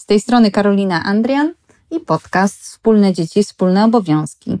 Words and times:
Z 0.00 0.06
tej 0.06 0.20
strony 0.20 0.50
Karolina 0.50 1.04
Andrian 1.04 1.54
i 1.90 2.00
podcast 2.00 2.62
Wspólne 2.62 3.12
Dzieci, 3.12 3.42
Wspólne 3.42 3.84
Obowiązki. 3.84 4.58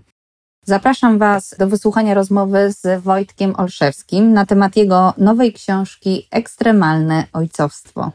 Zapraszam 0.64 1.18
Was 1.18 1.54
do 1.58 1.66
wysłuchania 1.66 2.14
rozmowy 2.14 2.72
z 2.72 3.02
Wojtkiem 3.02 3.56
Olszewskim 3.56 4.32
na 4.32 4.46
temat 4.46 4.76
jego 4.76 5.14
nowej 5.18 5.52
książki 5.52 6.28
Ekstremalne 6.30 7.24
Ojcowstwo. 7.32 8.12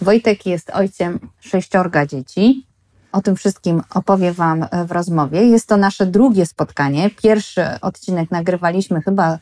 Wojtek 0.00 0.46
jest 0.46 0.70
ojcem 0.70 1.18
sześciorga 1.40 2.06
dzieci. 2.06 2.66
O 3.12 3.22
tym 3.22 3.36
wszystkim 3.36 3.82
opowie 3.94 4.32
Wam 4.32 4.66
w 4.86 4.92
rozmowie. 4.92 5.46
Jest 5.46 5.68
to 5.68 5.76
nasze 5.76 6.06
drugie 6.06 6.46
spotkanie. 6.46 7.10
Pierwszy 7.10 7.64
odcinek 7.80 8.30
nagrywaliśmy 8.30 9.02
chyba 9.02 9.38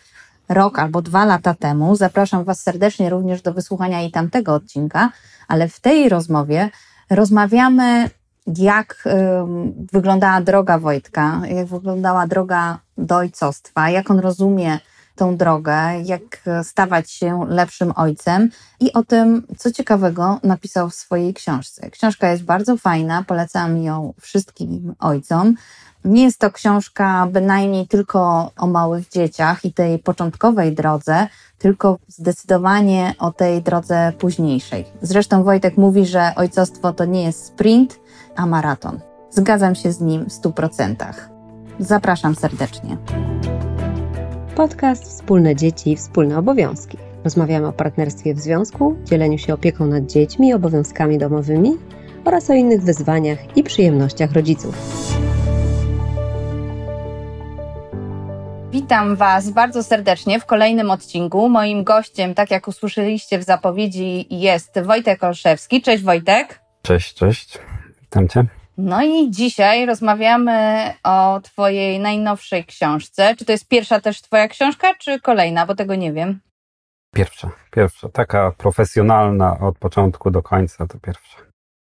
rok 0.48 0.78
albo 0.78 1.02
dwa 1.02 1.24
lata 1.24 1.54
temu. 1.54 1.96
Zapraszam 1.96 2.44
Was 2.44 2.62
serdecznie 2.62 3.10
również 3.10 3.42
do 3.42 3.52
wysłuchania 3.52 4.02
i 4.02 4.10
tamtego 4.10 4.54
odcinka, 4.54 5.12
ale 5.48 5.68
w 5.68 5.80
tej 5.80 6.08
rozmowie 6.08 6.70
rozmawiamy, 7.10 8.10
jak 8.46 9.08
wyglądała 9.92 10.40
droga 10.40 10.78
Wojtka, 10.78 11.42
jak 11.48 11.66
wyglądała 11.66 12.26
droga 12.26 12.78
do 12.98 13.16
ojcostwa, 13.16 13.90
jak 13.90 14.10
on 14.10 14.18
rozumie 14.18 14.78
tą 15.18 15.36
drogę, 15.36 16.00
jak 16.04 16.42
stawać 16.62 17.10
się 17.10 17.46
lepszym 17.48 17.92
ojcem 17.96 18.50
i 18.80 18.92
o 18.92 19.02
tym, 19.02 19.46
co 19.58 19.72
ciekawego 19.72 20.40
napisał 20.42 20.90
w 20.90 20.94
swojej 20.94 21.34
książce. 21.34 21.90
Książka 21.90 22.30
jest 22.30 22.42
bardzo 22.42 22.76
fajna, 22.76 23.24
polecam 23.26 23.82
ją 23.82 24.14
wszystkim 24.20 24.94
ojcom. 24.98 25.54
Nie 26.04 26.22
jest 26.24 26.38
to 26.38 26.50
książka 26.50 27.26
bynajmniej 27.32 27.88
tylko 27.88 28.50
o 28.56 28.66
małych 28.66 29.08
dzieciach 29.08 29.64
i 29.64 29.72
tej 29.72 29.98
początkowej 29.98 30.74
drodze, 30.74 31.26
tylko 31.58 31.98
zdecydowanie 32.08 33.14
o 33.18 33.32
tej 33.32 33.62
drodze 33.62 34.12
późniejszej. 34.18 34.84
Zresztą 35.02 35.44
Wojtek 35.44 35.76
mówi, 35.76 36.06
że 36.06 36.32
ojcostwo 36.36 36.92
to 36.92 37.04
nie 37.04 37.22
jest 37.22 37.46
sprint, 37.46 38.00
a 38.36 38.46
maraton. 38.46 39.00
Zgadzam 39.30 39.74
się 39.74 39.92
z 39.92 40.00
nim 40.00 40.24
w 40.24 40.32
stu 40.32 40.52
procentach. 40.52 41.30
Zapraszam 41.78 42.34
serdecznie. 42.34 42.96
Podcast 44.58 45.04
Wspólne 45.04 45.56
Dzieci, 45.56 45.96
Wspólne 45.96 46.38
Obowiązki. 46.38 46.98
Rozmawiamy 47.24 47.66
o 47.66 47.72
partnerstwie 47.72 48.34
w 48.34 48.38
związku, 48.38 48.96
dzieleniu 49.04 49.38
się 49.38 49.54
opieką 49.54 49.86
nad 49.86 50.06
dziećmi, 50.06 50.54
obowiązkami 50.54 51.18
domowymi 51.18 51.70
oraz 52.24 52.50
o 52.50 52.54
innych 52.54 52.82
wyzwaniach 52.82 53.56
i 53.56 53.62
przyjemnościach 53.62 54.32
rodziców. 54.32 54.74
Witam 58.70 59.16
Was 59.16 59.50
bardzo 59.50 59.82
serdecznie 59.82 60.40
w 60.40 60.46
kolejnym 60.46 60.90
odcinku. 60.90 61.48
Moim 61.48 61.84
gościem, 61.84 62.34
tak 62.34 62.50
jak 62.50 62.68
usłyszeliście 62.68 63.38
w 63.38 63.42
zapowiedzi, 63.42 64.26
jest 64.30 64.80
Wojtek 64.80 65.24
Olszewski. 65.24 65.82
Cześć 65.82 66.02
Wojtek. 66.02 66.60
Cześć, 66.82 67.14
cześć. 67.14 67.58
Witam 68.00 68.28
Cię. 68.28 68.57
No 68.78 69.02
i 69.02 69.30
dzisiaj 69.30 69.86
rozmawiamy 69.86 70.90
o 71.04 71.40
Twojej 71.40 72.00
najnowszej 72.00 72.64
książce. 72.64 73.36
Czy 73.36 73.44
to 73.44 73.52
jest 73.52 73.68
pierwsza 73.68 74.00
też 74.00 74.22
Twoja 74.22 74.48
książka, 74.48 74.94
czy 74.94 75.20
kolejna, 75.20 75.66
bo 75.66 75.74
tego 75.74 75.94
nie 75.94 76.12
wiem. 76.12 76.40
Pierwsza, 77.14 77.50
pierwsza. 77.70 78.08
Taka 78.08 78.52
profesjonalna 78.58 79.58
od 79.58 79.78
początku 79.78 80.30
do 80.30 80.42
końca 80.42 80.86
to 80.86 80.98
pierwsza. 80.98 81.38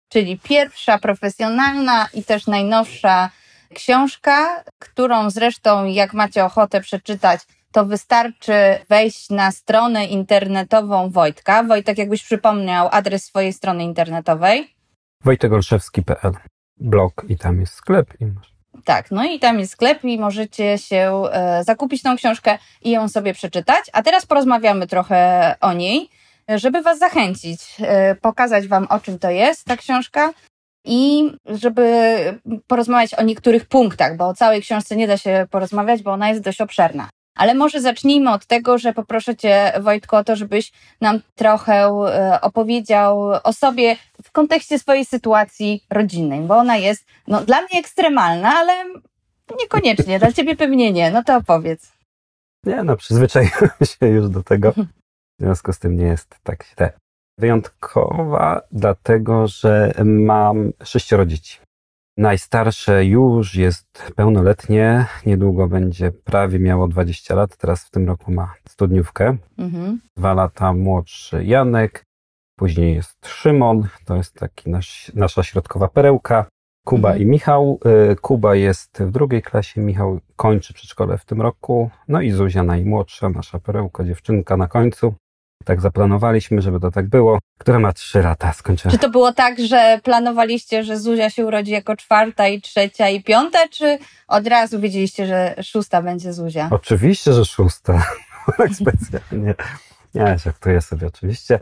Czyli 0.10 0.40
pierwsza 0.40 0.98
profesjonalna 0.98 2.08
i 2.14 2.24
też 2.24 2.48
najnowsza 2.48 3.30
książka, 3.74 4.64
którą 4.80 5.30
zresztą, 5.30 5.86
jak 5.86 6.14
macie 6.14 6.46
ochotę 6.46 6.82
przeczytać, 6.82 7.42
to 7.72 7.86
wystarczy 7.86 8.54
wejść 8.90 9.30
na 9.30 9.52
stronę 9.52 10.06
internetową 10.06 11.10
Wojtka. 11.10 11.64
Wojtek, 11.64 11.98
jakbyś 11.98 12.24
przypomniał 12.24 12.90
adres 12.92 13.24
swojej 13.24 13.54
strony 13.54 13.84
internetowej. 13.84 14.76
wojtegolszewski.pl 15.24 16.34
blog 16.78 17.26
i 17.30 17.38
tam 17.38 17.60
jest 17.60 17.74
sklep. 17.74 18.14
I 18.22 18.26
tak, 18.84 19.12
no 19.12 19.26
i 19.26 19.40
tam 19.40 19.60
jest 19.60 19.72
sklep 19.72 20.04
i 20.04 20.20
możecie 20.20 20.78
się 20.78 21.24
e, 21.32 21.64
zakupić 21.64 22.02
tą 22.02 22.16
książkę 22.16 22.58
i 22.82 22.92
ją 22.92 23.10
sobie 23.10 23.34
przeczytać. 23.34 23.86
A 23.94 24.04
teraz 24.04 24.26
porozmawiamy 24.26 24.88
trochę 24.88 25.56
o 25.62 25.74
niej, 25.74 26.10
żeby 26.50 26.82
Was 26.82 27.00
zachęcić, 27.00 27.62
e, 27.82 28.16
pokazać 28.16 28.68
Wam 28.68 28.88
o 28.90 29.00
czym 29.00 29.20
to 29.20 29.30
jest 29.30 29.66
ta 29.66 29.78
książka 29.78 30.34
i 30.86 31.32
żeby 31.46 32.16
porozmawiać 32.68 33.14
o 33.14 33.24
niektórych 33.24 33.66
punktach, 33.66 34.18
bo 34.18 34.28
o 34.28 34.34
całej 34.34 34.62
książce 34.62 34.96
nie 34.96 35.08
da 35.08 35.18
się 35.18 35.48
porozmawiać, 35.52 36.04
bo 36.04 36.12
ona 36.12 36.30
jest 36.30 36.42
dość 36.42 36.62
obszerna. 36.62 37.10
Ale 37.36 37.54
może 37.54 37.82
zacznijmy 37.82 38.32
od 38.32 38.46
tego, 38.46 38.78
że 38.78 38.94
poproszę 38.94 39.36
Cię, 39.36 39.74
Wojtko, 39.82 40.18
o 40.18 40.24
to, 40.24 40.36
żebyś 40.36 40.72
nam 41.02 41.20
trochę 41.36 41.74
e, 41.74 42.42
opowiedział 42.42 43.20
o 43.44 43.54
sobie 43.54 43.96
w 44.24 44.32
kontekście 44.32 44.80
swojej 44.80 45.06
sytuacji 45.06 45.84
rodzinnej, 45.90 46.42
bo 46.42 46.58
ona 46.58 46.78
jest 46.78 47.06
no, 47.28 47.42
dla 47.42 47.62
mnie 47.62 47.80
ekstremalna, 47.80 48.50
ale 48.50 48.74
niekoniecznie, 49.60 50.20
dla 50.20 50.32
Ciebie 50.32 50.56
pewnie 50.56 50.92
nie. 50.92 51.12
No 51.12 51.24
to 51.24 51.36
opowiedz. 51.36 51.92
Nie, 52.66 52.84
no 52.84 52.98
przyzwyczaiłem 52.98 53.70
się 54.00 54.08
już 54.08 54.30
do 54.30 54.44
tego. 54.44 54.72
W 54.72 55.44
związku 55.44 55.74
z 55.74 55.80
tym 55.80 55.98
nie 55.98 56.06
jest 56.06 56.36
tak 56.44 56.66
źle. 56.66 56.94
Wyjątkowa, 57.40 58.62
dlatego 58.72 59.48
że 59.48 59.92
mam 60.06 60.72
sześcioro 60.84 61.26
dzieci. 61.26 61.65
Najstarsze 62.18 63.06
już 63.06 63.56
jest 63.56 64.14
pełnoletnie, 64.16 65.06
niedługo 65.26 65.68
będzie 65.68 66.12
prawie 66.12 66.60
miało 66.60 66.88
20 66.88 67.36
lat, 67.36 67.58
teraz 67.58 67.86
w 67.86 67.90
tym 67.90 68.08
roku 68.08 68.32
ma 68.32 68.54
studniówkę. 68.70 69.38
Mhm. 69.58 70.00
Dwa 70.18 70.34
lata 70.34 70.74
młodszy 70.74 71.44
Janek, 71.46 72.04
później 72.58 72.96
jest 72.96 73.28
Szymon, 73.28 73.88
to 74.06 74.16
jest 74.16 74.34
taki 74.34 74.70
nasz, 74.70 75.12
nasza 75.16 75.44
środkowa 75.44 75.88
perełka. 75.88 76.46
Kuba 76.86 77.10
mhm. 77.10 77.24
i 77.24 77.26
Michał. 77.26 77.80
Y, 78.12 78.16
Kuba 78.16 78.56
jest 78.56 78.98
w 79.04 79.12
drugiej 79.12 79.42
klasie, 79.42 79.82
Michał 79.82 80.20
kończy 80.36 80.74
przedszkole 80.74 81.18
w 81.18 81.26
tym 81.26 81.42
roku. 81.42 81.90
No 82.08 82.22
i 82.22 82.32
Zuzia 82.32 82.64
najmłodsza, 82.64 83.30
nasza 83.30 83.60
perełka, 83.60 84.04
dziewczynka 84.04 84.58
na 84.58 84.68
końcu. 84.68 85.14
Tak 85.66 85.82
zaplanowaliśmy, 85.82 86.62
żeby 86.62 86.80
to 86.80 86.92
tak 86.92 87.10
było, 87.10 87.40
która 87.58 87.80
ma 87.80 87.94
trzy 87.94 88.22
lata, 88.22 88.54
skończyła. 88.54 88.92
Czy 88.92 89.00
to 89.00 89.10
było 89.10 89.34
tak, 89.34 89.60
że 89.60 90.00
planowaliście, 90.04 90.84
że 90.84 91.00
Zuzia 91.00 91.30
się 91.30 91.46
urodzi 91.46 91.72
jako 91.72 91.96
czwarta 91.96 92.48
i 92.48 92.62
trzecia 92.62 93.10
i 93.10 93.24
piąta, 93.24 93.68
czy 93.68 93.98
od 94.28 94.48
razu 94.48 94.80
wiedzieliście, 94.80 95.28
że 95.28 95.56
szósta 95.64 96.02
będzie 96.02 96.34
Zuzia? 96.34 96.68
Oczywiście, 96.72 97.34
że 97.34 97.46
szósta. 97.46 98.06
tak 98.58 98.72
specjalnie. 98.72 99.56
Nie, 100.14 100.38
żartuję 100.38 100.82
sobie 100.82 101.08
oczywiście. 101.08 101.60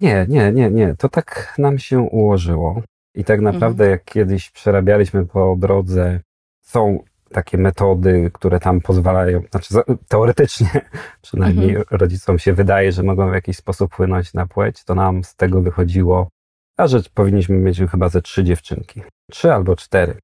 Nie, 0.00 0.26
nie, 0.28 0.52
nie, 0.52 0.70
nie. 0.70 0.94
To 0.94 1.08
tak 1.08 1.54
nam 1.58 1.78
się 1.78 2.00
ułożyło. 2.00 2.82
I 3.14 3.24
tak 3.24 3.40
naprawdę, 3.40 3.84
mhm. 3.84 3.90
jak 3.90 4.04
kiedyś 4.04 4.50
przerabialiśmy 4.50 5.26
po 5.26 5.56
drodze, 5.58 6.20
są 6.60 7.04
takie 7.32 7.58
metody, 7.58 8.30
które 8.34 8.60
tam 8.60 8.80
pozwalają, 8.80 9.42
znaczy 9.50 9.74
teoretycznie 10.08 10.68
przynajmniej 11.22 11.76
mhm. 11.76 11.86
rodzicom 11.90 12.38
się 12.38 12.52
wydaje, 12.52 12.92
że 12.92 13.02
mogą 13.02 13.30
w 13.30 13.34
jakiś 13.34 13.56
sposób 13.56 13.92
wpłynąć 13.92 14.34
na 14.34 14.46
płeć, 14.46 14.84
to 14.84 14.94
nam 14.94 15.24
z 15.24 15.36
tego 15.36 15.62
wychodziło, 15.62 16.28
a 16.76 16.86
że 16.86 17.00
powinniśmy 17.14 17.56
mieć 17.56 17.80
chyba 17.90 18.08
ze 18.08 18.22
trzy 18.22 18.44
dziewczynki. 18.44 19.02
Trzy 19.30 19.52
albo 19.52 19.76
cztery. 19.76 20.18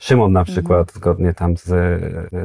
Szymon 0.00 0.32
na 0.32 0.40
mhm. 0.40 0.54
przykład, 0.54 0.88
mhm. 0.88 0.96
zgodnie 0.96 1.34
tam 1.34 1.56
z, 1.56 1.72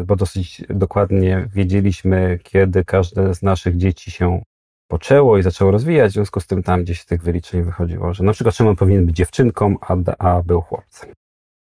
bo 0.07 0.15
dosyć 0.15 0.63
dokładnie 0.69 1.47
wiedzieliśmy, 1.53 2.39
kiedy 2.43 2.85
każde 2.85 3.33
z 3.35 3.41
naszych 3.41 3.77
dzieci 3.77 4.11
się 4.11 4.41
poczęło 4.87 5.37
i 5.37 5.43
zaczęło 5.43 5.71
rozwijać, 5.71 6.11
w 6.11 6.13
związku 6.13 6.39
z 6.39 6.47
tym 6.47 6.63
tam 6.63 6.83
gdzieś 6.83 7.05
tych 7.05 7.23
wyliczeń 7.23 7.63
wychodziło, 7.63 8.13
że 8.13 8.23
na 8.23 8.33
przykład 8.33 8.55
Szymon 8.55 8.75
powinien 8.75 9.05
być 9.05 9.15
dziewczynką, 9.15 9.75
a, 9.81 9.95
a 10.19 10.43
był 10.43 10.61
chłopcem. 10.61 11.09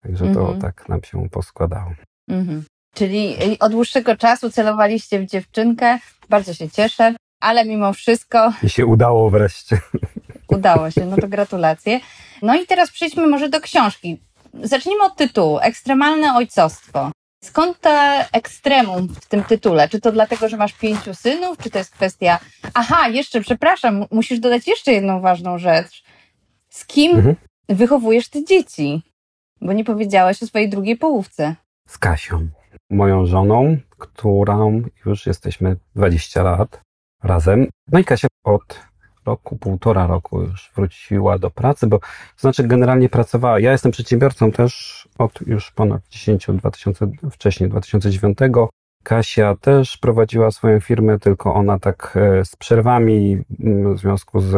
Także 0.03 0.25
to 0.35 0.41
mhm. 0.41 0.61
tak 0.61 0.89
nam 0.89 1.03
się 1.03 1.29
poskładało. 1.29 1.93
Mhm. 2.29 2.65
Czyli 2.95 3.37
od 3.61 3.73
dłuższego 3.73 4.17
czasu 4.17 4.51
celowaliście 4.51 5.21
w 5.21 5.27
dziewczynkę. 5.27 5.99
Bardzo 6.29 6.55
się 6.55 6.71
cieszę, 6.71 7.15
ale 7.41 7.65
mimo 7.65 7.93
wszystko. 7.93 8.53
I 8.63 8.71
się 8.71 8.87
udało 8.87 9.31
wreszcie. 9.31 9.81
Udało 10.49 10.91
się, 10.91 11.07
no 11.07 11.17
to 11.17 11.29
gratulacje. 11.29 12.01
No 12.43 12.55
i 12.55 12.67
teraz 12.67 12.91
przejdźmy 12.91 13.27
może 13.27 13.49
do 13.49 13.61
książki. 13.61 14.21
Zacznijmy 14.63 15.05
od 15.05 15.17
tytułu: 15.17 15.59
Ekstremalne 15.59 16.35
ojcostwo. 16.35 17.11
Skąd 17.45 17.81
ta 17.81 18.25
ekstremum 18.33 19.09
w 19.09 19.27
tym 19.27 19.45
tytule? 19.45 19.89
Czy 19.89 20.01
to 20.01 20.13
dlatego, 20.13 20.49
że 20.49 20.57
masz 20.57 20.73
pięciu 20.73 21.15
synów, 21.15 21.59
czy 21.59 21.71
to 21.71 21.79
jest 21.79 21.91
kwestia. 21.91 22.39
Aha, 22.75 23.09
jeszcze, 23.09 23.41
przepraszam, 23.41 24.05
musisz 24.11 24.41
dodać 24.41 24.67
jeszcze 24.67 24.93
jedną 24.93 25.21
ważną 25.21 25.59
rzecz. 25.59 26.05
Z 26.71 26.87
kim 26.87 27.17
mhm. 27.17 27.37
wychowujesz 27.69 28.29
te 28.29 28.45
dzieci? 28.45 29.03
Bo 29.61 29.73
nie 29.73 29.85
powiedziałeś 29.85 30.43
o 30.43 30.47
swojej 30.47 30.69
drugiej 30.69 30.97
połówce 30.97 31.57
z 31.89 31.99
Kasią, 31.99 32.49
moją 32.91 33.27
żoną, 33.27 33.77
którą 33.99 34.83
już 35.07 35.27
jesteśmy 35.27 35.77
20 35.95 36.43
lat 36.43 36.81
razem. 37.23 37.67
No 37.93 37.99
i 37.99 38.05
Kasia 38.05 38.29
od 38.45 38.81
roku, 39.27 39.57
półtora 39.57 40.07
roku 40.07 40.43
już 40.43 40.71
wróciła 40.77 41.39
do 41.39 41.51
pracy, 41.51 41.87
bo 41.87 41.99
to 41.99 42.07
znaczy 42.39 42.69
generalnie 42.69 43.09
pracowała. 43.09 43.61
Ja 43.61 43.73
jestem 43.73 43.93
przedsiębiorcą 43.93 44.53
też 44.53 45.09
od 45.19 45.41
już 45.47 45.71
ponad 45.71 46.09
10, 46.09 46.47
2000, 46.55 47.07
wcześniej 47.31 47.71
2009. 47.71 48.39
Kasia 49.05 49.57
też 49.57 49.97
prowadziła 49.97 50.51
swoją 50.51 50.81
firmę, 50.81 51.19
tylko 51.19 51.55
ona 51.55 51.79
tak 51.79 52.15
e, 52.17 52.45
z 52.45 52.57
przerwami 52.57 53.43
w 53.95 53.99
związku 53.99 54.41
z 54.41 54.53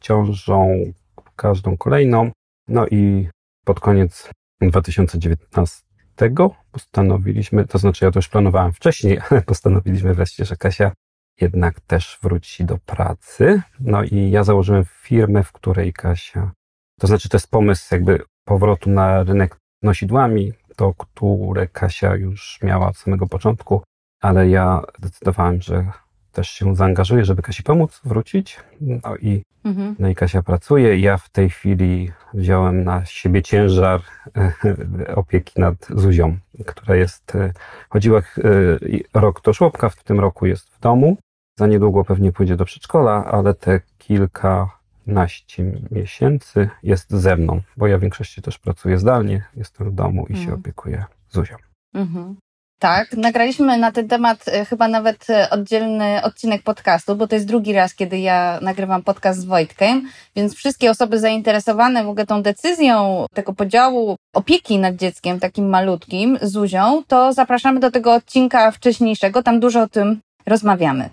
ciążą 0.00 0.92
każdą 1.36 1.76
kolejną. 1.76 2.30
No 2.68 2.86
i 2.86 3.28
pod 3.64 3.80
koniec 3.80 4.30
2019 4.60 5.91
postanowiliśmy, 6.72 7.66
to 7.66 7.78
znaczy 7.78 8.04
ja 8.04 8.10
to 8.10 8.18
już 8.18 8.28
planowałem 8.28 8.72
wcześniej, 8.72 9.20
ale 9.30 9.42
postanowiliśmy 9.42 10.14
wreszcie, 10.14 10.44
że 10.44 10.56
Kasia 10.56 10.92
jednak 11.40 11.80
też 11.80 12.18
wróci 12.22 12.64
do 12.64 12.78
pracy. 12.78 13.62
No 13.80 14.02
i 14.02 14.30
ja 14.30 14.44
założyłem 14.44 14.84
firmę, 14.84 15.42
w 15.42 15.52
której 15.52 15.92
Kasia, 15.92 16.52
to 17.00 17.06
znaczy 17.06 17.28
to 17.28 17.36
jest 17.36 17.50
pomysł 17.50 17.94
jakby 17.94 18.22
powrotu 18.44 18.90
na 18.90 19.22
rynek 19.22 19.56
nosidłami, 19.82 20.52
to 20.76 20.94
które 20.94 21.68
Kasia 21.68 22.16
już 22.16 22.58
miała 22.62 22.88
od 22.88 22.96
samego 22.96 23.26
początku, 23.26 23.82
ale 24.20 24.48
ja 24.48 24.82
zdecydowałem, 24.98 25.62
że 25.62 25.92
też 26.32 26.48
się 26.48 26.76
zaangażuję, 26.76 27.24
żeby 27.24 27.42
Kasi 27.42 27.62
pomóc 27.62 28.00
wrócić. 28.04 28.60
No 28.80 29.16
i, 29.16 29.42
mhm. 29.64 29.96
no 29.98 30.08
i 30.08 30.14
Kasia 30.14 30.42
pracuje. 30.42 30.98
Ja 30.98 31.16
w 31.16 31.30
tej 31.30 31.50
chwili 31.50 32.10
wziąłem 32.34 32.84
na 32.84 33.04
siebie 33.04 33.42
ciężar 33.42 34.00
opieki 35.14 35.60
nad 35.60 35.74
Zuzią, 35.90 36.36
która 36.66 36.96
jest, 36.96 37.34
e, 37.34 37.52
chodziła 37.88 38.18
e, 38.18 38.22
rok 39.14 39.42
do 39.42 39.52
żłobka, 39.52 39.88
w 39.88 40.04
tym 40.04 40.20
roku 40.20 40.46
jest 40.46 40.70
w 40.70 40.80
domu. 40.80 41.16
Za 41.58 41.66
niedługo 41.66 42.04
pewnie 42.04 42.32
pójdzie 42.32 42.56
do 42.56 42.64
przedszkola, 42.64 43.24
ale 43.24 43.54
te 43.54 43.80
kilkanaście 43.98 45.72
miesięcy 45.90 46.68
jest 46.82 47.10
ze 47.10 47.36
mną, 47.36 47.60
bo 47.76 47.86
ja 47.86 47.98
w 47.98 48.00
większości 48.00 48.42
też 48.42 48.58
pracuję 48.58 48.98
zdalnie, 48.98 49.44
jestem 49.56 49.90
w 49.90 49.94
domu 49.94 50.26
i 50.28 50.32
mhm. 50.32 50.48
się 50.48 50.54
opiekuję 50.54 51.04
Zuzią. 51.30 51.56
Mhm. 51.94 52.36
Tak, 52.82 53.16
nagraliśmy 53.16 53.78
na 53.78 53.92
ten 53.92 54.08
temat 54.08 54.48
e, 54.48 54.64
chyba 54.64 54.88
nawet 54.88 55.30
e, 55.30 55.50
oddzielny 55.50 56.22
odcinek 56.22 56.62
podcastu, 56.62 57.16
bo 57.16 57.26
to 57.26 57.34
jest 57.34 57.46
drugi 57.46 57.72
raz, 57.72 57.94
kiedy 57.94 58.18
ja 58.18 58.58
nagrywam 58.62 59.02
podcast 59.02 59.40
z 59.40 59.44
Wojtkiem, 59.44 60.08
więc 60.36 60.54
wszystkie 60.54 60.90
osoby 60.90 61.18
zainteresowane 61.18 62.04
w 62.04 62.08
ogóle 62.08 62.26
tą 62.26 62.42
decyzją 62.42 63.26
tego 63.34 63.52
podziału 63.52 64.16
opieki 64.34 64.78
nad 64.78 64.96
dzieckiem 64.96 65.40
takim 65.40 65.68
malutkim, 65.68 66.38
Zuzią, 66.42 67.02
to 67.06 67.32
zapraszamy 67.32 67.80
do 67.80 67.90
tego 67.90 68.14
odcinka 68.14 68.70
wcześniejszego, 68.70 69.42
tam 69.42 69.60
dużo 69.60 69.82
o 69.82 69.88
tym 69.88 70.20
rozmawiamy. 70.46 71.10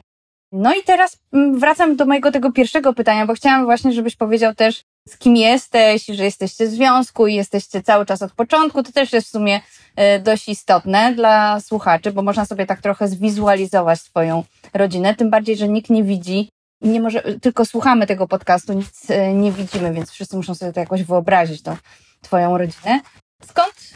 No 0.51 0.73
i 0.73 0.83
teraz 0.85 1.17
mm, 1.33 1.59
wracam 1.59 1.95
do 1.95 2.05
mojego 2.05 2.31
tego 2.31 2.51
pierwszego 2.51 2.93
pytania, 2.93 3.25
bo 3.25 3.33
chciałam 3.33 3.65
właśnie, 3.65 3.93
żebyś 3.93 4.15
powiedział 4.15 4.55
też, 4.55 4.83
z 5.09 5.17
kim 5.17 5.35
jesteś, 5.35 6.05
że 6.05 6.23
jesteście 6.23 6.67
w 6.67 6.69
związku 6.69 7.27
i 7.27 7.35
jesteście 7.35 7.83
cały 7.83 8.05
czas 8.05 8.21
od 8.21 8.31
początku. 8.31 8.83
To 8.83 8.91
też 8.91 9.13
jest 9.13 9.27
w 9.27 9.31
sumie 9.31 9.61
e, 9.95 10.19
dość 10.19 10.49
istotne 10.49 11.13
dla 11.15 11.59
słuchaczy, 11.59 12.11
bo 12.11 12.21
można 12.21 12.45
sobie 12.45 12.65
tak 12.65 12.81
trochę 12.81 13.07
zwizualizować 13.07 14.01
swoją 14.01 14.43
rodzinę, 14.73 15.15
tym 15.15 15.29
bardziej, 15.29 15.57
że 15.57 15.67
nikt 15.67 15.89
nie 15.89 16.03
widzi 16.03 16.49
nie 16.81 17.01
może, 17.01 17.21
tylko 17.41 17.65
słuchamy 17.65 18.07
tego 18.07 18.27
podcastu, 18.27 18.73
nic 18.73 19.11
e, 19.11 19.33
nie 19.33 19.51
widzimy, 19.51 19.93
więc 19.93 20.11
wszyscy 20.11 20.37
muszą 20.37 20.55
sobie 20.55 20.73
to 20.73 20.79
jakoś 20.79 21.03
wyobrazić, 21.03 21.61
tą 21.61 21.77
twoją 22.21 22.57
rodzinę. 22.57 22.99
Skąd 23.45 23.93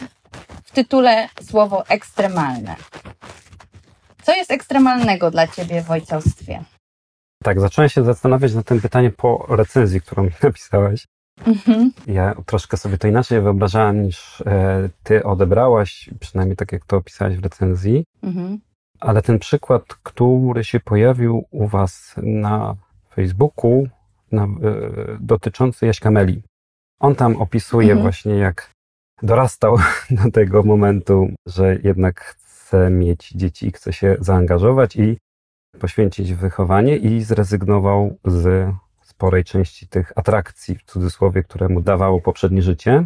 w 0.63 0.71
tytule 0.71 1.29
słowo 1.49 1.87
ekstremalne? 1.87 2.75
Co 4.23 4.35
jest 4.35 4.51
ekstremalnego 4.51 5.31
dla 5.31 5.47
ciebie 5.47 5.81
w 5.81 5.91
ojcostwie? 5.91 6.63
Tak, 7.43 7.59
zacząłem 7.59 7.89
się 7.89 8.03
zastanawiać 8.03 8.53
nad 8.53 8.65
tym 8.65 8.81
pytaniem 8.81 9.11
po 9.11 9.45
recenzji, 9.49 10.01
którą 10.01 10.23
mi 10.23 10.29
napisałeś. 10.43 11.05
Mhm. 11.45 11.91
Ja 12.07 12.35
troszkę 12.45 12.77
sobie 12.77 12.97
to 12.97 13.07
inaczej 13.07 13.41
wyobrażałem 13.41 14.03
niż 14.03 14.41
e, 14.41 14.89
ty 15.03 15.23
odebrałaś, 15.23 16.09
przynajmniej 16.19 16.55
tak 16.55 16.71
jak 16.71 16.85
to 16.85 16.97
opisałaś 16.97 17.35
w 17.37 17.43
recenzji. 17.43 18.03
Mhm. 18.23 18.59
Ale 18.99 19.21
ten 19.21 19.39
przykład, 19.39 19.83
który 19.85 20.63
się 20.63 20.79
pojawił 20.79 21.45
u 21.51 21.67
was 21.67 22.15
na 22.17 22.75
Facebooku, 23.15 23.87
na, 24.31 24.43
e, 24.43 24.47
dotyczący 25.19 25.85
Jaśka 25.85 26.11
Meli. 26.11 26.41
On 26.99 27.15
tam 27.15 27.35
opisuje 27.35 27.91
mhm. 27.91 28.01
właśnie, 28.01 28.35
jak 28.35 28.71
dorastał 29.21 29.77
do 30.23 30.31
tego 30.31 30.63
momentu, 30.63 31.27
że 31.47 31.77
jednak 31.83 32.21
chce 32.21 32.89
mieć 32.89 33.31
dzieci 33.31 33.67
i 33.67 33.71
chce 33.71 33.93
się 33.93 34.15
zaangażować 34.19 34.95
i 34.95 35.17
poświęcić 35.79 36.33
wychowanie 36.33 36.97
i 36.97 37.21
zrezygnował 37.21 38.17
z 38.25 38.73
sporej 39.01 39.43
części 39.43 39.87
tych 39.87 40.11
atrakcji, 40.15 40.75
w 40.75 40.83
cudzysłowie, 40.83 41.43
które 41.43 41.69
mu 41.69 41.81
dawało 41.81 42.21
poprzednie 42.21 42.61
życie. 42.61 43.05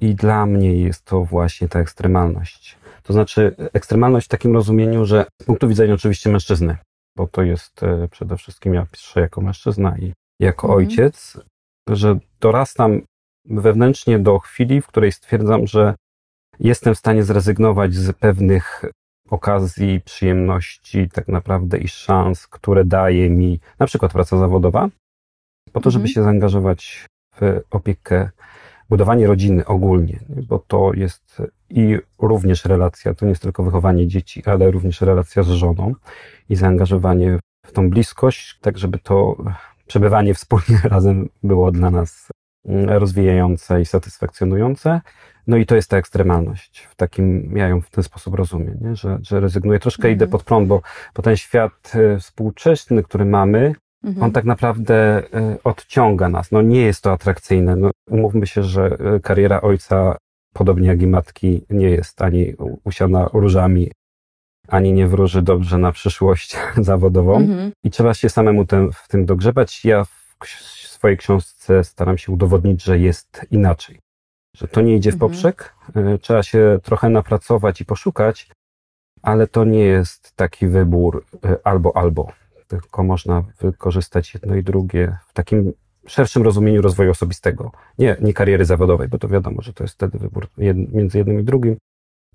I 0.00 0.14
dla 0.14 0.46
mnie 0.46 0.80
jest 0.80 1.04
to 1.04 1.24
właśnie 1.24 1.68
ta 1.68 1.80
ekstremalność. 1.80 2.78
To 3.02 3.12
znaczy 3.12 3.56
ekstremalność 3.72 4.26
w 4.26 4.30
takim 4.30 4.54
rozumieniu, 4.54 5.04
że 5.04 5.26
z 5.42 5.44
punktu 5.44 5.68
widzenia 5.68 5.94
oczywiście 5.94 6.30
mężczyzny, 6.30 6.76
bo 7.16 7.26
to 7.26 7.42
jest 7.42 7.82
e, 7.82 8.08
przede 8.08 8.36
wszystkim 8.36 8.74
ja 8.74 8.86
piszę 8.92 9.20
jako 9.20 9.40
mężczyzna 9.40 9.98
i 9.98 10.12
jako 10.40 10.66
mhm. 10.66 10.78
ojciec, 10.78 11.40
że 11.88 12.18
dorastam 12.40 13.02
wewnętrznie 13.44 14.18
do 14.18 14.38
chwili, 14.38 14.80
w 14.80 14.86
której 14.86 15.12
stwierdzam, 15.12 15.66
że 15.66 15.94
jestem 16.60 16.94
w 16.94 16.98
stanie 16.98 17.22
zrezygnować 17.22 17.94
z 17.94 18.12
pewnych 18.12 18.84
okazji, 19.30 20.00
przyjemności, 20.00 21.08
tak 21.08 21.28
naprawdę 21.28 21.78
i 21.78 21.88
szans, 21.88 22.46
które 22.46 22.84
daje 22.84 23.30
mi 23.30 23.60
na 23.78 23.86
przykład 23.86 24.12
praca 24.12 24.38
zawodowa, 24.38 24.88
po 25.72 25.80
to, 25.80 25.90
żeby 25.90 26.02
mhm. 26.02 26.14
się 26.14 26.22
zaangażować 26.22 27.06
w 27.40 27.60
opiekę, 27.70 28.30
budowanie 28.88 29.26
rodziny 29.26 29.66
ogólnie, 29.66 30.20
bo 30.28 30.58
to 30.58 30.90
jest 30.94 31.42
i 31.70 31.98
również 32.18 32.64
relacja, 32.64 33.14
to 33.14 33.26
nie 33.26 33.30
jest 33.30 33.42
tylko 33.42 33.62
wychowanie 33.62 34.06
dzieci, 34.06 34.42
ale 34.46 34.70
również 34.70 35.00
relacja 35.00 35.42
z 35.42 35.48
żoną 35.48 35.94
i 36.48 36.56
zaangażowanie 36.56 37.38
w 37.66 37.72
tą 37.72 37.90
bliskość, 37.90 38.58
tak 38.60 38.78
żeby 38.78 38.98
to 38.98 39.36
przebywanie 39.86 40.34
wspólnie 40.34 40.80
razem 40.94 41.28
było 41.42 41.72
dla 41.72 41.90
nas 41.90 42.28
rozwijające 42.86 43.80
i 43.80 43.84
satysfakcjonujące. 43.84 45.00
No 45.48 45.56
i 45.56 45.66
to 45.66 45.76
jest 45.76 45.90
ta 45.90 45.96
ekstremalność. 45.96 46.88
W 46.90 46.96
takim, 46.96 47.56
ja 47.56 47.68
ją 47.68 47.80
w 47.80 47.90
ten 47.90 48.04
sposób 48.04 48.34
rozumiem, 48.34 48.78
nie? 48.80 48.96
Że, 48.96 49.18
że 49.22 49.40
rezygnuję. 49.40 49.78
Troszkę 49.78 50.02
mhm. 50.02 50.14
idę 50.14 50.26
pod 50.26 50.42
prąd, 50.42 50.68
bo, 50.68 50.82
bo 51.14 51.22
ten 51.22 51.36
świat 51.36 51.92
e, 51.94 52.18
współczesny, 52.18 53.02
który 53.02 53.24
mamy, 53.24 53.74
mhm. 54.04 54.24
on 54.24 54.32
tak 54.32 54.44
naprawdę 54.44 54.94
e, 54.94 55.58
odciąga 55.64 56.28
nas. 56.28 56.52
No 56.52 56.62
nie 56.62 56.80
jest 56.80 57.02
to 57.02 57.12
atrakcyjne. 57.12 57.76
No, 57.76 57.90
umówmy 58.10 58.46
się, 58.46 58.62
że 58.62 58.84
e, 58.86 59.20
kariera 59.20 59.60
ojca, 59.60 60.16
podobnie 60.54 60.88
jak 60.88 61.02
i 61.02 61.06
matki, 61.06 61.64
nie 61.70 61.90
jest 61.90 62.22
ani 62.22 62.54
usiana 62.84 63.28
różami, 63.32 63.90
ani 64.68 64.92
nie 64.92 65.06
wróży 65.06 65.42
dobrze 65.42 65.78
na 65.78 65.92
przyszłość 65.92 66.56
zawodową. 66.76 67.36
Mhm. 67.36 67.72
I 67.84 67.90
trzeba 67.90 68.14
się 68.14 68.28
samemu 68.28 68.64
ten, 68.64 68.92
w 68.92 69.08
tym 69.08 69.26
dogrzebać. 69.26 69.84
Ja 69.84 70.04
w 70.04 70.36
swojej 70.98 71.16
książce 71.16 71.84
staram 71.84 72.18
się 72.18 72.32
udowodnić, 72.32 72.84
że 72.84 72.98
jest 72.98 73.46
inaczej 73.50 73.98
że 74.56 74.68
to 74.68 74.80
nie 74.80 74.96
idzie 74.96 75.10
w 75.10 75.14
mhm. 75.14 75.30
poprzek. 75.30 75.74
Mhm. 75.94 76.18
Trzeba 76.18 76.42
się 76.42 76.78
trochę 76.82 77.08
napracować 77.08 77.80
i 77.80 77.84
poszukać, 77.84 78.48
ale 79.22 79.46
to 79.46 79.64
nie 79.64 79.84
jest 79.84 80.36
taki 80.36 80.66
wybór 80.66 81.24
e, 81.44 81.56
albo 81.64 81.96
albo, 81.96 82.32
tylko 82.66 83.02
można 83.02 83.44
wykorzystać 83.60 84.34
jedno 84.34 84.56
i 84.56 84.62
drugie 84.62 85.16
w 85.28 85.32
takim 85.32 85.72
szerszym 86.06 86.42
rozumieniu 86.42 86.82
rozwoju 86.82 87.10
osobistego. 87.10 87.72
Nie, 87.98 88.16
nie 88.20 88.34
kariery 88.34 88.64
zawodowej, 88.64 89.08
bo 89.08 89.18
to 89.18 89.28
wiadomo, 89.28 89.62
że 89.62 89.72
to 89.72 89.84
jest 89.84 89.94
wtedy 89.94 90.18
wybór 90.18 90.48
jed, 90.58 90.92
między 90.92 91.18
jednym 91.18 91.40
i 91.40 91.44
drugim, 91.44 91.76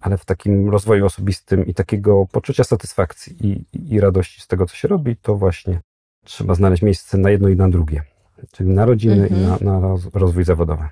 ale 0.02 0.18
w 0.18 0.26
takim 0.26 0.70
rozwoju 0.70 1.06
osobistym 1.06 1.66
i 1.66 1.74
takiego 1.74 2.26
poczucia 2.32 2.64
satysfakcji 2.64 3.48
i, 3.48 3.66
i 3.94 4.00
radości 4.00 4.42
z 4.42 4.48
tego, 4.48 4.66
co 4.66 4.76
się 4.76 4.88
robi, 4.88 5.16
to 5.16 5.36
właśnie 5.36 5.82
trzeba 6.26 6.56
znaleźć 6.56 6.84
miejsce 6.84 7.18
na 7.18 7.30
jedno 7.30 7.50
i 7.50 7.56
na 7.56 7.70
drugie, 7.70 8.04
czyli 8.52 8.70
na 8.70 8.86
rodzinę 8.86 9.24
mhm. 9.24 9.42
i 9.42 9.66
na, 9.66 9.80
na 9.80 9.98
rozwój 10.14 10.44
zawodowy 10.44 10.90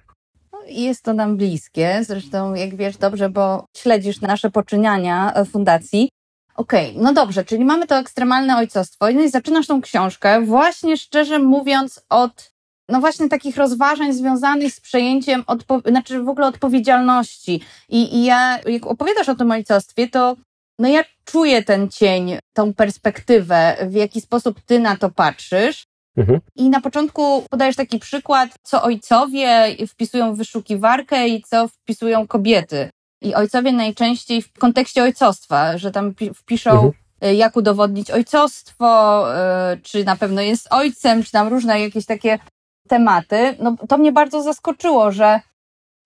jest 0.72 1.03
to 1.03 1.13
nam 1.13 1.38
bliskie. 1.38 2.00
Zresztą, 2.03 2.53
jak 2.53 2.75
wiesz 2.75 2.98
dobrze, 2.98 3.29
bo 3.29 3.65
śledzisz 3.77 4.22
nasze 4.22 4.50
poczyniania 4.50 5.34
e, 5.34 5.46
fundacji. 5.46 6.10
Okej, 6.55 6.91
okay, 6.91 7.03
no 7.03 7.13
dobrze, 7.13 7.46
czyli 7.46 7.65
mamy 7.65 7.88
to 7.88 7.96
ekstremalne 7.96 8.58
ojcostwo. 8.58 9.05
No 9.13 9.22
i 9.22 9.29
zaczynasz 9.29 9.67
tą 9.67 9.81
książkę 9.81 10.41
właśnie 10.46 10.98
szczerze 10.98 11.39
mówiąc 11.39 12.05
od 12.10 12.51
no 12.89 13.00
właśnie 13.00 13.29
takich 13.29 13.58
rozważań 13.58 14.13
związanych 14.13 14.74
z 14.74 14.79
przejęciem, 14.79 15.41
odpo- 15.41 15.89
znaczy 15.89 16.24
w 16.24 16.29
ogóle 16.29 16.48
odpowiedzialności. 16.48 17.62
I, 17.89 18.15
I 18.15 18.25
ja, 18.25 18.60
jak 18.65 18.88
opowiadasz 18.88 19.29
o 19.29 19.36
tym 19.36 19.51
ojcostwie, 19.51 20.10
to 20.10 20.36
no 20.79 20.88
ja 20.88 21.03
czuję 21.25 21.63
ten 21.63 21.89
cień, 21.89 22.38
tą 22.53 22.74
perspektywę, 22.74 23.77
w 23.89 23.93
jaki 23.93 24.22
sposób 24.22 24.62
ty 24.62 24.79
na 24.79 24.98
to 24.98 25.10
patrzysz. 25.10 25.84
Mhm. 26.18 26.39
I 26.56 26.70
na 26.70 26.82
początku 26.82 27.46
podajesz 27.50 27.75
taki 27.75 28.00
przykład, 28.00 28.50
co 28.63 28.84
ojcowie 28.84 29.75
wpisują 29.88 30.34
w 30.34 30.38
wyszukiwarkę 30.38 31.27
i 31.27 31.41
co 31.41 31.68
wpisują 31.68 32.27
kobiety. 32.27 32.89
I 33.22 33.36
ojcowie 33.36 33.72
najczęściej 33.72 34.41
w 34.41 34.53
kontekście 34.53 35.03
ojcostwa, 35.03 35.77
że 35.77 35.91
tam 35.91 36.13
wpiszą, 36.36 36.72
mhm. 36.72 36.91
Y, 37.25 37.36
jak 37.36 37.56
udowodnić 37.56 38.12
ojcostwo, 38.12 39.25
y, 39.74 39.82
czy 39.82 40.03
na 40.03 40.15
pewno 40.15 40.41
jest 40.41 40.68
ojcem, 40.70 41.24
czy 41.24 41.32
tam 41.32 41.48
różne 41.48 41.82
jakieś 41.82 42.06
takie 42.06 42.39
tematy. 42.88 43.56
No 43.60 43.75
to 43.89 43.98
mnie 43.98 44.12
bardzo 44.12 44.44
zaskoczyło, 44.44 45.12
że, 45.12 45.39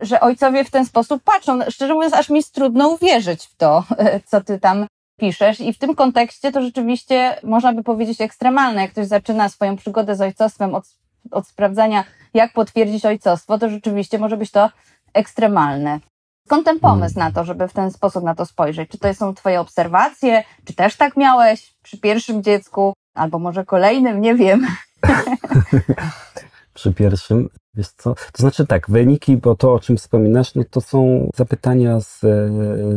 że 0.01 0.19
ojcowie 0.19 0.63
w 0.63 0.71
ten 0.71 0.85
sposób 0.85 1.23
patrzą. 1.23 1.59
Szczerze 1.69 1.93
mówiąc, 1.93 2.13
aż 2.13 2.29
mi 2.29 2.37
jest 2.37 2.53
trudno 2.53 2.89
uwierzyć 2.89 3.45
w 3.45 3.55
to, 3.55 3.83
co 4.29 4.41
ty 4.41 4.59
tam 4.59 4.87
piszesz 5.17 5.59
i 5.59 5.73
w 5.73 5.77
tym 5.77 5.95
kontekście 5.95 6.51
to 6.51 6.61
rzeczywiście 6.61 7.39
można 7.43 7.73
by 7.73 7.83
powiedzieć 7.83 8.21
ekstremalne. 8.21 8.81
Jak 8.81 8.91
ktoś 8.91 9.07
zaczyna 9.07 9.49
swoją 9.49 9.75
przygodę 9.75 10.15
z 10.15 10.21
ojcostwem 10.21 10.75
od 10.75 10.85
od 11.31 11.47
sprawdzania, 11.47 12.03
jak 12.33 12.53
potwierdzić 12.53 13.05
ojcostwo, 13.05 13.57
to 13.57 13.69
rzeczywiście 13.69 14.19
może 14.19 14.37
być 14.37 14.51
to 14.51 14.69
ekstremalne. 15.13 15.99
Skąd 16.45 16.65
ten 16.65 16.79
pomysł 16.79 17.19
na 17.19 17.31
to, 17.31 17.43
żeby 17.43 17.67
w 17.67 17.73
ten 17.73 17.91
sposób 17.91 18.23
na 18.23 18.35
to 18.35 18.45
spojrzeć? 18.45 18.89
Czy 18.89 18.97
to 18.97 19.13
są 19.13 19.33
Twoje 19.33 19.61
obserwacje? 19.61 20.43
Czy 20.65 20.73
też 20.73 20.95
tak 20.95 21.17
miałeś 21.17 21.75
przy 21.83 21.97
pierwszym 21.97 22.43
dziecku? 22.43 22.93
Albo 23.15 23.39
może 23.39 23.65
kolejnym? 23.65 24.21
Nie 24.21 24.35
wiem. 24.35 24.67
przy 26.75 26.93
pierwszym, 26.93 27.49
wiesz 27.75 27.87
co, 27.87 28.15
to 28.15 28.41
znaczy 28.41 28.67
tak, 28.67 28.89
wyniki, 28.89 29.37
bo 29.37 29.55
to 29.55 29.73
o 29.73 29.79
czym 29.79 29.97
wspominasz, 29.97 30.55
no 30.55 30.63
to 30.69 30.81
są 30.81 31.29
zapytania 31.35 31.99
z 31.99 32.23
e, 32.23 32.49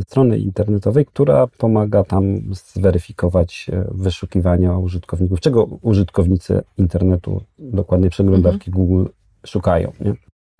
strony 0.02 0.38
internetowej, 0.38 1.06
która 1.06 1.46
pomaga 1.46 2.04
tam 2.04 2.40
zweryfikować 2.74 3.70
e, 3.72 3.84
wyszukiwania 3.90 4.78
użytkowników, 4.78 5.40
czego 5.40 5.64
użytkownicy 5.64 6.62
internetu, 6.78 7.42
dokładnie 7.58 8.10
przeglądarki 8.10 8.70
mhm. 8.70 8.86
Google 8.86 9.10
szukają, 9.46 9.92
nie? 10.00 10.14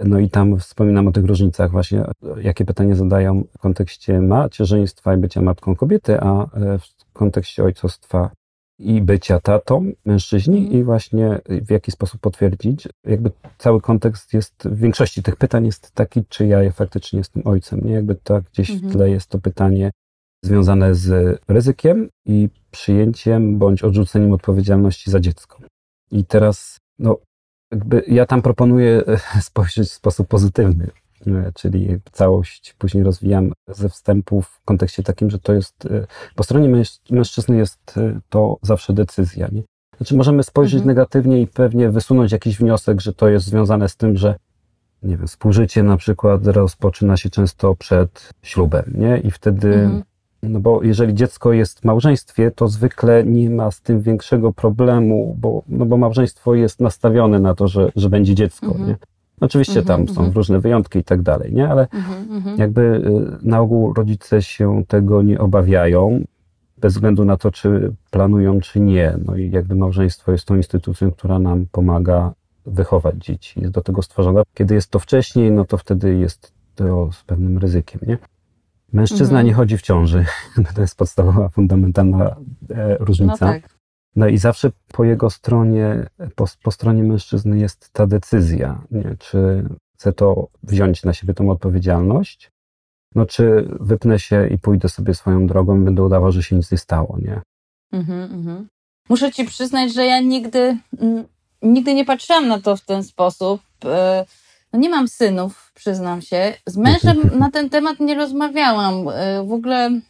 No 0.04 0.18
i 0.18 0.30
tam 0.30 0.58
wspominam 0.58 1.08
o 1.08 1.12
tych 1.12 1.24
różnicach 1.24 1.70
właśnie, 1.70 2.04
jakie 2.42 2.64
pytanie 2.64 2.96
zadają 2.96 3.44
w 3.50 3.58
kontekście 3.58 4.20
macierzyństwa 4.20 5.14
i 5.14 5.16
bycia 5.16 5.42
matką 5.42 5.76
kobiety, 5.76 6.20
a 6.20 6.42
e, 6.42 6.78
w 6.78 7.12
kontekście 7.12 7.64
ojcostwa 7.64 8.30
i 8.78 9.02
bycia 9.02 9.40
tatą 9.40 9.92
mężczyźni 10.04 10.58
mhm. 10.58 10.80
i 10.80 10.84
właśnie 10.84 11.40
w 11.48 11.70
jaki 11.70 11.90
sposób 11.90 12.20
potwierdzić. 12.20 12.88
Jakby 13.06 13.30
cały 13.58 13.80
kontekst 13.80 14.34
jest, 14.34 14.68
w 14.68 14.78
większości 14.78 15.22
tych 15.22 15.36
pytań 15.36 15.66
jest 15.66 15.90
taki, 15.90 16.24
czy 16.28 16.46
ja 16.46 16.72
faktycznie 16.72 17.18
jestem 17.18 17.42
ojcem. 17.46 17.80
Nie 17.84 17.92
jakby 17.92 18.14
tak 18.14 18.44
gdzieś 18.44 18.70
mhm. 18.70 18.90
w 18.90 18.92
tle 18.92 19.10
jest 19.10 19.26
to 19.26 19.38
pytanie 19.38 19.90
związane 20.44 20.94
z 20.94 21.38
ryzykiem 21.48 22.08
i 22.26 22.48
przyjęciem 22.70 23.58
bądź 23.58 23.82
odrzuceniem 23.82 24.32
odpowiedzialności 24.32 25.10
za 25.10 25.20
dziecko. 25.20 25.58
I 26.10 26.24
teraz, 26.24 26.78
no, 26.98 27.18
jakby 27.72 28.02
ja 28.06 28.26
tam 28.26 28.42
proponuję 28.42 29.02
spojrzeć 29.40 29.88
w 29.88 29.92
sposób 29.92 30.28
pozytywny, 30.28 30.90
czyli 31.54 31.96
całość 32.12 32.74
później 32.78 33.04
rozwijam 33.04 33.52
ze 33.68 33.88
wstępu 33.88 34.42
w 34.42 34.60
kontekście 34.64 35.02
takim, 35.02 35.30
że 35.30 35.38
to 35.38 35.52
jest, 35.52 35.86
e, 35.86 36.06
po 36.34 36.44
stronie 36.44 36.84
mężczyzny 37.10 37.56
jest 37.56 37.94
to 38.28 38.56
zawsze 38.62 38.92
decyzja. 38.92 39.48
Nie? 39.52 39.62
Znaczy 39.96 40.16
możemy 40.16 40.42
spojrzeć 40.42 40.80
mhm. 40.80 40.88
negatywnie 40.88 41.42
i 41.42 41.46
pewnie 41.46 41.90
wysunąć 41.90 42.32
jakiś 42.32 42.58
wniosek, 42.58 43.00
że 43.00 43.12
to 43.12 43.28
jest 43.28 43.46
związane 43.46 43.88
z 43.88 43.96
tym, 43.96 44.16
że 44.16 44.34
nie 45.02 45.16
wiem, 45.16 45.26
współżycie 45.26 45.82
na 45.82 45.96
przykład 45.96 46.46
rozpoczyna 46.46 47.16
się 47.16 47.30
często 47.30 47.74
przed 47.74 48.30
ślubem, 48.42 48.84
nie? 48.94 49.18
I 49.18 49.30
wtedy 49.30 49.74
mhm. 49.74 50.02
No 50.42 50.60
bo 50.60 50.82
jeżeli 50.82 51.14
dziecko 51.14 51.52
jest 51.52 51.80
w 51.80 51.84
małżeństwie, 51.84 52.50
to 52.50 52.68
zwykle 52.68 53.24
nie 53.24 53.50
ma 53.50 53.70
z 53.70 53.80
tym 53.80 54.00
większego 54.00 54.52
problemu, 54.52 55.36
bo, 55.38 55.62
no 55.68 55.86
bo 55.86 55.96
małżeństwo 55.96 56.54
jest 56.54 56.80
nastawione 56.80 57.40
na 57.40 57.54
to, 57.54 57.68
że, 57.68 57.92
że 57.96 58.10
będzie 58.10 58.34
dziecko. 58.34 58.66
Mhm. 58.66 58.88
Nie? 58.88 58.96
Oczywiście 59.40 59.82
tam 59.82 60.00
mhm, 60.00 60.14
są 60.16 60.20
mhm. 60.20 60.36
różne 60.36 60.60
wyjątki 60.60 60.98
i 60.98 61.04
tak 61.04 61.22
dalej, 61.22 61.52
nie? 61.52 61.68
ale 61.68 61.88
jakby 62.56 62.80
y, 63.42 63.46
na 63.48 63.60
ogół 63.60 63.94
rodzice 63.94 64.42
się 64.42 64.84
tego 64.88 65.22
nie 65.22 65.38
obawiają, 65.38 66.24
bez 66.80 66.94
względu 66.94 67.24
na 67.24 67.36
to, 67.36 67.50
czy 67.50 67.92
planują, 68.10 68.60
czy 68.60 68.80
nie. 68.80 69.18
No 69.24 69.36
i 69.36 69.50
jakby 69.50 69.74
małżeństwo 69.74 70.32
jest 70.32 70.44
tą 70.44 70.56
instytucją, 70.56 71.10
która 71.10 71.38
nam 71.38 71.66
pomaga 71.72 72.32
wychować 72.66 73.16
dzieci. 73.16 73.60
Jest 73.60 73.72
do 73.72 73.80
tego 73.80 74.02
stworzona. 74.02 74.42
Kiedy 74.54 74.74
jest 74.74 74.90
to 74.90 74.98
wcześniej, 74.98 75.52
no 75.52 75.64
to 75.64 75.78
wtedy 75.78 76.14
jest 76.14 76.52
to 76.74 77.12
z 77.12 77.22
pewnym 77.24 77.58
ryzykiem, 77.58 78.00
nie? 78.06 78.18
Mężczyzna 78.92 79.24
mhm. 79.24 79.46
nie 79.46 79.54
chodzi 79.54 79.78
w 79.78 79.82
ciąży. 79.82 80.24
To 80.74 80.80
jest 80.80 80.96
podstawowa, 80.96 81.48
fundamentalna 81.48 82.36
e, 82.70 82.96
różnica. 82.98 83.46
No, 83.46 83.52
tak. 83.52 83.77
No 84.16 84.28
i 84.28 84.38
zawsze 84.38 84.70
po 84.92 85.04
jego 85.04 85.30
stronie, 85.30 86.06
po, 86.34 86.46
po 86.62 86.70
stronie 86.70 87.02
mężczyzny 87.02 87.58
jest 87.58 87.90
ta 87.92 88.06
decyzja, 88.06 88.82
nie? 88.90 89.16
czy 89.18 89.64
chce 89.94 90.12
to 90.12 90.48
wziąć 90.62 91.04
na 91.04 91.12
siebie 91.12 91.34
tą 91.34 91.50
odpowiedzialność, 91.50 92.50
no 93.14 93.26
czy 93.26 93.68
wypnę 93.80 94.18
się 94.18 94.48
i 94.48 94.58
pójdę 94.58 94.88
sobie 94.88 95.14
swoją 95.14 95.46
drogą 95.46 95.80
i 95.80 95.84
będę 95.84 96.02
udawał, 96.02 96.32
że 96.32 96.42
się 96.42 96.56
nic 96.56 96.72
nie 96.72 96.78
stało, 96.78 97.18
nie? 97.22 97.42
Mhm, 97.92 98.32
mhm. 98.32 98.68
Muszę 99.08 99.32
ci 99.32 99.44
przyznać, 99.44 99.94
że 99.94 100.06
ja 100.06 100.20
nigdy, 100.20 100.76
nigdy 101.62 101.94
nie 101.94 102.04
patrzyłam 102.04 102.48
na 102.48 102.60
to 102.60 102.76
w 102.76 102.84
ten 102.84 103.04
sposób. 103.04 103.60
E, 103.84 104.24
no 104.72 104.78
nie 104.78 104.88
mam 104.88 105.08
synów, 105.08 105.72
przyznam 105.74 106.22
się. 106.22 106.54
Z 106.66 106.76
mężem 106.76 107.30
na 107.40 107.50
ten 107.50 107.70
temat 107.70 108.00
nie 108.00 108.14
rozmawiałam. 108.14 109.08
Y, 109.08 109.46
w 109.46 109.52
ogóle, 109.52 110.00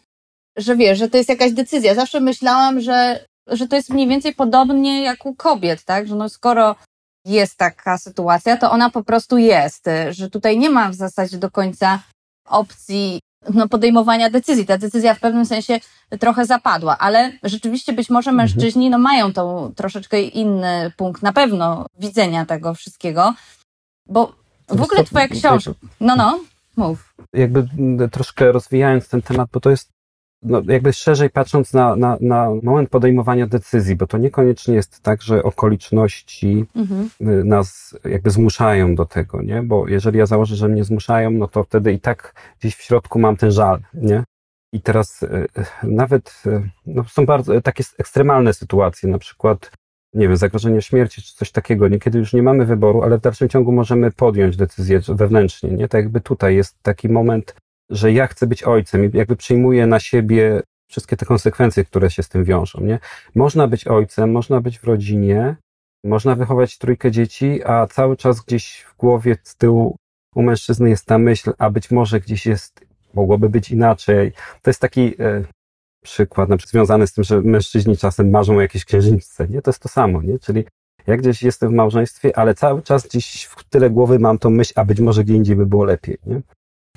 że 0.57 0.76
wiesz, 0.76 0.99
że 0.99 1.09
to 1.09 1.17
jest 1.17 1.28
jakaś 1.28 1.52
decyzja. 1.52 1.95
Zawsze 1.95 2.21
myślałam, 2.21 2.81
że, 2.81 3.26
że 3.49 3.69
to 3.69 3.76
jest 3.76 3.90
mniej 3.90 4.09
więcej 4.09 4.35
podobnie 4.35 5.02
jak 5.02 5.26
u 5.26 5.35
kobiet, 5.35 5.85
tak? 5.85 6.09
Że 6.09 6.14
no 6.14 6.28
skoro 6.28 6.76
jest 7.25 7.57
taka 7.57 7.99
sytuacja, 7.99 8.57
to 8.57 8.71
ona 8.71 8.90
po 8.90 9.05
prostu 9.05 9.38
jest, 9.38 9.87
że 10.11 10.31
tutaj 10.31 10.59
nie 10.59 10.71
ma 10.71 10.90
w 10.90 10.95
zasadzie 10.95 11.38
do 11.38 11.50
końca 11.50 12.02
opcji 12.45 13.21
no, 13.55 13.69
podejmowania 13.69 14.31
decyzji. 14.31 14.67
Ta 14.67 14.78
decyzja 14.78 15.14
w 15.14 15.21
pewnym 15.21 15.47
sensie 15.47 15.81
trochę 16.21 16.47
zapadła, 16.47 16.99
ale 16.99 17.33
rzeczywiście 17.43 17.93
być 17.93 18.11
może 18.11 18.31
mhm. 18.31 18.37
mężczyźni 18.37 18.90
no, 18.90 18.99
mają 18.99 19.33
tą 19.33 19.73
troszeczkę 19.76 20.23
inny 20.23 20.93
punkt 20.97 21.23
na 21.23 21.33
pewno 21.33 21.87
widzenia 21.99 22.47
tego 22.47 22.75
wszystkiego, 22.75 23.35
bo 24.07 24.33
w 24.69 24.83
ogóle 24.83 25.05
twoja 25.05 25.28
książka. 25.28 25.73
No, 26.00 26.17
no, 26.17 26.40
mów. 26.76 27.14
Jakby 27.33 27.69
troszkę 28.12 28.52
rozwijając 28.52 29.09
ten 29.09 29.23
temat, 29.23 29.49
bo 29.52 29.61
to 29.61 29.71
jest 29.71 29.90
no, 30.42 30.62
jakby 30.68 30.92
szerzej 30.92 31.30
patrząc 31.30 31.73
na, 31.73 31.97
na, 31.97 32.18
na 32.21 32.50
moment 32.62 32.90
podejmowania 32.90 33.47
decyzji, 33.47 33.97
bo 33.97 34.07
to 34.07 34.18
niekoniecznie 34.18 34.75
jest 34.75 35.00
tak, 35.00 35.23
że 35.23 35.42
okoliczności 35.42 36.66
mhm. 36.76 37.11
Y, 37.21 37.45
nas 37.45 37.99
jakby 38.04 38.30
zmuszają 38.30 38.95
do 38.95 39.04
tego, 39.04 39.42
nie? 39.42 39.62
Bo 39.62 39.88
jeżeli 39.88 40.18
ja 40.18 40.26
założę, 40.26 40.57
że 40.57 40.68
mnie 40.68 40.85
zmuszają, 40.85 41.30
no 41.30 41.49
to 41.49 41.64
wtedy 41.64 41.92
i 41.92 42.00
tak 42.00 42.35
gdzieś 42.61 42.76
w 42.76 42.83
środku 42.83 43.18
mam 43.18 43.37
ten 43.37 43.50
żal, 43.50 43.80
nie? 43.95 44.25
I 44.73 44.80
teraz 44.80 45.23
y, 45.23 45.26
y, 45.26 45.47
nawet 45.83 46.42
no, 46.87 47.04
są 47.04 47.26
bardzo 47.26 47.61
takie 47.61 47.85
ekstremalne 47.99 48.54
sytuacje, 48.54 49.09
na 49.09 49.18
przykład 49.18 49.71
nie 50.14 50.28
wiem, 50.28 50.37
zagrożenie 50.37 50.83
śmierci 50.83 51.23
czy 51.23 51.35
coś 51.35 51.52
takiego, 51.52 51.88
niekiedy 51.88 52.18
już 52.18 52.33
nie 52.33 52.42
mamy 52.42 52.64
wyboru, 52.64 53.02
ale 53.02 53.18
w 53.18 53.21
dalszym 53.21 53.49
ciągu 53.49 53.73
możemy 53.73 54.11
podjąć 54.11 54.57
decyzję 54.57 55.00
wewnętrznie, 55.09 55.71
nie? 55.71 55.88
Tak 55.88 56.02
jakby 56.02 56.21
tutaj 56.21 56.57
jest 56.57 56.83
taki 56.83 57.09
moment, 57.09 57.54
że 57.90 58.12
ja 58.12 58.26
chcę 58.26 58.47
być 58.47 58.62
ojcem 58.62 59.04
i 59.04 59.16
jakby 59.16 59.37
przyjmuję 59.37 59.87
na 59.87 60.00
siebie 60.00 60.62
wszystkie 60.90 61.16
te 61.16 61.26
konsekwencje, 61.26 61.85
które 61.85 62.11
się 62.11 62.23
z 62.23 62.28
tym 62.28 62.45
wiążą, 62.45 62.80
nie? 62.80 62.99
Można 63.35 63.68
być 63.68 63.87
ojcem, 63.87 64.33
można 64.33 64.61
być 64.61 64.78
w 64.78 64.85
rodzinie, 64.85 65.57
można 66.04 66.35
wychować 66.35 66.78
trójkę 66.78 67.11
dzieci, 67.11 67.61
a 67.64 67.87
cały 67.87 68.16
czas 68.16 68.40
gdzieś 68.40 68.80
w 68.80 68.97
głowie 68.97 69.37
z 69.42 69.57
tyłu 69.57 69.97
u 70.35 70.42
mężczyzny 70.42 70.90
jest 70.90 71.07
ta 71.07 71.18
myśl, 71.18 71.52
a 71.59 71.71
być 71.71 71.90
może 71.90 72.21
gdzieś 72.21 72.47
jest, 72.47 72.80
mogłoby 73.14 73.49
być 73.49 73.71
inaczej. 73.71 74.33
To 74.62 74.71
jest 74.71 74.80
taki 74.80 75.23
e, 75.23 75.45
przykład 76.04 76.49
na 76.49 76.57
przykład 76.57 76.73
związany 76.73 77.07
z 77.07 77.12
tym, 77.12 77.25
że 77.25 77.40
mężczyźni 77.40 77.97
czasem 77.97 78.30
marzą 78.30 78.57
o 78.57 78.61
jakiejś 78.61 78.85
księżniczce, 78.85 79.49
nie? 79.49 79.62
To 79.62 79.71
jest 79.71 79.83
to 79.83 79.88
samo, 79.88 80.23
nie? 80.23 80.38
Czyli 80.38 80.64
ja 81.07 81.16
gdzieś 81.16 81.42
jestem 81.42 81.68
w 81.71 81.73
małżeństwie, 81.73 82.38
ale 82.38 82.54
cały 82.54 82.83
czas 82.83 83.07
gdzieś 83.07 83.45
w 83.45 83.64
tyle 83.64 83.90
głowy 83.90 84.18
mam 84.18 84.38
tą 84.38 84.50
myśl, 84.50 84.73
a 84.76 84.85
być 84.85 85.00
może 85.00 85.25
gdzie 85.25 85.35
indziej 85.35 85.57
by 85.57 85.66
było 85.66 85.85
lepiej, 85.85 86.18
nie? 86.26 86.40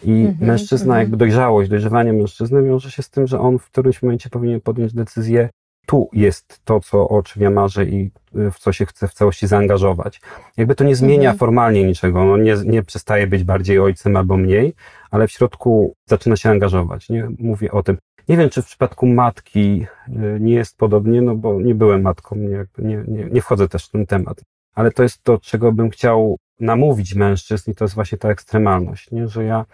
I 0.04 0.12
mm 0.12 0.34
-hmm, 0.34 0.46
mężczyzna, 0.46 0.94
mm 0.94 0.98
-hmm. 0.98 1.00
jakby 1.00 1.18
dojrzałość, 1.18 1.70
dojrzewanie 1.70 2.14
mężczyzny 2.14 2.64
wiąże 2.64 2.92
się 2.92 3.04
z 3.04 3.10
tym, 3.10 3.28
że 3.28 3.40
on 3.40 3.60
w 3.60 3.66
którymś 3.66 4.02
momencie 4.02 4.30
powinien 4.30 4.62
podjąć 4.62 4.94
decyzję, 4.94 5.50
tu 5.86 6.10
jest 6.14 6.62
to, 6.66 6.80
co, 6.80 7.10
o 7.10 7.24
czym 7.24 7.42
ja 7.42 7.50
marzę 7.50 7.86
i 7.86 8.12
y, 8.36 8.52
w 8.52 8.60
co 8.60 8.74
się 8.74 8.86
chcę 8.86 9.08
w 9.08 9.14
całości 9.14 9.48
zaangażować. 9.48 10.22
Jakby 10.58 10.76
to 10.76 10.84
nie 10.84 10.96
zmienia 10.96 11.24
mm 11.24 11.36
-hmm. 11.36 11.40
formalnie 11.40 11.84
niczego, 11.84 12.34
on 12.34 12.44
nie, 12.44 12.56
nie 12.66 12.84
przestaje 12.84 13.28
być 13.28 13.44
bardziej 13.44 13.80
ojcem 13.80 14.16
albo 14.16 14.38
mniej, 14.38 14.74
ale 15.12 15.28
w 15.28 15.32
środku 15.32 15.96
zaczyna 16.06 16.36
się 16.36 16.50
angażować, 16.50 17.10
nie? 17.10 17.28
Mówię 17.40 17.72
o 17.72 17.84
tym. 17.84 17.98
Nie 18.30 18.38
wiem, 18.38 18.50
czy 18.50 18.62
w 18.62 18.66
przypadku 18.66 19.08
matki 19.08 19.86
y, 20.08 20.38
nie 20.40 20.54
jest 20.54 20.78
podobnie, 20.78 21.22
no 21.22 21.36
bo 21.36 21.62
nie 21.62 21.76
byłem 21.76 22.02
matką, 22.02 22.36
nie, 22.36 22.66
nie, 22.78 23.04
nie, 23.08 23.26
nie 23.26 23.42
wchodzę 23.42 23.68
też 23.68 23.86
w 23.86 23.92
ten 23.92 24.06
temat. 24.06 24.42
Ale 24.76 24.92
to 24.92 25.04
jest 25.04 25.24
to, 25.24 25.38
czego 25.38 25.72
bym 25.72 25.90
chciał 25.90 26.38
namówić 26.60 27.16
mężczyzn 27.16 27.72
i 27.72 27.76
to 27.76 27.86
jest 27.86 27.96
właśnie 27.96 28.18
ta 28.18 28.30
ekstremalność, 28.30 29.12
nie? 29.12 29.28
że 29.28 29.44
ja 29.44 29.66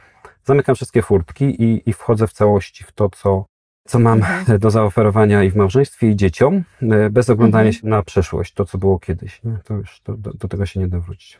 zamykam 0.47 0.75
wszystkie 0.75 1.01
furtki 1.01 1.45
i, 1.45 1.89
i 1.89 1.93
wchodzę 1.93 2.27
w 2.27 2.33
całości 2.33 2.83
w 2.83 2.91
to, 2.91 3.09
co, 3.09 3.45
co 3.87 3.99
mam 3.99 4.17
mhm. 4.17 4.59
do 4.63 4.71
zaoferowania 4.71 5.43
i 5.43 5.49
w 5.49 5.55
małżeństwie, 5.55 6.09
i 6.09 6.15
dzieciom, 6.15 6.63
y, 6.81 7.09
bez 7.09 7.29
oglądania 7.29 7.67
mhm. 7.67 7.81
się 7.81 7.87
na 7.87 8.03
przeszłość, 8.03 8.53
to, 8.53 8.65
co 8.65 8.77
było 8.77 8.99
kiedyś. 8.99 9.43
Nie? 9.43 9.57
To 9.65 9.73
już 9.73 10.01
do, 10.05 10.17
do, 10.17 10.33
do 10.33 10.47
tego 10.47 10.65
się 10.65 10.79
nie 10.79 10.87
da 10.87 10.99
wrócić. 10.99 11.39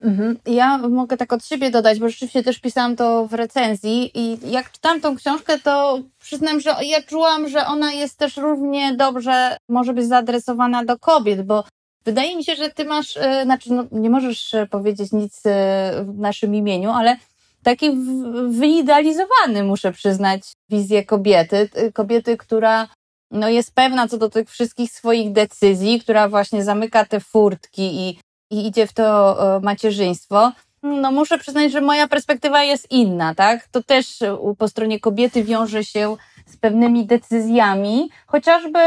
Mhm. 0.00 0.36
Ja 0.46 0.78
mogę 0.78 1.16
tak 1.16 1.32
od 1.32 1.44
siebie 1.44 1.70
dodać, 1.70 2.00
bo 2.00 2.08
rzeczywiście 2.08 2.42
też 2.42 2.58
pisałam 2.58 2.96
to 2.96 3.26
w 3.26 3.32
recenzji 3.32 4.10
i 4.14 4.50
jak 4.50 4.70
czytałam 4.70 5.00
tą 5.00 5.16
książkę, 5.16 5.58
to 5.58 6.00
przyznam, 6.20 6.60
że 6.60 6.74
ja 6.82 7.02
czułam, 7.02 7.48
że 7.48 7.66
ona 7.66 7.92
jest 7.92 8.18
też 8.18 8.36
równie 8.36 8.94
dobrze, 8.94 9.56
może 9.68 9.94
być 9.94 10.06
zaadresowana 10.06 10.84
do 10.84 10.98
kobiet, 10.98 11.46
bo 11.46 11.64
wydaje 12.04 12.36
mi 12.36 12.44
się, 12.44 12.54
że 12.54 12.70
ty 12.70 12.84
masz, 12.84 13.16
e, 13.16 13.44
znaczy 13.44 13.72
no, 13.72 13.84
nie 13.92 14.10
możesz 14.10 14.54
e, 14.54 14.66
powiedzieć 14.66 15.12
nic 15.12 15.46
e, 15.46 16.04
w 16.06 16.18
naszym 16.18 16.54
imieniu, 16.54 16.90
ale 16.90 17.16
taki 17.64 17.90
wyidealizowany, 18.48 19.64
muszę 19.64 19.92
przyznać, 19.92 20.42
wizję 20.70 21.04
kobiety. 21.04 21.68
Kobiety, 21.94 22.36
która 22.36 22.88
no, 23.30 23.48
jest 23.48 23.74
pewna 23.74 24.08
co 24.08 24.18
do 24.18 24.30
tych 24.30 24.50
wszystkich 24.50 24.90
swoich 24.92 25.32
decyzji, 25.32 26.00
która 26.00 26.28
właśnie 26.28 26.64
zamyka 26.64 27.04
te 27.04 27.20
furtki 27.20 27.82
i 27.82 28.18
i 28.50 28.66
idzie 28.66 28.86
w 28.86 28.92
to 28.92 29.36
macierzyństwo, 29.62 30.52
no 30.82 31.12
muszę 31.12 31.38
przyznać, 31.38 31.72
że 31.72 31.80
moja 31.80 32.08
perspektywa 32.08 32.62
jest 32.62 32.90
inna, 32.90 33.34
tak? 33.34 33.68
To 33.68 33.82
też 33.82 34.18
po 34.58 34.68
stronie 34.68 35.00
kobiety 35.00 35.44
wiąże 35.44 35.84
się 35.84 36.16
z 36.46 36.56
pewnymi 36.56 37.06
decyzjami, 37.06 38.10
chociażby 38.26 38.78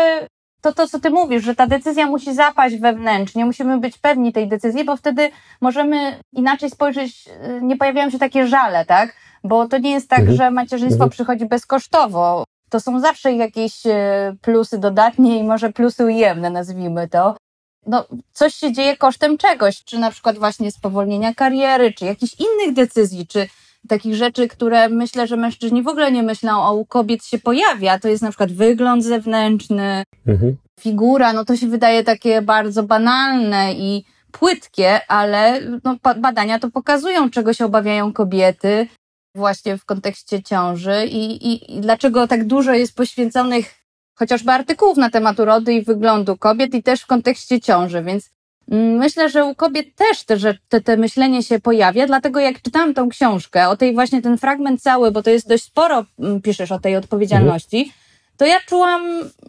to, 0.68 0.74
to, 0.74 0.88
co 0.88 1.00
ty 1.00 1.10
mówisz, 1.10 1.44
że 1.44 1.56
ta 1.56 1.68
decyzja 1.68 2.06
musi 2.06 2.34
zapaść 2.34 2.78
wewnętrznie, 2.78 3.46
musimy 3.46 3.80
być 3.80 3.98
pewni 3.98 4.34
tej 4.34 4.48
decyzji, 4.48 4.84
bo 4.84 4.98
wtedy 4.98 5.30
możemy 5.62 6.20
inaczej 6.34 6.70
spojrzeć, 6.70 7.26
nie 7.62 7.78
pojawiają 7.78 8.10
się 8.10 8.20
takie 8.20 8.48
żale, 8.48 8.86
tak? 8.86 9.16
Bo 9.44 9.68
to 9.68 9.78
nie 9.78 9.92
jest 9.92 10.10
tak, 10.10 10.20
mhm. 10.20 10.38
że 10.38 10.52
macierzyństwo 10.52 11.04
mhm. 11.04 11.10
przychodzi 11.10 11.46
bezkosztowo. 11.46 12.44
To 12.70 12.80
są 12.80 13.00
zawsze 13.00 13.34
jakieś 13.34 13.86
e, 13.86 14.36
plusy 14.42 14.78
dodatnie 14.78 15.40
i 15.40 15.44
może 15.44 15.74
plusy 15.74 16.06
ujemne, 16.06 16.50
nazwijmy 16.50 17.08
to. 17.08 17.38
No, 17.86 18.06
coś 18.34 18.56
się 18.56 18.74
dzieje 18.74 18.98
kosztem 18.98 19.38
czegoś, 19.38 19.84
czy 19.84 20.00
na 20.00 20.12
przykład 20.12 20.38
właśnie 20.38 20.72
spowolnienia 20.72 21.34
kariery, 21.34 21.94
czy 21.94 22.06
jakichś 22.06 22.36
innych 22.40 22.76
decyzji, 22.76 23.28
czy 23.28 23.48
takich 23.88 24.16
rzeczy, 24.16 24.48
które 24.48 24.90
myślę, 24.90 25.28
że 25.28 25.38
mężczyźni 25.38 25.84
w 25.84 25.88
ogóle 25.88 26.12
nie 26.12 26.24
myślą, 26.24 26.64
a 26.64 26.72
u 26.72 26.86
kobiet 26.86 27.26
się 27.26 27.40
pojawia. 27.40 28.00
To 28.00 28.08
jest 28.08 28.24
na 28.24 28.30
przykład 28.30 28.52
wygląd 28.52 29.04
zewnętrzny, 29.04 30.04
mhm. 30.28 30.58
figura, 30.80 31.34
no 31.34 31.46
to 31.46 31.56
się 31.56 31.68
wydaje 31.68 32.04
takie 32.04 32.42
bardzo 32.42 32.84
banalne 32.84 33.74
i 33.74 34.04
płytkie, 34.32 35.08
ale 35.08 35.62
no, 35.84 35.96
badania 36.22 36.60
to 36.60 36.72
pokazują, 36.72 37.30
czego 37.30 37.54
się 37.54 37.66
obawiają 37.66 38.14
kobiety 38.14 38.88
właśnie 39.36 39.78
w 39.78 39.86
kontekście 39.86 40.44
ciąży 40.44 41.06
i, 41.06 41.48
i, 41.48 41.78
i 41.78 41.82
dlaczego 41.82 42.28
tak 42.28 42.48
dużo 42.48 42.74
jest 42.74 42.96
poświęconych 42.96 43.74
chociażby 44.16 44.52
artykułów 44.52 44.98
na 44.98 45.10
temat 45.10 45.40
urody 45.40 45.74
i 45.74 45.84
wyglądu 45.84 46.38
kobiet 46.38 46.74
i 46.74 46.84
też 46.84 47.02
w 47.02 47.08
kontekście 47.08 47.62
ciąży, 47.62 48.04
więc 48.04 48.30
myślę, 48.72 49.30
że 49.30 49.46
u 49.46 49.56
kobiet 49.56 49.96
też 49.96 50.24
te, 50.24 50.38
że 50.38 50.58
te, 50.70 50.82
te 50.82 50.98
myślenie 50.98 51.44
się 51.44 51.60
pojawia, 51.60 52.08
dlatego 52.08 52.40
jak 52.40 52.62
czytałam 52.62 52.94
tą 52.94 53.10
książkę, 53.10 53.70
o 53.70 53.78
tej 53.78 53.94
właśnie 53.94 54.22
ten 54.22 54.38
fragment 54.38 54.82
cały, 54.82 55.12
bo 55.12 55.24
to 55.24 55.30
jest 55.30 55.50
dość 55.50 55.64
sporo, 55.64 56.06
mm, 56.20 56.42
piszesz 56.42 56.72
o 56.72 56.80
tej 56.80 56.96
odpowiedzialności, 56.96 57.94
to 58.38 58.46
ja 58.46 58.60
czułam, 58.68 59.02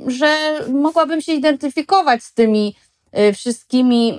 że 0.06 0.36
mogłabym 0.72 1.20
się 1.20 1.32
identyfikować 1.32 2.22
z 2.22 2.34
tymi 2.34 2.76
y, 3.18 3.32
wszystkimi 3.32 4.18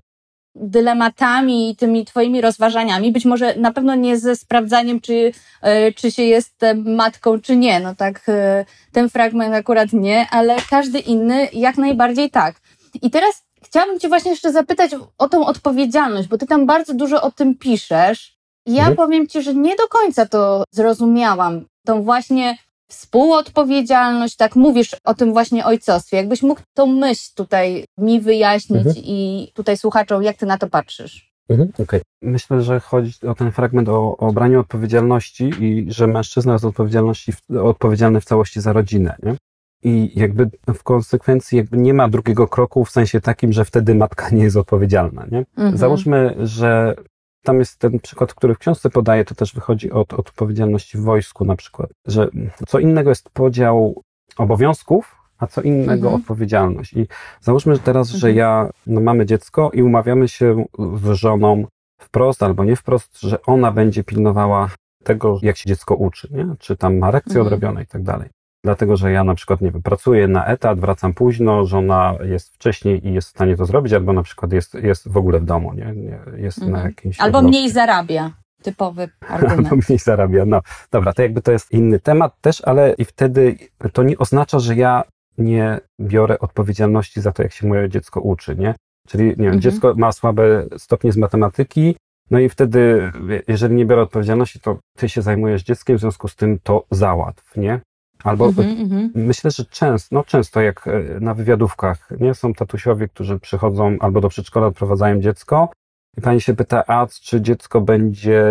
dylematami 0.55 1.69
i 1.69 1.75
tymi 1.75 2.05
twoimi 2.05 2.41
rozważaniami, 2.41 3.11
być 3.11 3.25
może 3.25 3.55
na 3.55 3.73
pewno 3.73 3.95
nie 3.95 4.17
ze 4.17 4.35
sprawdzaniem, 4.35 5.01
czy, 5.01 5.31
e, 5.61 5.91
czy 5.91 6.11
się 6.11 6.23
jest 6.23 6.61
matką, 6.85 7.41
czy 7.41 7.55
nie. 7.55 7.79
No 7.79 7.95
tak, 7.95 8.21
e, 8.27 8.65
ten 8.91 9.09
fragment 9.09 9.55
akurat 9.55 9.93
nie, 9.93 10.27
ale 10.31 10.55
każdy 10.69 10.99
inny 10.99 11.47
jak 11.53 11.77
najbardziej 11.77 12.29
tak. 12.29 12.55
I 13.01 13.09
teraz 13.09 13.43
chciałabym 13.63 13.99
cię 13.99 14.07
właśnie 14.07 14.31
jeszcze 14.31 14.51
zapytać 14.51 14.91
o 15.17 15.29
tą 15.29 15.45
odpowiedzialność, 15.45 16.27
bo 16.27 16.37
ty 16.37 16.47
tam 16.47 16.65
bardzo 16.65 16.93
dużo 16.93 17.21
o 17.21 17.31
tym 17.31 17.57
piszesz. 17.57 18.39
I 18.65 18.73
ja 18.73 18.79
mhm. 18.79 18.95
powiem 18.97 19.27
ci, 19.27 19.41
że 19.41 19.53
nie 19.53 19.75
do 19.75 19.87
końca 19.87 20.25
to 20.25 20.63
zrozumiałam. 20.71 21.65
Tą 21.85 22.03
właśnie 22.03 22.57
współodpowiedzialność, 22.89 24.35
tak 24.35 24.55
mówisz 24.55 24.95
o 25.03 25.13
tym 25.13 25.33
właśnie 25.33 25.65
ojcostwie. 25.65 26.17
Jakbyś 26.17 26.41
mógł 26.41 26.61
tą 26.73 26.85
myśl 26.85 27.31
tutaj 27.35 27.85
mi 27.97 28.21
wyjaśnić 28.21 28.87
mhm. 28.87 29.05
i 29.05 29.51
tutaj 29.53 29.77
słuchaczom, 29.77 30.23
jak 30.23 30.37
ty 30.37 30.45
na 30.45 30.57
to 30.57 30.67
patrzysz? 30.67 31.29
Mhm, 31.49 31.69
okay. 31.83 32.01
Myślę, 32.21 32.61
że 32.61 32.79
chodzi 32.79 33.27
o 33.27 33.35
ten 33.35 33.51
fragment 33.51 33.89
o, 33.89 34.17
o 34.17 34.33
braniu 34.33 34.59
odpowiedzialności 34.59 35.51
i 35.59 35.85
że 35.87 36.07
mężczyzna 36.07 36.53
jest 36.53 36.65
odpowiedzialności, 36.65 37.33
odpowiedzialny 37.63 38.21
w 38.21 38.25
całości 38.25 38.61
za 38.61 38.73
rodzinę. 38.73 39.15
Nie? 39.23 39.35
I 39.83 40.19
jakby 40.19 40.49
w 40.73 40.83
konsekwencji 40.83 41.57
jakby 41.57 41.77
nie 41.77 41.93
ma 41.93 42.09
drugiego 42.09 42.47
kroku 42.47 42.85
w 42.85 42.91
sensie 42.91 43.21
takim, 43.21 43.53
że 43.53 43.65
wtedy 43.65 43.95
matka 43.95 44.29
nie 44.29 44.43
jest 44.43 44.57
odpowiedzialna. 44.57 45.25
Nie? 45.31 45.39
Mhm. 45.39 45.77
Załóżmy, 45.77 46.35
że 46.39 46.95
tam 47.43 47.59
jest 47.59 47.79
ten 47.79 47.99
przykład, 47.99 48.33
który 48.33 48.55
w 48.55 48.57
książce 48.57 48.89
podaję, 48.89 49.25
to 49.25 49.35
też 49.35 49.53
wychodzi 49.53 49.91
od, 49.91 50.13
od 50.13 50.19
odpowiedzialności 50.19 50.97
w 50.97 51.01
wojsku 51.01 51.45
na 51.45 51.55
przykład, 51.55 51.89
że 52.05 52.29
co 52.67 52.79
innego 52.79 53.09
jest 53.09 53.29
podział 53.29 54.01
obowiązków, 54.37 55.15
a 55.37 55.47
co 55.47 55.61
innego 55.61 56.07
mhm. 56.07 56.21
odpowiedzialność. 56.21 56.93
I 56.93 57.07
załóżmy 57.41 57.75
że 57.75 57.81
teraz, 57.81 58.07
mhm. 58.07 58.19
że 58.19 58.33
ja, 58.33 58.69
no 58.87 59.01
mamy 59.01 59.25
dziecko 59.25 59.71
i 59.73 59.83
umawiamy 59.83 60.27
się 60.27 60.65
z 61.03 61.11
żoną 61.11 61.65
wprost 61.99 62.43
albo 62.43 62.63
nie 62.63 62.75
wprost, 62.75 63.21
że 63.21 63.41
ona 63.41 63.71
będzie 63.71 64.03
pilnowała 64.03 64.69
tego, 65.03 65.39
jak 65.41 65.57
się 65.57 65.69
dziecko 65.69 65.95
uczy, 65.95 66.27
nie? 66.31 66.55
czy 66.59 66.77
tam 66.77 66.97
ma 66.97 67.11
lekcje 67.11 67.39
mhm. 67.39 67.47
odrobione 67.47 67.83
i 67.83 67.87
tak 67.87 68.03
dalej 68.03 68.29
dlatego 68.63 68.97
że 68.97 69.11
ja 69.11 69.23
na 69.23 69.35
przykład, 69.35 69.61
nie 69.61 69.71
wiem, 69.71 69.81
pracuję 69.81 70.27
na 70.27 70.45
etat, 70.45 70.79
wracam 70.79 71.13
późno, 71.13 71.65
żona 71.65 72.15
jest 72.23 72.55
wcześniej 72.55 73.07
i 73.07 73.13
jest 73.13 73.27
w 73.27 73.31
stanie 73.31 73.57
to 73.57 73.65
zrobić, 73.65 73.93
albo 73.93 74.13
na 74.13 74.23
przykład 74.23 74.53
jest, 74.53 74.73
jest 74.73 75.07
w 75.07 75.17
ogóle 75.17 75.39
w 75.39 75.45
domu, 75.45 75.73
nie? 75.73 75.93
nie 75.95 76.19
jest 76.37 76.57
mhm. 76.57 76.77
na 76.77 76.83
jakimś... 76.83 77.19
Albo 77.19 77.41
mniej 77.41 77.69
zarabia. 77.69 78.31
Typowy 78.61 79.09
argument. 79.29 79.59
Albo 79.59 79.75
mniej 79.89 79.99
zarabia, 79.99 80.45
no. 80.45 80.61
Dobra, 80.91 81.13
to 81.13 81.21
jakby 81.21 81.41
to 81.41 81.51
jest 81.51 81.71
inny 81.71 81.99
temat 81.99 82.41
też, 82.41 82.61
ale 82.61 82.93
i 82.97 83.05
wtedy 83.05 83.55
to 83.93 84.03
nie 84.03 84.17
oznacza, 84.17 84.59
że 84.59 84.75
ja 84.75 85.03
nie 85.37 85.79
biorę 86.01 86.39
odpowiedzialności 86.39 87.21
za 87.21 87.31
to, 87.31 87.43
jak 87.43 87.53
się 87.53 87.67
moje 87.67 87.89
dziecko 87.89 88.21
uczy, 88.21 88.55
nie? 88.55 88.75
Czyli, 89.07 89.23
nie 89.25 89.35
wiem, 89.35 89.45
mhm. 89.45 89.61
dziecko 89.61 89.93
ma 89.97 90.11
słabe 90.11 90.65
stopnie 90.77 91.11
z 91.11 91.17
matematyki, 91.17 91.95
no 92.31 92.39
i 92.39 92.49
wtedy, 92.49 93.11
jeżeli 93.47 93.75
nie 93.75 93.85
biorę 93.85 94.01
odpowiedzialności, 94.01 94.59
to 94.59 94.79
ty 94.97 95.09
się 95.09 95.21
zajmujesz 95.21 95.63
dzieckiem, 95.63 95.97
w 95.97 95.99
związku 95.99 96.27
z 96.27 96.35
tym 96.35 96.59
to 96.63 96.85
załatw, 96.91 97.57
nie? 97.57 97.81
Albo 98.23 98.49
mm-hmm, 98.49 99.09
myślę, 99.15 99.51
że 99.51 99.65
często, 99.65 100.15
no 100.15 100.23
często 100.23 100.61
jak 100.61 100.87
e, 100.87 101.19
na 101.19 101.33
wywiadówkach, 101.33 102.09
nie 102.19 102.33
są 102.33 102.53
tatusiowie, 102.53 103.07
którzy 103.07 103.39
przychodzą 103.39 103.97
albo 103.99 104.21
do 104.21 104.29
przedszkola, 104.29 104.67
odprowadzają 104.67 105.21
dziecko 105.21 105.69
i 106.17 106.21
pani 106.21 106.41
się 106.41 106.55
pyta, 106.55 106.83
a 106.87 107.07
czy 107.07 107.41
dziecko 107.41 107.81
będzie, 107.81 108.41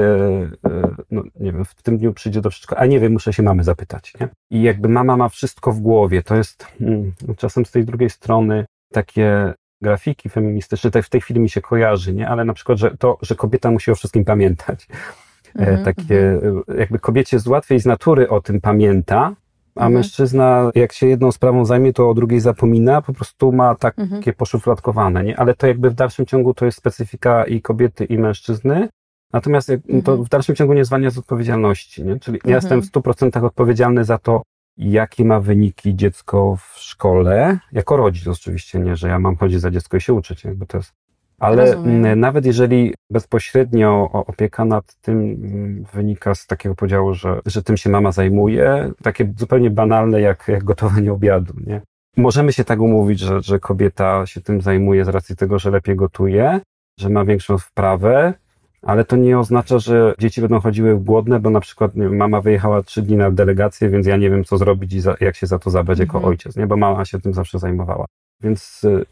e, 0.65 0.97
no 1.11 1.23
nie 1.41 1.53
wiem, 1.53 1.65
w 1.65 1.83
tym 1.83 1.99
dniu 1.99 2.13
przyjdzie 2.13 2.41
do 2.41 2.51
przedszkola, 2.51 2.81
a 2.81 2.87
nie 2.87 3.01
wiem, 3.01 3.13
muszę 3.13 3.33
się 3.33 3.43
mamy 3.43 3.65
zapytać, 3.65 4.13
nie? 4.21 4.29
I 4.51 4.63
jakby 4.63 4.89
mama 4.89 5.17
ma 5.17 5.29
wszystko 5.29 5.73
w 5.73 5.81
głowie, 5.81 6.23
to 6.23 6.37
jest 6.37 6.65
hmm, 6.79 7.13
czasem 7.37 7.67
z 7.67 7.71
tej 7.71 7.85
drugiej 7.85 8.11
strony 8.11 8.65
takie 8.93 9.55
grafiki 9.83 10.29
feministyczne, 10.29 10.91
tak 10.91 11.05
w 11.05 11.09
tej 11.09 11.21
chwili 11.21 11.41
mi 11.41 11.51
się 11.51 11.61
kojarzy, 11.61 12.15
nie? 12.15 12.29
Ale 12.29 12.45
na 12.45 12.55
przykład, 12.55 12.79
że 12.79 12.97
to, 12.97 13.19
że 13.23 13.35
kobieta 13.35 13.71
musi 13.71 13.91
o 13.91 13.95
wszystkim 13.95 14.25
pamiętać. 14.25 14.87
Mm-hmm, 15.57 15.85
takie, 15.85 16.41
mm-hmm. 16.43 16.79
jakby 16.79 16.99
kobiecie 16.99 17.37
jest 17.37 17.47
łatwiej 17.47 17.81
z 17.81 17.87
natury 17.87 18.29
o 18.29 18.41
tym 18.41 18.61
pamięta, 18.61 19.35
a 19.79 19.87
mhm. 19.87 19.93
mężczyzna, 19.93 20.71
jak 20.75 20.93
się 20.93 21.07
jedną 21.07 21.33
sprawą 21.33 21.65
zajmie, 21.65 21.93
to 21.93 22.11
o 22.11 22.15
drugiej 22.15 22.41
zapomina, 22.41 23.03
po 23.03 23.13
prostu 23.13 23.53
ma 23.53 23.75
takie 23.75 24.03
mhm. 24.03 24.35
poszufladkowane, 24.37 25.25
nie? 25.25 25.39
Ale 25.39 25.55
to 25.55 25.67
jakby 25.67 25.91
w 25.91 25.95
dalszym 25.95 26.27
ciągu 26.27 26.55
to 26.55 26.65
jest 26.65 26.79
specyfika 26.79 27.45
i 27.45 27.63
kobiety, 27.63 28.05
i 28.05 28.19
mężczyzny. 28.19 28.89
Natomiast 29.33 29.71
mhm. 29.71 30.03
to 30.03 30.17
w 30.17 30.29
dalszym 30.29 30.55
ciągu 30.55 30.73
nie 30.73 30.85
zwalnia 30.85 31.11
z 31.11 31.19
odpowiedzialności, 31.19 32.05
nie? 32.05 32.21
Czyli 32.21 32.39
ja 32.45 32.55
jestem 32.55 32.83
w 32.83 32.91
100% 32.91 33.45
odpowiedzialny 33.45 34.05
za 34.05 34.19
to, 34.19 34.43
jakie 34.77 35.25
ma 35.25 35.41
wyniki 35.41 35.97
dziecko 35.97 36.57
w 36.57 36.79
szkole, 36.79 37.59
jako 37.73 37.97
rodzic 37.97 38.27
oczywiście, 38.27 38.79
nie, 38.79 38.97
że 38.97 39.09
ja 39.09 39.19
mam 39.19 39.37
chodzić 39.37 39.61
za 39.61 39.71
dziecko 39.71 39.97
i 39.97 40.01
się 40.01 40.13
uczyć, 40.13 40.45
jakby 40.45 40.67
to 40.67 40.77
jest 40.77 40.93
ale 41.39 41.67
Rozumiem. 41.67 42.21
nawet 42.21 42.47
jeżeli 42.47 42.95
bezpośrednio 43.11 44.11
opieka 44.13 44.65
nad 44.65 44.95
tym 45.01 45.37
wynika 45.95 46.35
z 46.35 46.47
takiego 46.47 46.75
podziału, 46.75 47.15
że, 47.15 47.41
że 47.47 47.63
tym 47.63 47.77
się 47.77 47.91
mama 47.91 48.13
zajmuje, 48.13 48.91
takie 49.03 49.33
zupełnie 49.39 49.71
banalne 49.71 50.21
jak, 50.21 50.49
jak 50.49 50.65
gotowanie 50.65 51.13
obiadu, 51.13 51.55
nie? 51.67 51.81
Możemy 52.17 52.53
się 52.53 52.65
tak 52.65 52.81
umówić, 52.81 53.21
że, 53.21 53.43
że 53.43 53.61
kobieta 53.61 54.27
się 54.27 54.41
tym 54.41 54.61
zajmuje 54.61 55.05
z 55.05 55.09
racji 55.09 55.37
tego, 55.37 55.59
że 55.59 55.71
lepiej 55.71 55.97
gotuje, 55.97 56.61
że 57.01 57.09
ma 57.09 57.25
większą 57.25 57.59
wprawę, 57.59 58.35
ale 58.83 59.05
to 59.05 59.17
nie 59.17 59.39
oznacza, 59.39 59.79
że 59.79 60.15
dzieci 60.19 60.41
będą 60.41 60.61
chodziły 60.61 61.01
głodne, 61.01 61.41
bo 61.41 61.51
na 61.51 61.61
przykład 61.61 61.95
mama 61.95 62.41
wyjechała 62.41 62.83
trzy 62.83 63.03
dni 63.03 63.17
na 63.17 63.31
delegację, 63.31 63.89
więc 63.89 64.07
ja 64.07 64.17
nie 64.17 64.31
wiem, 64.31 64.45
co 64.45 64.59
zrobić 64.59 64.93
i 64.93 65.01
za, 65.01 65.15
jak 65.21 65.37
się 65.37 65.47
za 65.47 65.59
to 65.59 65.71
zabrać 65.71 66.01
mhm. 66.01 66.17
jako 66.17 66.29
ojciec, 66.29 66.57
nie? 66.57 66.67
Bo 66.67 66.77
mama 66.77 67.05
się 67.05 67.21
tym 67.21 67.35
zawsze 67.35 67.59
zajmowała. 67.59 68.07
Więc 68.41 68.85
y, 68.85 69.05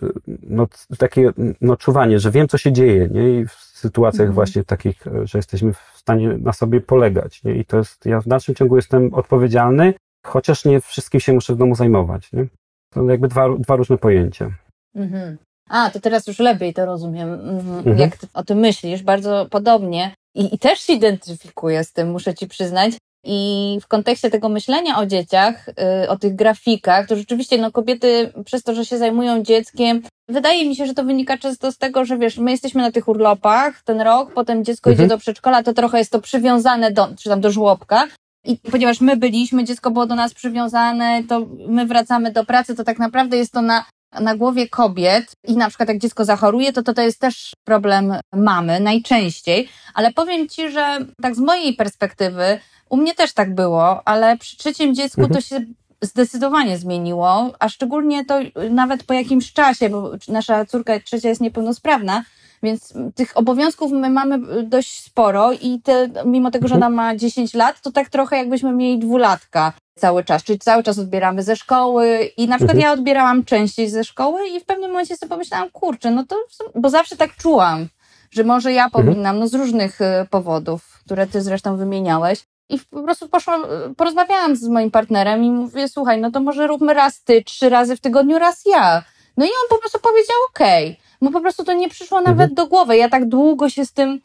no, 0.42 0.66
takie 0.98 1.30
no, 1.60 1.76
czuwanie, 1.76 2.20
że 2.20 2.30
wiem, 2.30 2.48
co 2.48 2.58
się 2.58 2.72
dzieje, 2.72 3.08
nie? 3.08 3.40
I 3.40 3.46
w 3.46 3.52
sytuacjach 3.52 4.20
mhm. 4.20 4.34
właśnie 4.34 4.64
takich, 4.64 5.04
że 5.22 5.38
jesteśmy 5.38 5.72
w 5.72 5.92
stanie 5.94 6.28
na 6.38 6.52
sobie 6.52 6.80
polegać, 6.80 7.42
nie? 7.44 7.54
I 7.54 7.64
to 7.64 7.76
jest, 7.76 8.06
ja 8.06 8.20
w 8.20 8.28
dalszym 8.28 8.54
ciągu 8.54 8.76
jestem 8.76 9.14
odpowiedzialny, 9.14 9.94
chociaż 10.26 10.64
nie 10.64 10.80
wszystkim 10.80 11.20
się 11.20 11.32
muszę 11.32 11.54
w 11.54 11.56
domu 11.56 11.74
zajmować, 11.74 12.32
nie? 12.32 12.46
To 12.90 13.10
jakby 13.10 13.28
dwa, 13.28 13.48
dwa 13.58 13.76
różne 13.76 13.98
pojęcia. 13.98 14.50
Mhm. 14.94 15.36
A, 15.68 15.90
to 15.90 16.00
teraz 16.00 16.26
już 16.26 16.38
lepiej 16.38 16.74
to 16.74 16.86
rozumiem. 16.86 17.32
Mhm. 17.32 17.78
mhm. 17.78 17.98
Jak 17.98 18.16
ty 18.16 18.26
o 18.34 18.44
tym 18.44 18.58
myślisz, 18.58 19.02
bardzo 19.02 19.46
podobnie. 19.50 20.14
I, 20.34 20.54
I 20.54 20.58
też 20.58 20.78
się 20.78 20.92
identyfikuję 20.92 21.84
z 21.84 21.92
tym, 21.92 22.10
muszę 22.10 22.34
ci 22.34 22.48
przyznać. 22.48 22.94
I 23.26 23.78
w 23.82 23.86
kontekście 23.86 24.30
tego 24.30 24.48
myślenia 24.48 24.98
o 24.98 25.06
dzieciach, 25.06 25.68
y, 26.04 26.08
o 26.08 26.18
tych 26.18 26.34
grafikach, 26.34 27.06
to 27.06 27.16
rzeczywiście 27.16 27.58
no, 27.58 27.72
kobiety 27.72 28.32
przez 28.44 28.62
to, 28.62 28.74
że 28.74 28.84
się 28.84 28.98
zajmują 28.98 29.42
dzieckiem, 29.42 30.02
wydaje 30.28 30.68
mi 30.68 30.76
się, 30.76 30.86
że 30.86 30.94
to 30.94 31.04
wynika 31.04 31.38
często 31.38 31.72
z 31.72 31.78
tego, 31.78 32.04
że 32.04 32.18
wiesz, 32.18 32.38
my 32.38 32.50
jesteśmy 32.50 32.82
na 32.82 32.92
tych 32.92 33.08
urlopach 33.08 33.82
ten 33.82 34.00
rok, 34.00 34.32
potem 34.34 34.64
dziecko 34.64 34.90
mhm. 34.90 35.06
idzie 35.06 35.14
do 35.14 35.18
przedszkola, 35.18 35.62
to 35.62 35.72
trochę 35.72 35.98
jest 35.98 36.12
to 36.12 36.20
przywiązane 36.20 36.90
do, 36.90 37.08
czy 37.18 37.28
tam 37.28 37.40
do 37.40 37.50
żłobka. 37.50 38.06
I 38.44 38.58
ponieważ 38.70 39.00
my 39.00 39.16
byliśmy, 39.16 39.64
dziecko 39.64 39.90
było 39.90 40.06
do 40.06 40.14
nas 40.14 40.34
przywiązane, 40.34 41.22
to 41.28 41.46
my 41.68 41.86
wracamy 41.86 42.32
do 42.32 42.44
pracy, 42.44 42.74
to 42.74 42.84
tak 42.84 42.98
naprawdę 42.98 43.36
jest 43.36 43.52
to 43.52 43.62
na 43.62 43.84
na 44.20 44.36
głowie 44.36 44.68
kobiet 44.68 45.32
i 45.44 45.56
na 45.56 45.68
przykład 45.68 45.88
jak 45.88 45.98
dziecko 45.98 46.24
zachoruje, 46.24 46.72
to, 46.72 46.82
to 46.82 46.94
to 46.94 47.02
jest 47.02 47.20
też 47.20 47.52
problem 47.64 48.14
mamy 48.32 48.80
najczęściej, 48.80 49.68
ale 49.94 50.12
powiem 50.12 50.48
Ci, 50.48 50.70
że 50.70 50.98
tak 51.22 51.34
z 51.34 51.38
mojej 51.38 51.74
perspektywy, 51.74 52.60
u 52.88 52.96
mnie 52.96 53.14
też 53.14 53.32
tak 53.32 53.54
było, 53.54 54.08
ale 54.08 54.36
przy 54.36 54.56
trzecim 54.56 54.94
dziecku 54.94 55.20
mhm. 55.20 55.34
to 55.34 55.48
się 55.48 55.60
zdecydowanie 56.02 56.78
zmieniło, 56.78 57.52
a 57.58 57.68
szczególnie 57.68 58.24
to 58.24 58.38
nawet 58.70 59.04
po 59.04 59.14
jakimś 59.14 59.52
czasie, 59.52 59.88
bo 59.88 60.10
nasza 60.28 60.64
córka 60.64 61.00
trzecia 61.00 61.28
jest 61.28 61.40
niepełnosprawna, 61.40 62.24
więc 62.62 62.94
tych 63.14 63.36
obowiązków 63.36 63.92
my 63.92 64.10
mamy 64.10 64.62
dość 64.62 65.00
sporo 65.00 65.52
i 65.52 65.80
te, 65.80 66.08
mimo 66.24 66.50
tego, 66.50 66.68
że 66.68 66.74
mhm. 66.74 66.92
ona 66.92 67.02
ma 67.02 67.16
10 67.16 67.54
lat, 67.54 67.80
to 67.80 67.92
tak 67.92 68.08
trochę 68.08 68.36
jakbyśmy 68.36 68.72
mieli 68.72 68.98
dwulatka 68.98 69.72
cały 69.98 70.24
czas, 70.24 70.44
czyli 70.44 70.58
cały 70.58 70.82
czas 70.82 70.98
odbieramy 70.98 71.42
ze 71.42 71.56
szkoły 71.56 72.30
i 72.36 72.48
na 72.48 72.56
przykład 72.56 72.76
mhm. 72.76 72.80
ja 72.80 72.92
odbierałam 72.92 73.44
częściej 73.44 73.90
ze 73.90 74.04
szkoły 74.04 74.48
i 74.48 74.60
w 74.60 74.64
pewnym 74.64 74.90
momencie 74.90 75.16
sobie 75.16 75.30
pomyślałam, 75.30 75.70
kurczę, 75.70 76.10
no 76.10 76.24
to, 76.24 76.36
bo 76.74 76.90
zawsze 76.90 77.16
tak 77.16 77.36
czułam, 77.36 77.88
że 78.30 78.44
może 78.44 78.72
ja 78.72 78.84
mhm. 78.84 79.06
powinnam, 79.06 79.38
no 79.38 79.48
z 79.48 79.54
różnych 79.54 80.00
y, 80.00 80.04
powodów, 80.30 81.00
które 81.04 81.26
ty 81.26 81.42
zresztą 81.42 81.76
wymieniałeś. 81.76 82.46
I 82.68 82.78
po 82.78 83.02
prostu 83.02 83.28
poszłam, 83.28 83.64
y, 83.64 83.94
porozmawiałam 83.94 84.56
z 84.56 84.68
moim 84.68 84.90
partnerem 84.90 85.44
i 85.44 85.50
mówię, 85.50 85.88
słuchaj, 85.88 86.20
no 86.20 86.30
to 86.30 86.40
może 86.40 86.66
róbmy 86.66 86.94
raz 86.94 87.22
ty, 87.22 87.44
trzy 87.44 87.68
razy 87.68 87.96
w 87.96 88.00
tygodniu, 88.00 88.38
raz 88.38 88.62
ja. 88.66 89.02
No 89.36 89.44
i 89.44 89.48
on 89.48 89.68
po 89.70 89.78
prostu 89.78 89.98
powiedział, 89.98 90.36
okej. 90.50 90.86
Okay. 90.86 90.96
Mu 91.20 91.30
po 91.30 91.40
prostu 91.40 91.64
to 91.64 91.72
nie 91.72 91.88
przyszło 91.88 92.20
nawet 92.20 92.50
mhm. 92.50 92.54
do 92.54 92.66
głowy. 92.66 92.96
Ja 92.96 93.08
tak 93.08 93.28
długo 93.28 93.68
się 93.70 93.86
z 93.86 93.92
tym 93.92 94.20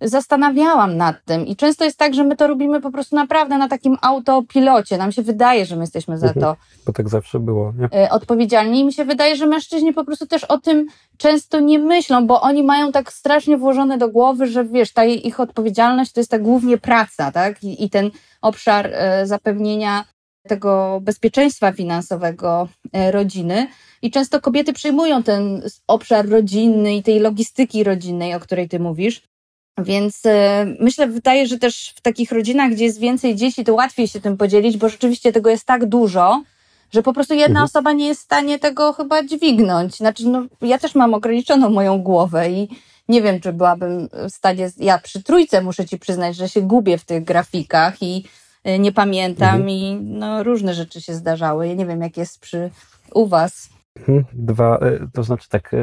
zastanawiałam 0.00 0.96
nad 0.96 1.24
tym 1.24 1.46
i 1.46 1.56
często 1.56 1.84
jest 1.84 1.98
tak, 1.98 2.14
że 2.14 2.24
my 2.24 2.36
to 2.36 2.46
robimy 2.46 2.80
po 2.80 2.90
prostu 2.90 3.16
naprawdę 3.16 3.58
na 3.58 3.68
takim 3.68 3.96
autopilocie. 4.02 4.98
Nam 4.98 5.12
się 5.12 5.22
wydaje, 5.22 5.66
że 5.66 5.76
my 5.76 5.82
jesteśmy 5.82 6.18
za 6.18 6.26
mhm. 6.26 6.44
to. 6.44 6.56
Bo 6.86 6.92
tak 6.92 7.08
zawsze 7.08 7.40
było. 7.40 7.72
Nie? 7.78 8.04
E, 8.04 8.10
odpowiedzialni 8.10 8.80
i 8.80 8.84
mi 8.84 8.92
się 8.92 9.04
wydaje, 9.04 9.36
że 9.36 9.46
mężczyźni 9.46 9.92
po 9.92 10.04
prostu 10.04 10.26
też 10.26 10.44
o 10.44 10.58
tym 10.58 10.86
często 11.16 11.60
nie 11.60 11.78
myślą, 11.78 12.26
bo 12.26 12.40
oni 12.40 12.62
mają 12.62 12.92
tak 12.92 13.12
strasznie 13.12 13.58
włożone 13.58 13.98
do 13.98 14.08
głowy, 14.08 14.46
że 14.46 14.64
wiesz, 14.64 14.92
ta 14.92 15.04
ich 15.04 15.40
odpowiedzialność 15.40 16.12
to 16.12 16.20
jest 16.20 16.30
tak 16.30 16.42
głównie 16.42 16.78
praca, 16.78 17.32
tak? 17.32 17.64
I, 17.64 17.84
i 17.84 17.90
ten 17.90 18.10
obszar 18.42 18.90
e, 18.92 19.26
zapewnienia 19.26 20.04
tego 20.48 21.00
bezpieczeństwa 21.02 21.72
finansowego 21.72 22.68
e, 22.92 23.10
rodziny. 23.10 23.66
I 24.02 24.10
często 24.10 24.40
kobiety 24.40 24.72
przyjmują 24.72 25.22
ten 25.22 25.62
obszar 25.86 26.28
rodzinny 26.28 26.94
i 26.94 27.02
tej 27.02 27.20
logistyki 27.20 27.84
rodzinnej, 27.84 28.34
o 28.34 28.40
której 28.40 28.68
ty 28.68 28.80
mówisz. 28.80 29.22
Więc 29.78 30.26
e, 30.26 30.66
myślę, 30.80 31.06
wydaje, 31.06 31.46
że 31.46 31.58
też 31.58 31.92
w 31.96 32.00
takich 32.00 32.32
rodzinach, 32.32 32.72
gdzie 32.72 32.84
jest 32.84 33.00
więcej 33.00 33.36
dzieci, 33.36 33.64
to 33.64 33.74
łatwiej 33.74 34.08
się 34.08 34.20
tym 34.20 34.36
podzielić, 34.36 34.76
bo 34.76 34.88
rzeczywiście 34.88 35.32
tego 35.32 35.50
jest 35.50 35.64
tak 35.64 35.86
dużo, 35.86 36.42
że 36.92 37.02
po 37.02 37.12
prostu 37.12 37.34
jedna 37.34 37.60
mhm. 37.60 37.64
osoba 37.64 37.92
nie 37.92 38.06
jest 38.06 38.20
w 38.20 38.24
stanie 38.24 38.58
tego 38.58 38.92
chyba 38.92 39.24
dźwignąć. 39.24 39.96
Znaczy, 39.96 40.28
no, 40.28 40.46
ja 40.60 40.78
też 40.78 40.94
mam 40.94 41.14
ograniczoną 41.14 41.70
moją 41.70 42.02
głowę 42.02 42.50
i 42.50 42.68
nie 43.08 43.22
wiem, 43.22 43.40
czy 43.40 43.52
byłabym 43.52 44.08
w 44.12 44.30
stanie. 44.30 44.70
Ja 44.76 44.98
przy 44.98 45.22
trójce 45.22 45.62
muszę 45.62 45.86
ci 45.86 45.98
przyznać, 45.98 46.36
że 46.36 46.48
się 46.48 46.62
gubię 46.62 46.98
w 46.98 47.04
tych 47.04 47.24
grafikach 47.24 48.02
i 48.02 48.24
e, 48.64 48.78
nie 48.78 48.92
pamiętam, 48.92 49.54
mhm. 49.54 49.70
i 49.70 49.98
no, 50.02 50.42
różne 50.42 50.74
rzeczy 50.74 51.00
się 51.00 51.14
zdarzały. 51.14 51.68
Ja 51.68 51.74
nie 51.74 51.86
wiem, 51.86 52.00
jak 52.00 52.16
jest 52.16 52.40
przy 52.40 52.70
u 53.14 53.26
Was. 53.26 53.68
Mhm. 53.98 54.24
Dwa, 54.32 54.78
e, 54.78 55.08
to 55.12 55.22
znaczy 55.22 55.48
tak, 55.48 55.76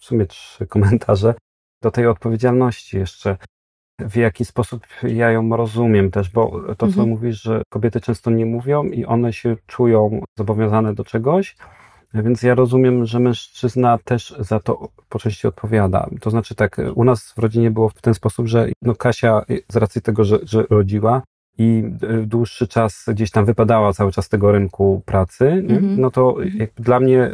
w 0.00 0.04
sumie 0.04 0.26
trzy 0.26 0.66
komentarze 0.66 1.34
do 1.82 1.90
tej 1.90 2.06
odpowiedzialności 2.06 2.98
jeszcze. 2.98 3.36
W 3.98 4.16
jaki 4.16 4.44
sposób 4.44 4.86
ja 5.02 5.30
ją 5.30 5.56
rozumiem 5.56 6.10
też, 6.10 6.30
bo 6.30 6.62
to, 6.68 6.86
co 6.86 6.86
mhm. 6.86 7.08
mówisz, 7.08 7.42
że 7.42 7.62
kobiety 7.68 8.00
często 8.00 8.30
nie 8.30 8.46
mówią 8.46 8.84
i 8.84 9.04
one 9.04 9.32
się 9.32 9.56
czują 9.66 10.22
zobowiązane 10.38 10.94
do 10.94 11.04
czegoś, 11.04 11.56
więc 12.14 12.42
ja 12.42 12.54
rozumiem, 12.54 13.06
że 13.06 13.20
mężczyzna 13.20 13.98
też 14.04 14.34
za 14.38 14.60
to 14.60 14.88
po 15.08 15.18
części 15.18 15.46
odpowiada. 15.46 16.08
To 16.20 16.30
znaczy 16.30 16.54
tak, 16.54 16.80
u 16.94 17.04
nas 17.04 17.32
w 17.32 17.38
rodzinie 17.38 17.70
było 17.70 17.88
w 17.88 18.02
ten 18.02 18.14
sposób, 18.14 18.46
że 18.46 18.68
no 18.82 18.94
Kasia 18.94 19.42
z 19.68 19.76
racji 19.76 20.02
tego, 20.02 20.24
że, 20.24 20.38
że 20.42 20.64
rodziła 20.70 21.22
i 21.58 21.84
dłuższy 22.26 22.68
czas 22.68 23.04
gdzieś 23.08 23.30
tam 23.30 23.44
wypadała 23.44 23.92
cały 23.92 24.12
czas 24.12 24.24
z 24.26 24.28
tego 24.28 24.52
rynku 24.52 25.02
pracy, 25.06 25.46
mhm. 25.46 26.00
no 26.00 26.10
to 26.10 26.36
dla 26.76 27.00
mnie 27.00 27.30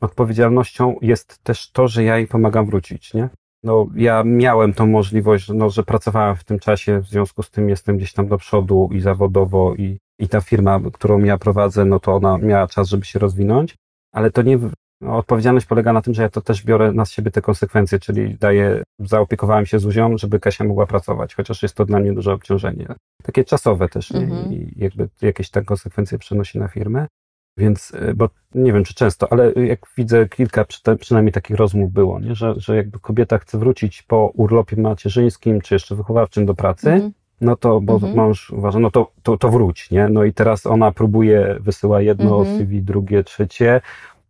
odpowiedzialnością 0.00 0.96
jest 1.02 1.38
też 1.42 1.70
to, 1.70 1.88
że 1.88 2.04
ja 2.04 2.16
jej 2.16 2.26
pomagam 2.26 2.66
wrócić, 2.66 3.14
nie? 3.14 3.28
No, 3.68 3.86
ja 3.96 4.22
miałem 4.24 4.72
tą 4.74 4.86
możliwość, 4.86 5.48
no, 5.48 5.70
że 5.70 5.82
pracowałem 5.82 6.36
w 6.36 6.44
tym 6.44 6.58
czasie, 6.58 7.00
w 7.00 7.06
związku 7.06 7.42
z 7.42 7.50
tym 7.50 7.68
jestem 7.68 7.96
gdzieś 7.96 8.12
tam 8.12 8.28
do 8.28 8.38
przodu 8.38 8.88
i 8.92 9.00
zawodowo 9.00 9.74
i, 9.74 9.98
i 10.18 10.28
ta 10.28 10.40
firma, 10.40 10.80
którą 10.92 11.18
ja 11.18 11.38
prowadzę, 11.38 11.84
no 11.84 12.00
to 12.00 12.14
ona 12.14 12.38
miała 12.38 12.66
czas, 12.66 12.88
żeby 12.88 13.04
się 13.04 13.18
rozwinąć, 13.18 13.76
ale 14.12 14.30
to 14.30 14.42
nie, 14.42 14.58
no, 15.00 15.16
odpowiedzialność 15.16 15.66
polega 15.66 15.92
na 15.92 16.02
tym, 16.02 16.14
że 16.14 16.22
ja 16.22 16.28
to 16.28 16.40
też 16.40 16.64
biorę 16.64 16.92
na 16.92 17.04
siebie 17.04 17.30
te 17.30 17.42
konsekwencje, 17.42 17.98
czyli 17.98 18.36
daję, 18.40 18.82
zaopiekowałem 18.98 19.66
się 19.66 19.78
Zuzią, 19.78 20.18
żeby 20.18 20.40
Kasia 20.40 20.64
mogła 20.64 20.86
pracować, 20.86 21.34
chociaż 21.34 21.62
jest 21.62 21.74
to 21.74 21.84
dla 21.84 21.98
mnie 21.98 22.12
duże 22.12 22.32
obciążenie. 22.32 22.86
Takie 23.22 23.44
czasowe 23.44 23.88
też, 23.88 24.12
mhm. 24.12 24.52
i 24.52 24.72
jakby 24.76 25.08
jakieś 25.22 25.50
te 25.50 25.64
konsekwencje 25.64 26.18
przenosi 26.18 26.58
na 26.58 26.68
firmę. 26.68 27.06
Więc, 27.58 27.92
e, 27.94 28.14
bo 28.14 28.28
nie 28.54 28.72
wiem, 28.72 28.84
czy 28.84 28.94
często, 28.94 29.32
ale 29.32 29.52
jak 29.52 29.80
widzę 29.96 30.28
kilka 30.28 30.64
przynajmniej 31.00 31.32
takich 31.32 31.56
rozmów 31.56 31.92
było, 31.92 32.20
nie? 32.20 32.34
Że, 32.34 32.54
że 32.56 32.76
jakby 32.76 32.98
kobieta 32.98 33.38
chce 33.38 33.58
wrócić 33.58 34.02
po 34.02 34.32
urlopie 34.34 34.76
macierzyńskim, 34.76 35.60
czy 35.60 35.74
jeszcze 35.74 35.96
wychowawczym 35.96 36.46
do 36.46 36.54
pracy, 36.54 36.90
mm 36.90 37.08
-hmm. 37.08 37.12
no 37.40 37.56
to, 37.56 37.80
bo 37.80 37.96
mm 37.96 38.10
-hmm. 38.10 38.16
mąż 38.16 38.50
uważa, 38.50 38.78
no 38.78 38.90
to, 38.90 39.12
to, 39.22 39.36
to 39.36 39.48
wróć, 39.48 39.90
nie? 39.90 40.08
No 40.08 40.24
i 40.24 40.32
teraz 40.32 40.66
ona 40.66 40.92
próbuje, 40.92 41.56
wysyła 41.60 42.00
jedno 42.02 42.42
mm 42.42 42.54
-hmm. 42.54 42.58
CV, 42.58 42.82
drugie, 42.82 43.24
trzecie, 43.24 43.80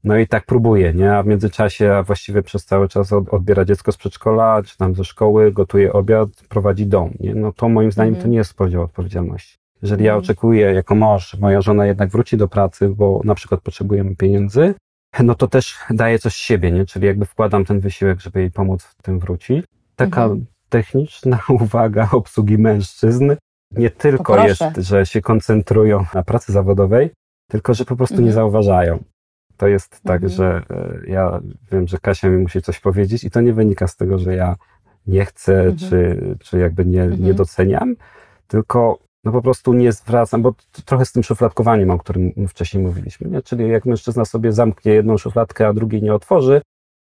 no 0.05 0.17
i 0.19 0.27
tak 0.27 0.47
próbuje, 0.47 0.95
nie? 0.95 1.14
A 1.14 1.23
w 1.23 1.27
międzyczasie, 1.27 1.93
a 1.93 2.03
właściwie 2.03 2.43
przez 2.43 2.64
cały 2.64 2.88
czas 2.88 3.12
odbiera 3.12 3.64
dziecko 3.64 3.93
z 3.93 3.97
przedszkola, 3.97 4.62
czy 4.62 4.77
tam 4.77 4.95
ze 4.95 5.05
szkoły, 5.05 5.53
gotuje 5.53 5.93
obiad, 5.93 6.29
prowadzi 6.49 6.87
dom, 6.87 7.11
nie? 7.21 7.35
No 7.35 7.53
to 7.53 7.69
moim 7.69 7.93
zdaniem 7.93 8.14
to 8.14 8.19
mhm. 8.19 8.31
nie 8.31 8.38
jest 8.38 8.55
podział 8.55 8.83
odpowiedzialności. 8.83 9.59
Jeżeli 9.83 10.05
ja 10.05 10.12
mhm. 10.12 10.25
oczekuję 10.25 10.73
jako 10.73 10.95
mąż, 10.95 11.35
moja 11.38 11.61
żona 11.61 11.87
jednak 11.87 12.11
wróci 12.11 12.37
do 12.37 12.49
pracy, 12.49 12.88
bo 12.88 13.21
na 13.25 13.35
przykład 13.35 13.61
potrzebujemy 13.61 14.17
pieniędzy, 14.17 14.75
no 15.23 15.35
to 15.35 15.49
też 15.49 15.77
daję 15.91 16.19
coś 16.19 16.33
z 16.33 16.37
siebie, 16.37 16.73
nie? 16.73 16.87
Czyli 16.87 17.07
jakby 17.07 17.25
wkładam 17.25 17.64
ten 17.64 17.81
wysiłek, 17.81 18.21
żeby 18.21 18.41
jej 18.41 18.51
pomóc 18.51 18.83
w 18.83 19.03
tym 19.03 19.19
wrócić. 19.19 19.64
Taka 19.97 20.23
mhm. 20.23 20.47
techniczna 20.69 21.38
uwaga 21.61 22.09
obsługi 22.12 22.59
mężczyzn 22.59 23.35
nie 23.77 23.91
tylko 23.91 24.47
jest, 24.47 24.62
że 24.77 25.07
się 25.07 25.21
koncentrują 25.21 26.05
na 26.14 26.23
pracy 26.23 26.53
zawodowej, 26.53 27.11
tylko 27.51 27.75
że 27.75 27.85
po 27.85 27.97
prostu 27.97 28.14
mhm. 28.14 28.27
nie 28.27 28.33
zauważają. 28.33 29.05
To 29.57 29.67
jest 29.67 30.01
tak, 30.03 30.23
mhm. 30.23 30.33
że 30.33 30.62
e, 30.71 31.11
ja 31.11 31.41
wiem, 31.73 31.88
że 31.88 31.99
Kasia 31.99 32.29
mi 32.29 32.38
musi 32.38 32.62
coś 32.62 32.81
powiedzieć 32.81 33.25
i 33.25 33.31
to 33.31 33.41
nie 33.41 33.53
wynika 33.53 33.87
z 33.87 33.97
tego, 33.97 34.19
że 34.19 34.35
ja 34.35 34.57
nie 35.07 35.25
chcę, 35.25 35.61
mhm. 35.61 35.77
czy, 35.77 36.21
czy 36.41 36.59
jakby 36.59 36.85
nie, 36.85 36.93
nie 36.93 37.05
mhm. 37.05 37.35
doceniam, 37.35 37.95
tylko 38.49 38.99
no 39.29 39.33
po 39.33 39.43
prostu 39.43 39.73
nie 39.73 39.93
zwracam, 39.93 40.43
bo 40.43 40.55
trochę 40.85 41.07
z 41.07 41.12
tym 41.12 41.23
szufladkowaniem, 41.23 41.91
o 41.91 41.99
którym 41.99 42.33
wcześniej 42.49 42.83
mówiliśmy, 42.85 43.31
nie? 43.31 43.43
czyli 43.43 43.69
jak 43.69 43.85
mężczyzna 43.87 44.25
sobie 44.25 44.53
zamknie 44.53 44.93
jedną 44.93 45.19
szufladkę, 45.19 45.67
a 45.67 45.73
drugiej 45.73 46.03
nie 46.03 46.14
otworzy, 46.14 46.62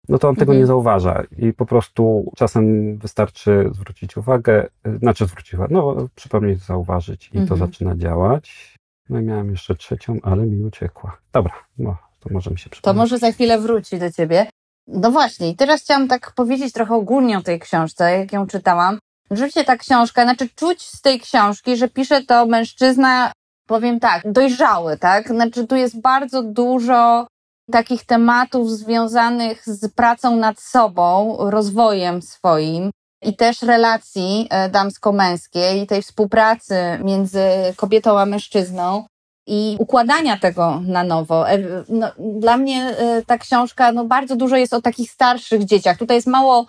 no 0.10 0.18
to 0.18 0.30
on 0.30 0.36
tego 0.36 0.52
mhm. 0.52 0.60
nie 0.60 0.68
zauważa 0.68 1.24
i 1.38 1.54
po 1.54 1.66
prostu 1.66 2.32
czasem 2.36 2.98
wystarczy 2.98 3.70
zwrócić 3.72 4.18
uwagę, 4.18 4.68
znaczy 5.00 5.26
zwrócić 5.26 5.54
uwagę, 5.54 5.76
no 5.76 5.96
przypomnieć, 6.16 6.60
zauważyć 6.60 7.30
i 7.34 7.38
mhm. 7.38 7.48
to 7.48 7.56
zaczyna 7.56 7.96
działać. 7.96 8.76
No 9.10 9.20
i 9.20 9.24
miałem 9.24 9.52
jeszcze 9.52 9.76
trzecią, 9.76 10.18
ale 10.24 10.46
mi 10.46 10.64
uciekła. 10.64 11.18
Dobra, 11.34 11.54
no 11.78 11.98
to 12.20 12.30
może 12.32 12.52
mi 12.52 12.60
się 12.60 12.70
przypomnieć. 12.70 12.96
To 12.96 13.02
może 13.02 13.18
za 13.18 13.32
chwilę 13.32 13.60
wróci 13.60 14.00
do 14.00 14.12
ciebie. 14.12 14.48
No 14.88 15.12
właśnie, 15.12 15.50
i 15.50 15.56
teraz 15.56 15.82
chciałam 15.82 16.08
tak 16.08 16.34
powiedzieć 16.36 16.74
trochę 16.74 16.96
ogólnie 16.96 17.38
o 17.38 17.42
tej 17.42 17.60
książce, 17.60 18.18
jak 18.18 18.34
ją 18.34 18.48
czytałam. 18.48 19.00
Rzeczywiście 19.32 19.64
ta 19.64 19.78
książka, 19.78 20.24
znaczy 20.24 20.50
czuć 20.56 20.82
z 20.82 21.02
tej 21.02 21.20
książki, 21.20 21.78
że 21.78 21.88
pisze 21.88 22.24
to 22.24 22.46
mężczyzna, 22.46 23.32
powiem 23.68 24.00
tak, 24.00 24.32
dojrzały, 24.32 24.98
tak? 24.98 25.28
Znaczy 25.28 25.68
tu 25.68 25.76
jest 25.76 26.02
bardzo 26.02 26.44
dużo 26.44 27.28
takich 27.72 28.06
tematów 28.06 28.72
związanych 28.72 29.66
z 29.66 29.94
pracą 29.94 30.36
nad 30.36 30.60
sobą, 30.60 31.38
rozwojem 31.40 32.22
swoim 32.22 32.92
i 33.22 33.36
też 33.36 33.62
relacji 33.62 34.48
e, 34.50 34.70
damsko-męskiej, 34.70 35.88
tej 35.88 36.02
współpracy 36.02 36.76
między 37.04 37.44
kobietą 37.76 38.20
a 38.20 38.26
mężczyzną 38.26 39.06
i 39.48 39.76
układania 39.80 40.38
tego 40.38 40.82
na 40.86 41.04
nowo. 41.04 41.50
E, 41.50 41.58
no, 41.90 42.12
dla 42.18 42.58
mnie 42.58 42.84
e, 42.98 43.22
ta 43.26 43.38
książka, 43.38 43.92
no 43.92 44.06
bardzo 44.06 44.36
dużo 44.36 44.56
jest 44.56 44.74
o 44.74 44.82
takich 44.82 45.12
starszych 45.12 45.66
dzieciach. 45.66 45.98
Tutaj 45.98 46.18
jest 46.18 46.28
mało 46.28 46.66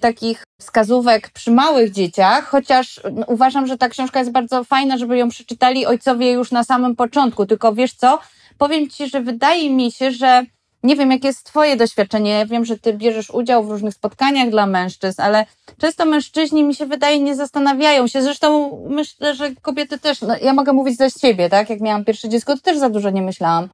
takich 0.00 0.42
wskazówek 0.60 1.30
przy 1.30 1.50
małych 1.50 1.92
dzieciach, 1.92 2.48
chociaż 2.48 3.00
no, 3.12 3.26
uważam, 3.26 3.66
że 3.66 3.78
ta 3.78 3.88
książka 3.88 4.18
jest 4.18 4.30
bardzo 4.30 4.64
fajna, 4.64 4.98
żeby 4.98 5.18
ją 5.18 5.28
przeczytali 5.28 5.86
ojcowie 5.86 6.32
już 6.32 6.50
na 6.50 6.64
samym 6.64 6.96
początku. 6.96 7.46
Tylko 7.46 7.74
wiesz 7.74 7.94
co? 7.94 8.18
Powiem 8.58 8.88
ci, 8.88 9.08
że 9.08 9.20
wydaje 9.20 9.70
mi 9.70 9.92
się, 9.92 10.10
że 10.10 10.44
nie 10.82 10.96
wiem, 10.96 11.10
jakie 11.10 11.28
jest 11.28 11.44
Twoje 11.44 11.76
doświadczenie. 11.76 12.30
Ja 12.30 12.46
wiem, 12.46 12.64
że 12.64 12.78
Ty 12.78 12.92
bierzesz 12.92 13.30
udział 13.30 13.64
w 13.64 13.70
różnych 13.70 13.94
spotkaniach 13.94 14.50
dla 14.50 14.66
mężczyzn, 14.66 15.22
ale 15.22 15.46
często 15.78 16.04
mężczyźni, 16.04 16.64
mi 16.64 16.74
się 16.74 16.86
wydaje, 16.86 17.20
nie 17.20 17.36
zastanawiają 17.36 18.06
się. 18.06 18.22
Zresztą 18.22 18.78
myślę, 18.88 19.34
że 19.34 19.54
kobiety 19.62 19.98
też, 19.98 20.20
no, 20.20 20.34
ja 20.42 20.52
mogę 20.52 20.72
mówić 20.72 20.96
za 20.96 21.10
siebie, 21.10 21.48
tak? 21.48 21.70
Jak 21.70 21.80
miałam 21.80 22.04
pierwsze 22.04 22.28
dziecko, 22.28 22.54
to 22.54 22.62
też 22.62 22.78
za 22.78 22.90
dużo 22.90 23.10
nie 23.10 23.22
myślałam 23.22 23.68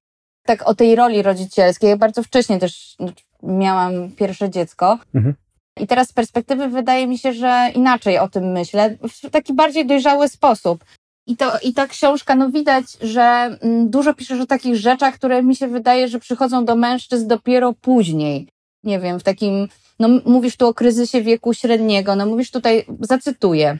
tak 0.46 0.68
o 0.68 0.74
tej 0.74 0.96
roli 0.96 1.22
rodzicielskiej. 1.22 1.90
Ja 1.90 1.96
bardzo 1.96 2.22
wcześnie 2.22 2.58
też 2.58 2.96
miałam 3.42 4.10
pierwsze 4.10 4.50
dziecko. 4.50 4.98
Mhm. 5.14 5.34
I 5.80 5.86
teraz 5.86 6.08
z 6.08 6.12
perspektywy 6.12 6.68
wydaje 6.68 7.06
mi 7.06 7.18
się, 7.18 7.32
że 7.32 7.70
inaczej 7.74 8.18
o 8.18 8.28
tym 8.28 8.52
myślę, 8.52 8.96
w 9.02 9.30
taki 9.30 9.54
bardziej 9.54 9.86
dojrzały 9.86 10.28
sposób. 10.28 10.84
I, 11.26 11.36
to, 11.36 11.52
I 11.62 11.74
ta 11.74 11.86
książka, 11.86 12.34
no 12.34 12.50
widać, 12.50 12.84
że 13.00 13.22
mm, 13.22 13.90
dużo 13.90 14.14
piszesz 14.14 14.40
o 14.40 14.46
takich 14.46 14.76
rzeczach, 14.76 15.14
które 15.14 15.42
mi 15.42 15.56
się 15.56 15.68
wydaje, 15.68 16.08
że 16.08 16.18
przychodzą 16.18 16.64
do 16.64 16.76
mężczyzn 16.76 17.26
dopiero 17.26 17.72
później. 17.72 18.48
Nie 18.84 19.00
wiem, 19.00 19.20
w 19.20 19.22
takim, 19.22 19.68
no 19.98 20.08
mówisz 20.24 20.56
tu 20.56 20.66
o 20.66 20.74
kryzysie 20.74 21.22
wieku 21.22 21.54
średniego, 21.54 22.16
no 22.16 22.26
mówisz 22.26 22.50
tutaj, 22.50 22.84
zacytuję, 23.00 23.78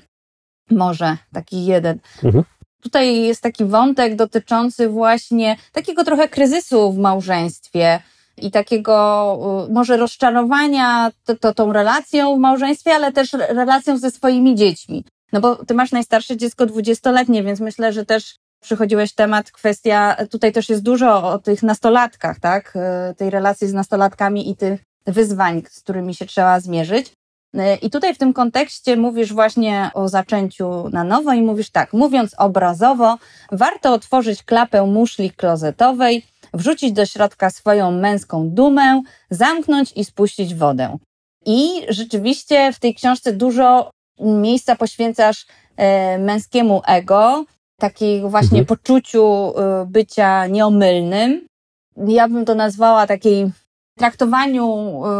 może 0.70 1.16
taki 1.32 1.66
jeden. 1.66 1.98
Mhm. 2.24 2.44
Tutaj 2.80 3.22
jest 3.22 3.42
taki 3.42 3.64
wątek 3.64 4.16
dotyczący 4.16 4.88
właśnie 4.88 5.56
takiego 5.72 6.04
trochę 6.04 6.28
kryzysu 6.28 6.92
w 6.92 6.98
małżeństwie 6.98 8.02
i 8.36 8.50
takiego 8.50 9.66
może 9.70 9.96
rozczarowania 9.96 11.10
to, 11.24 11.36
to, 11.36 11.54
tą 11.54 11.72
relacją 11.72 12.36
w 12.36 12.38
małżeństwie, 12.38 12.92
ale 12.94 13.12
też 13.12 13.32
relacją 13.32 13.98
ze 13.98 14.10
swoimi 14.10 14.54
dziećmi. 14.54 15.04
No 15.32 15.40
bo 15.40 15.64
ty 15.64 15.74
masz 15.74 15.92
najstarsze 15.92 16.36
dziecko 16.36 16.66
dwudziestoletnie, 16.66 17.42
więc 17.42 17.60
myślę, 17.60 17.92
że 17.92 18.06
też 18.06 18.36
przychodziłeś 18.62 19.12
temat, 19.12 19.50
kwestia, 19.50 20.16
tutaj 20.30 20.52
też 20.52 20.68
jest 20.68 20.82
dużo 20.82 21.30
o 21.30 21.38
tych 21.38 21.62
nastolatkach, 21.62 22.40
tak? 22.40 22.74
Y, 23.10 23.14
tej 23.14 23.30
relacji 23.30 23.68
z 23.68 23.72
nastolatkami 23.72 24.50
i 24.50 24.56
tych 24.56 24.80
wyzwań, 25.06 25.62
z 25.70 25.80
którymi 25.80 26.14
się 26.14 26.26
trzeba 26.26 26.60
zmierzyć. 26.60 27.12
Y, 27.54 27.60
I 27.82 27.90
tutaj 27.90 28.14
w 28.14 28.18
tym 28.18 28.32
kontekście 28.32 28.96
mówisz 28.96 29.32
właśnie 29.32 29.90
o 29.94 30.08
zaczęciu 30.08 30.88
na 30.88 31.04
nowo 31.04 31.32
i 31.32 31.42
mówisz 31.42 31.70
tak, 31.70 31.92
mówiąc 31.92 32.34
obrazowo, 32.38 33.18
warto 33.52 33.92
otworzyć 33.94 34.42
klapę 34.42 34.86
muszli 34.86 35.30
klozetowej, 35.30 36.26
wrzucić 36.54 36.92
do 36.92 37.06
środka 37.06 37.50
swoją 37.50 37.90
męską 37.90 38.50
dumę, 38.50 39.02
zamknąć 39.30 39.92
i 39.96 40.04
spuścić 40.04 40.54
wodę. 40.54 40.98
I 41.46 41.70
rzeczywiście 41.88 42.72
w 42.72 42.78
tej 42.78 42.94
książce 42.94 43.32
dużo 43.32 43.90
miejsca 44.20 44.76
poświęcasz 44.76 45.46
e, 45.76 46.18
męskiemu 46.18 46.82
ego, 46.86 47.44
takiego 47.80 48.28
właśnie 48.28 48.58
mhm. 48.58 48.66
poczuciu 48.66 49.24
e, 49.24 49.86
bycia 49.86 50.46
nieomylnym. 50.46 51.46
Ja 51.96 52.28
bym 52.28 52.44
to 52.44 52.54
nazwała 52.54 53.06
takiej 53.06 53.50
traktowaniu, 53.98 54.66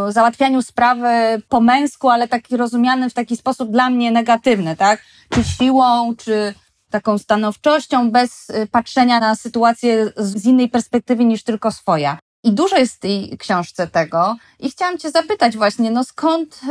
e, 0.07 0.11
załatwianiu 0.11 0.61
sprawy 0.61 1.41
po 1.49 1.61
męsku, 1.61 2.09
ale 2.09 2.27
taki 2.27 2.57
rozumiany 2.57 3.09
w 3.09 3.13
taki 3.13 3.37
sposób 3.37 3.71
dla 3.71 3.89
mnie 3.89 4.11
negatywny, 4.11 4.75
tak? 4.75 5.01
Czy 5.29 5.43
siłą, 5.43 6.15
czy 6.15 6.53
taką 6.93 7.17
stanowczością, 7.17 8.11
bez 8.11 8.47
patrzenia 8.71 9.19
na 9.19 9.35
sytuację 9.35 10.11
z 10.17 10.45
innej 10.45 10.69
perspektywy 10.69 11.25
niż 11.25 11.43
tylko 11.43 11.71
swoja. 11.71 12.17
I 12.43 12.51
dużo 12.51 12.77
jest 12.77 12.95
w 12.95 12.99
tej 12.99 13.37
książce 13.37 13.87
tego. 13.87 14.35
I 14.59 14.71
chciałam 14.71 14.97
Cię 14.97 15.11
zapytać 15.11 15.57
właśnie, 15.57 15.91
no 15.91 16.03
skąd 16.03 16.61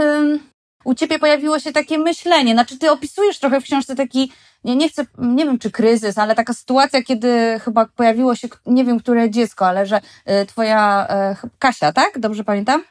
u 0.85 0.95
ciebie 0.95 1.19
pojawiło 1.19 1.59
się 1.59 1.73
takie 1.73 1.99
myślenie? 1.99 2.53
Znaczy, 2.53 2.79
ty 2.79 2.91
opisujesz 2.91 3.39
trochę 3.39 3.61
w 3.61 3.65
książce 3.65 3.97
taki, 3.97 4.33
nie, 4.65 4.77
nie 4.77 4.89
chcę, 4.89 5.07
nie 5.19 5.45
wiem 5.45 5.59
czy 5.59 5.71
kryzys, 5.71 6.19
ale 6.19 6.35
taka 6.35 6.53
sytuacja, 6.55 7.03
kiedy 7.03 7.61
chyba 7.65 7.87
pojawiło 7.87 8.35
się, 8.35 8.49
nie 8.67 8.85
wiem 8.85 9.01
które 9.01 9.31
dziecko, 9.31 9.67
ale 9.67 9.87
że 9.87 10.01
y, 10.43 10.47
twoja 10.47 11.09
y, 11.45 11.49
Kasia, 11.59 11.93
tak? 11.93 12.19
Dobrze 12.19 12.45
pamiętam? 12.45 12.83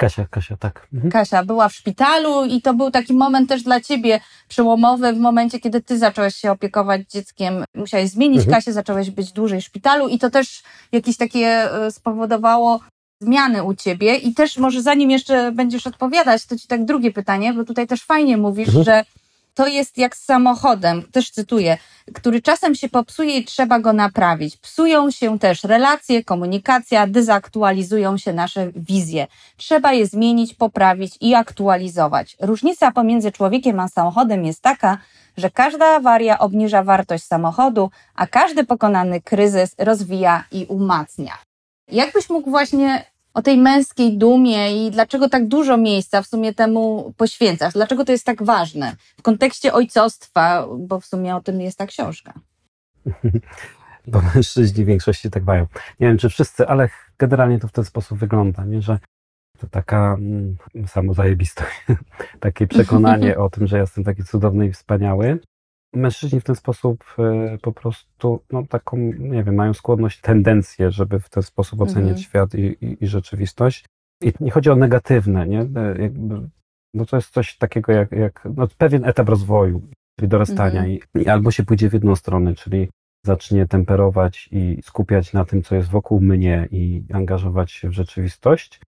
Kasia, 0.00 0.26
Kasia, 0.30 0.56
tak. 0.56 0.88
Mhm. 0.92 1.10
Kasia 1.10 1.44
była 1.44 1.68
w 1.68 1.74
szpitalu 1.74 2.44
i 2.44 2.62
to 2.62 2.74
był 2.74 2.90
taki 2.90 3.14
moment 3.14 3.48
też 3.48 3.62
dla 3.62 3.80
ciebie 3.80 4.20
przełomowy 4.48 5.12
w 5.12 5.18
momencie, 5.18 5.60
kiedy 5.60 5.82
ty 5.82 5.98
zacząłeś 5.98 6.34
się 6.34 6.50
opiekować 6.50 7.00
dzieckiem. 7.10 7.64
Musiałeś 7.74 8.10
zmienić 8.10 8.38
mhm. 8.38 8.54
Kasię, 8.54 8.72
zacząłeś 8.72 9.10
być 9.10 9.32
dłużej 9.32 9.60
w 9.60 9.64
szpitalu 9.64 10.08
i 10.08 10.18
to 10.18 10.30
też 10.30 10.62
jakieś 10.92 11.16
takie 11.16 11.68
spowodowało 11.90 12.80
zmiany 13.22 13.62
u 13.62 13.74
ciebie 13.74 14.16
i 14.16 14.34
też 14.34 14.58
może 14.58 14.82
zanim 14.82 15.10
jeszcze 15.10 15.52
będziesz 15.52 15.86
odpowiadać, 15.86 16.46
to 16.46 16.56
ci 16.56 16.66
tak 16.66 16.84
drugie 16.84 17.12
pytanie, 17.12 17.52
bo 17.52 17.64
tutaj 17.64 17.86
też 17.86 18.04
fajnie 18.04 18.36
mówisz, 18.36 18.68
mhm. 18.68 18.84
że 18.84 19.04
to 19.54 19.66
jest 19.66 19.98
jak 19.98 20.16
z 20.16 20.24
samochodem, 20.24 21.02
też 21.02 21.30
cytuję, 21.30 21.78
który 22.14 22.42
czasem 22.42 22.74
się 22.74 22.88
popsuje 22.88 23.36
i 23.36 23.44
trzeba 23.44 23.80
go 23.80 23.92
naprawić. 23.92 24.56
Psują 24.56 25.10
się 25.10 25.38
też 25.38 25.64
relacje, 25.64 26.24
komunikacja, 26.24 27.06
dezaktualizują 27.06 28.18
się 28.18 28.32
nasze 28.32 28.72
wizje. 28.76 29.26
Trzeba 29.56 29.92
je 29.92 30.06
zmienić, 30.06 30.54
poprawić 30.54 31.16
i 31.20 31.34
aktualizować. 31.34 32.36
Różnica 32.40 32.92
pomiędzy 32.92 33.32
człowiekiem 33.32 33.80
a 33.80 33.88
samochodem 33.88 34.44
jest 34.44 34.62
taka, 34.62 34.98
że 35.36 35.50
każda 35.50 35.86
awaria 35.86 36.38
obniża 36.38 36.82
wartość 36.82 37.24
samochodu, 37.24 37.90
a 38.14 38.26
każdy 38.26 38.64
pokonany 38.64 39.20
kryzys 39.20 39.74
rozwija 39.78 40.44
i 40.52 40.66
umacnia. 40.68 41.38
Jakbyś 41.88 42.30
mógł 42.30 42.50
właśnie 42.50 43.04
o 43.34 43.42
tej 43.42 43.58
męskiej 43.58 44.18
dumie 44.18 44.86
i 44.86 44.90
dlaczego 44.90 45.28
tak 45.28 45.48
dużo 45.48 45.76
miejsca 45.76 46.22
w 46.22 46.26
sumie 46.26 46.54
temu 46.54 47.14
poświęcasz? 47.16 47.72
Dlaczego 47.72 48.04
to 48.04 48.12
jest 48.12 48.26
tak 48.26 48.42
ważne 48.42 48.96
w 49.18 49.22
kontekście 49.22 49.72
ojcostwa, 49.72 50.66
bo 50.78 51.00
w 51.00 51.06
sumie 51.06 51.36
o 51.36 51.40
tym 51.40 51.60
jest 51.60 51.78
ta 51.78 51.86
książka? 51.86 52.32
Bo 54.06 54.22
mężczyźni 54.34 54.84
w 54.84 54.86
większości 54.86 55.30
tak 55.30 55.44
mają. 55.44 55.66
Nie 56.00 56.08
wiem, 56.08 56.18
czy 56.18 56.28
wszyscy, 56.28 56.68
ale 56.68 56.88
generalnie 57.18 57.58
to 57.58 57.68
w 57.68 57.72
ten 57.72 57.84
sposób 57.84 58.18
wygląda, 58.18 58.64
nie? 58.64 58.82
że 58.82 58.98
to 59.58 59.66
taka 59.66 60.16
mm, 60.18 60.56
samozajebistość, 60.86 61.86
takie 62.40 62.66
przekonanie 62.66 63.38
o 63.44 63.50
tym, 63.50 63.66
że 63.66 63.78
jestem 63.78 64.04
taki 64.04 64.24
cudowny 64.24 64.66
i 64.66 64.72
wspaniały, 64.72 65.38
mężczyźni 65.94 66.40
w 66.40 66.44
ten 66.44 66.56
sposób 66.56 67.04
e, 67.18 67.58
po 67.62 67.72
prostu, 67.72 68.40
no 68.52 68.66
taką, 68.66 68.96
nie 69.18 69.44
wiem, 69.44 69.54
mają 69.54 69.74
skłonność, 69.74 70.20
tendencję, 70.20 70.90
żeby 70.90 71.20
w 71.20 71.28
ten 71.28 71.42
sposób 71.42 71.80
oceniać 71.80 72.18
mhm. 72.18 72.18
świat 72.18 72.54
i, 72.54 72.60
i, 72.60 73.04
i, 73.04 73.06
rzeczywistość. 73.06 73.86
I 74.22 74.32
nie 74.40 74.50
chodzi 74.50 74.70
o 74.70 74.76
negatywne, 74.76 75.46
nie? 75.46 75.60
E, 75.60 76.02
jakby, 76.02 76.48
no 76.94 77.06
to 77.06 77.16
jest 77.16 77.30
coś 77.30 77.56
takiego 77.56 77.92
jak, 77.92 78.12
jak 78.12 78.48
no 78.56 78.68
pewien 78.78 79.04
etap 79.04 79.28
rozwoju, 79.28 79.82
czyli 80.18 80.28
dorastania 80.28 80.80
mhm. 80.80 80.90
i, 80.90 81.22
i 81.22 81.28
albo 81.28 81.50
się 81.50 81.64
pójdzie 81.64 81.90
w 81.90 81.92
jedną 81.92 82.16
stronę, 82.16 82.54
czyli 82.54 82.88
zacznie 83.26 83.66
temperować 83.66 84.48
i 84.52 84.80
skupiać 84.82 85.32
na 85.32 85.44
tym, 85.44 85.62
co 85.62 85.74
jest 85.74 85.88
wokół 85.88 86.20
mnie 86.20 86.68
i 86.70 87.04
angażować 87.12 87.72
się 87.72 87.88
w 87.88 87.92
rzeczywistość, 87.92 88.80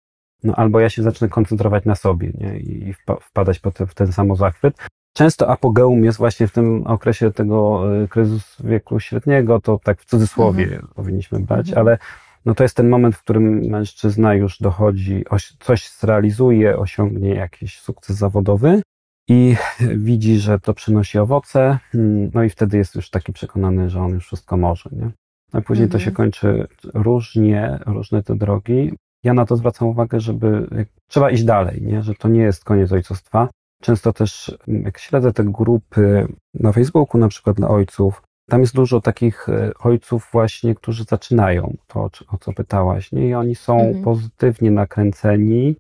no 0.43 0.55
albo 0.55 0.81
ja 0.81 0.89
się 0.89 1.03
zacznę 1.03 1.29
koncentrować 1.29 1.85
na 1.85 1.95
sobie 1.95 2.33
nie? 2.35 2.59
i 2.59 2.95
wpadać 3.21 3.59
po 3.59 3.71
te, 3.71 3.87
w 3.87 3.95
ten 3.95 4.13
samozachwyt, 4.13 4.87
Często 5.13 5.49
apogeum 5.49 6.05
jest 6.05 6.19
właśnie 6.19 6.47
w 6.47 6.53
tym 6.53 6.87
okresie 6.87 7.33
tego 7.33 7.85
e, 8.03 8.09
kryzysu 8.09 8.67
wieku 8.67 9.01
średniego, 9.01 9.61
to 9.61 9.79
tak 9.85 10.01
w 10.01 10.05
cudzysłowie 10.05 10.65
mhm. 10.65 10.89
powinniśmy 10.95 11.41
brać, 11.41 11.69
mhm. 11.69 11.87
ale 11.87 11.99
no 12.45 12.55
to 12.55 12.63
jest 12.63 12.77
ten 12.77 12.89
moment, 12.89 13.17
w 13.17 13.23
którym 13.23 13.61
mężczyzna 13.61 14.35
już 14.35 14.59
dochodzi, 14.59 15.25
coś 15.61 15.91
zrealizuje, 15.91 16.79
osiągnie 16.79 17.35
jakiś 17.35 17.81
sukces 17.81 18.17
zawodowy 18.17 18.83
i 19.29 19.57
widzi, 20.09 20.39
że 20.39 20.61
to 20.61 20.75
przynosi 20.75 21.19
owoce, 21.19 21.79
hmm, 21.93 22.31
no 22.35 22.43
i 22.43 22.51
wtedy 22.51 22.77
jest 22.77 22.95
już 22.95 23.11
taki 23.11 23.33
przekonany, 23.33 23.91
że 23.91 24.01
on 24.01 24.11
już 24.11 24.27
wszystko 24.27 24.57
może, 24.57 24.91
nie? 24.93 25.11
No 25.53 25.61
i 25.61 25.63
później 25.63 25.85
mhm. 25.85 25.93
to 25.93 26.05
się 26.05 26.11
mhm. 26.11 26.17
kończy 26.17 26.67
różnie, 26.95 27.79
różne 27.87 28.23
te 28.23 28.37
drogi. 28.37 28.93
Ja 29.25 29.35
na 29.35 29.47
to 29.47 29.57
zwracam 29.57 29.89
uwagę, 29.89 30.21
żeby 30.21 30.67
trzeba 31.09 31.31
iść 31.31 31.45
dalej, 31.45 31.83
nie? 31.83 32.03
że 32.03 32.15
to 32.15 32.29
nie 32.29 32.41
jest 32.41 32.65
koniec 32.65 32.93
ojcostwa, 32.93 33.49
Często 33.81 34.13
też, 34.13 34.59
jak 34.67 34.99
śledzę 34.99 35.33
te 35.33 35.45
grupy 35.45 36.27
na 36.55 36.73
Facebooku, 36.73 37.21
na 37.21 37.29
przykład 37.29 37.57
dla 37.57 37.69
ojców, 37.69 38.23
tam 38.51 38.61
jest 38.61 38.75
dużo 38.75 39.01
takich 39.01 39.49
e, 39.49 39.71
ojców 39.79 40.29
właśnie, 40.33 40.75
którzy 40.75 41.05
zaczynają 41.05 41.77
to, 41.87 42.11
o 42.29 42.39
co 42.41 42.53
pytałaś, 42.53 43.13
nie? 43.13 43.29
I 43.29 43.35
oni 43.35 43.55
są 43.55 43.81
mhm. 43.81 44.05
pozytywnie 44.05 44.71
nakręceni, 44.71 45.77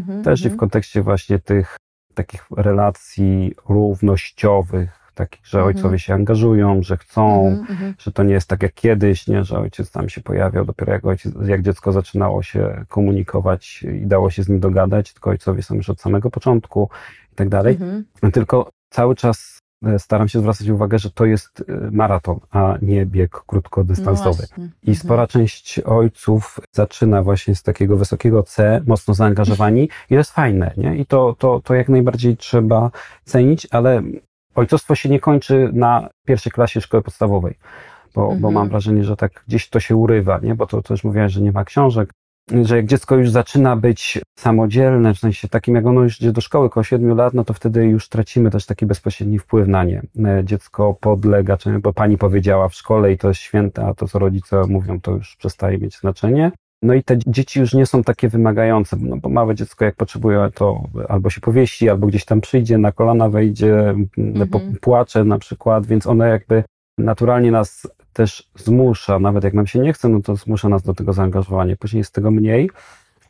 mhm, 0.00 0.22
też 0.22 0.40
i 0.40 0.42
w 0.42 0.46
mhm. 0.46 0.58
kontekście 0.58 1.02
właśnie 1.02 1.38
tych 1.38 1.76
takich 2.14 2.46
relacji 2.56 3.54
równościowych, 3.68 5.02
takich, 5.14 5.46
że 5.46 5.64
ojcowie 5.64 5.84
mhm. 5.84 5.98
się 5.98 6.14
angażują, 6.14 6.82
że 6.82 6.96
chcą, 6.96 7.48
mhm, 7.48 7.70
mhm, 7.70 7.94
że 7.98 8.12
to 8.12 8.22
nie 8.22 8.34
jest 8.34 8.48
tak 8.48 8.62
jak 8.62 8.74
kiedyś, 8.74 9.26
nie, 9.26 9.44
że 9.44 9.58
ojciec 9.58 9.90
tam 9.90 10.08
się 10.08 10.20
pojawiał 10.20 10.64
dopiero 10.64 10.92
jak, 10.92 11.04
ojciec, 11.04 11.32
jak 11.46 11.62
dziecko 11.62 11.92
zaczynało 11.92 12.42
się 12.42 12.84
komunikować 12.88 13.82
i 13.82 14.06
dało 14.06 14.30
się 14.30 14.42
z 14.42 14.48
nim 14.48 14.60
dogadać, 14.60 15.12
tylko 15.12 15.30
ojcowie 15.30 15.62
są 15.62 15.74
już 15.74 15.90
od 15.90 16.00
samego 16.00 16.30
początku 16.30 16.90
i 17.32 17.34
tak 17.34 17.48
dalej. 17.48 17.78
Tylko 18.32 18.70
cały 18.90 19.14
czas 19.14 19.58
e, 19.84 19.98
staram 19.98 20.28
się 20.28 20.40
zwracać 20.40 20.68
uwagę, 20.68 20.98
że 20.98 21.10
to 21.10 21.24
jest 21.24 21.64
e, 21.68 21.90
maraton, 21.90 22.40
a 22.50 22.78
nie 22.82 23.06
bieg 23.06 23.30
krótkodystansowy. 23.30 24.46
No 24.58 24.64
I 24.82 24.94
spora 24.94 25.26
część 25.26 25.80
ojców 25.80 26.60
zaczyna 26.72 27.22
właśnie 27.22 27.54
z 27.54 27.62
takiego 27.62 27.96
wysokiego 27.96 28.42
C, 28.42 28.80
mocno 28.86 29.14
zaangażowani 29.14 29.84
i 29.84 30.08
to 30.08 30.14
jest 30.14 30.32
fajne, 30.32 30.74
nie? 30.76 30.96
I 30.96 31.06
to, 31.06 31.36
to, 31.38 31.60
to 31.64 31.74
jak 31.74 31.88
najbardziej 31.88 32.36
trzeba 32.36 32.90
cenić, 33.24 33.66
ale 33.70 34.02
ojcostwo 34.54 34.94
się 34.94 35.08
nie 35.08 35.20
kończy 35.20 35.70
na 35.72 36.08
pierwszej 36.26 36.52
klasie 36.52 36.80
szkoły 36.80 37.02
podstawowej, 37.02 37.58
bo, 38.14 38.22
mhm. 38.22 38.40
bo 38.40 38.50
mam 38.50 38.68
wrażenie, 38.68 39.04
że 39.04 39.16
tak 39.16 39.44
gdzieś 39.48 39.68
to 39.68 39.80
się 39.80 39.96
urywa, 39.96 40.38
nie? 40.42 40.54
bo 40.54 40.66
to 40.66 40.82
też 40.82 41.04
mówiłaś, 41.04 41.32
że 41.32 41.40
nie 41.40 41.52
ma 41.52 41.64
książek. 41.64 42.10
Że 42.62 42.76
jak 42.76 42.86
dziecko 42.86 43.16
już 43.16 43.30
zaczyna 43.30 43.76
być 43.76 44.20
samodzielne, 44.38 45.14
w 45.14 45.18
sensie 45.18 45.48
takim 45.48 45.74
jak 45.74 45.86
ono 45.86 46.02
już 46.02 46.20
idzie 46.20 46.32
do 46.32 46.40
szkoły 46.40 46.66
około 46.66 46.84
7 46.84 47.16
lat, 47.16 47.34
no 47.34 47.44
to 47.44 47.54
wtedy 47.54 47.84
już 47.86 48.08
tracimy 48.08 48.50
też 48.50 48.66
taki 48.66 48.86
bezpośredni 48.86 49.38
wpływ 49.38 49.68
na 49.68 49.84
nie. 49.84 50.02
E, 50.24 50.44
dziecko 50.44 50.94
podlega, 51.00 51.56
bo 51.82 51.92
pani 51.92 52.18
powiedziała 52.18 52.68
w 52.68 52.74
szkole 52.74 53.12
i 53.12 53.18
to 53.18 53.28
jest 53.28 53.40
święte, 53.40 53.86
a 53.86 53.94
to 53.94 54.08
co 54.08 54.18
rodzice 54.18 54.62
mówią, 54.68 55.00
to 55.00 55.10
już 55.10 55.36
przestaje 55.36 55.78
mieć 55.78 55.98
znaczenie. 55.98 56.52
No 56.82 56.94
i 56.94 57.02
te 57.02 57.18
dzieci 57.26 57.60
już 57.60 57.74
nie 57.74 57.86
są 57.86 58.02
takie 58.02 58.28
wymagające, 58.28 58.96
no 59.00 59.16
bo 59.16 59.28
małe 59.28 59.54
dziecko 59.54 59.84
jak 59.84 59.96
potrzebuje, 59.96 60.48
to 60.54 60.82
albo 61.08 61.30
się 61.30 61.40
powiesi, 61.40 61.90
albo 61.90 62.06
gdzieś 62.06 62.24
tam 62.24 62.40
przyjdzie, 62.40 62.78
na 62.78 62.92
kolana 62.92 63.28
wejdzie, 63.28 63.94
mhm. 64.18 64.76
płacze 64.80 65.24
na 65.24 65.38
przykład, 65.38 65.86
więc 65.86 66.06
one 66.06 66.28
jakby 66.28 66.64
naturalnie 66.98 67.50
nas 67.50 67.86
też 68.12 68.50
zmusza, 68.56 69.18
nawet 69.18 69.44
jak 69.44 69.54
nam 69.54 69.66
się 69.66 69.78
nie 69.78 69.92
chce, 69.92 70.08
no 70.08 70.20
to 70.20 70.36
zmusza 70.36 70.68
nas 70.68 70.82
do 70.82 70.94
tego 70.94 71.12
zaangażowania. 71.12 71.76
Później 71.76 71.98
jest 71.98 72.14
tego 72.14 72.30
mniej. 72.30 72.70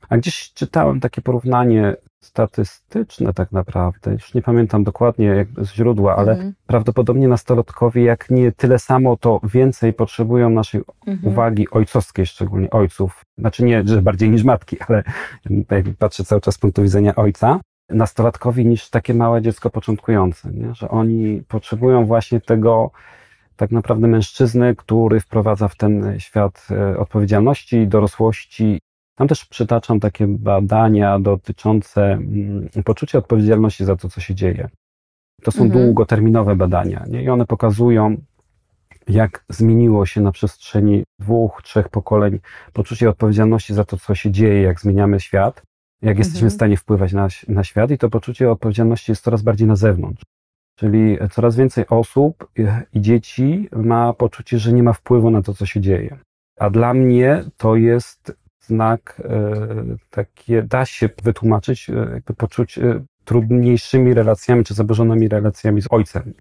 A 0.08 0.16
gdzieś 0.16 0.52
czytałem 0.52 1.00
takie 1.00 1.22
porównanie 1.22 1.96
statystyczne 2.22 3.32
tak 3.32 3.52
naprawdę, 3.52 4.12
już 4.12 4.34
nie 4.34 4.42
pamiętam 4.42 4.84
dokładnie 4.84 5.26
jak 5.26 5.48
źródła, 5.64 6.16
ale 6.16 6.32
mhm. 6.32 6.54
prawdopodobnie 6.66 7.28
nastolatkowie 7.28 8.04
jak 8.04 8.30
nie 8.30 8.52
tyle 8.52 8.78
samo, 8.78 9.16
to 9.16 9.40
więcej 9.44 9.92
potrzebują 9.92 10.50
naszej 10.50 10.82
mhm. 11.06 11.32
uwagi 11.32 11.70
ojcowskiej, 11.70 12.26
szczególnie 12.26 12.70
ojców. 12.70 13.24
Znaczy 13.38 13.64
nie, 13.64 13.82
że 13.86 14.02
bardziej 14.02 14.30
niż 14.30 14.44
matki, 14.44 14.76
ale 14.88 15.02
patrzę 15.98 16.24
cały 16.24 16.40
czas 16.40 16.54
z 16.54 16.58
punktu 16.58 16.82
widzenia 16.82 17.14
ojca. 17.14 17.60
Nastolatkowi 17.90 18.66
niż 18.66 18.90
takie 18.90 19.14
małe 19.14 19.42
dziecko 19.42 19.70
początkujące, 19.70 20.50
nie? 20.50 20.74
że 20.74 20.88
oni 20.88 21.42
potrzebują 21.48 22.06
właśnie 22.06 22.40
tego 22.40 22.90
tak 23.62 23.70
naprawdę 23.70 24.08
mężczyzny, 24.08 24.76
który 24.76 25.20
wprowadza 25.20 25.68
w 25.68 25.76
ten 25.76 26.20
świat 26.20 26.68
e, 26.70 26.98
odpowiedzialności, 26.98 27.86
dorosłości. 27.86 28.80
Tam 29.16 29.28
też 29.28 29.44
przytaczam 29.44 30.00
takie 30.00 30.26
badania 30.26 31.18
dotyczące 31.18 32.12
mm, 32.12 32.68
poczucia 32.84 33.18
odpowiedzialności 33.18 33.84
za 33.84 33.96
to, 33.96 34.08
co 34.08 34.20
się 34.20 34.34
dzieje. 34.34 34.68
To 35.42 35.50
są 35.50 35.64
mhm. 35.64 35.84
długoterminowe 35.84 36.56
badania 36.56 37.04
nie? 37.08 37.22
i 37.22 37.28
one 37.28 37.46
pokazują, 37.46 38.16
jak 39.08 39.44
zmieniło 39.48 40.06
się 40.06 40.20
na 40.20 40.32
przestrzeni 40.32 41.04
dwóch, 41.18 41.62
trzech 41.62 41.88
pokoleń 41.88 42.38
poczucie 42.72 43.08
odpowiedzialności 43.08 43.74
za 43.74 43.84
to, 43.84 43.96
co 43.96 44.14
się 44.14 44.30
dzieje, 44.30 44.62
jak 44.62 44.80
zmieniamy 44.80 45.20
świat, 45.20 45.62
jak 46.02 46.18
jesteśmy 46.18 46.50
w 46.50 46.52
mhm. 46.52 46.58
stanie 46.58 46.76
wpływać 46.76 47.12
na, 47.12 47.28
na 47.48 47.64
świat, 47.64 47.90
i 47.90 47.98
to 47.98 48.10
poczucie 48.10 48.50
odpowiedzialności 48.50 49.12
jest 49.12 49.24
coraz 49.24 49.42
bardziej 49.42 49.68
na 49.68 49.76
zewnątrz. 49.76 50.22
Czyli 50.82 51.18
coraz 51.30 51.56
więcej 51.56 51.84
osób 51.88 52.48
i 52.94 53.00
dzieci 53.00 53.68
ma 53.76 54.12
poczucie, 54.12 54.58
że 54.58 54.72
nie 54.72 54.82
ma 54.82 54.92
wpływu 54.92 55.30
na 55.30 55.42
to, 55.42 55.54
co 55.54 55.66
się 55.66 55.80
dzieje. 55.80 56.18
A 56.58 56.70
dla 56.70 56.94
mnie 56.94 57.44
to 57.56 57.76
jest 57.76 58.36
znak 58.60 59.22
e, 59.24 59.96
takie, 60.10 60.62
da 60.62 60.84
się 60.84 61.08
wytłumaczyć, 61.22 61.90
e, 61.90 61.92
jakby 61.92 62.34
poczuć 62.34 62.78
e, 62.78 63.04
trudniejszymi 63.24 64.14
relacjami 64.14 64.64
czy 64.64 64.74
zaburzonymi 64.74 65.28
relacjami 65.28 65.82
z 65.82 65.86
ojcem. 65.90 66.34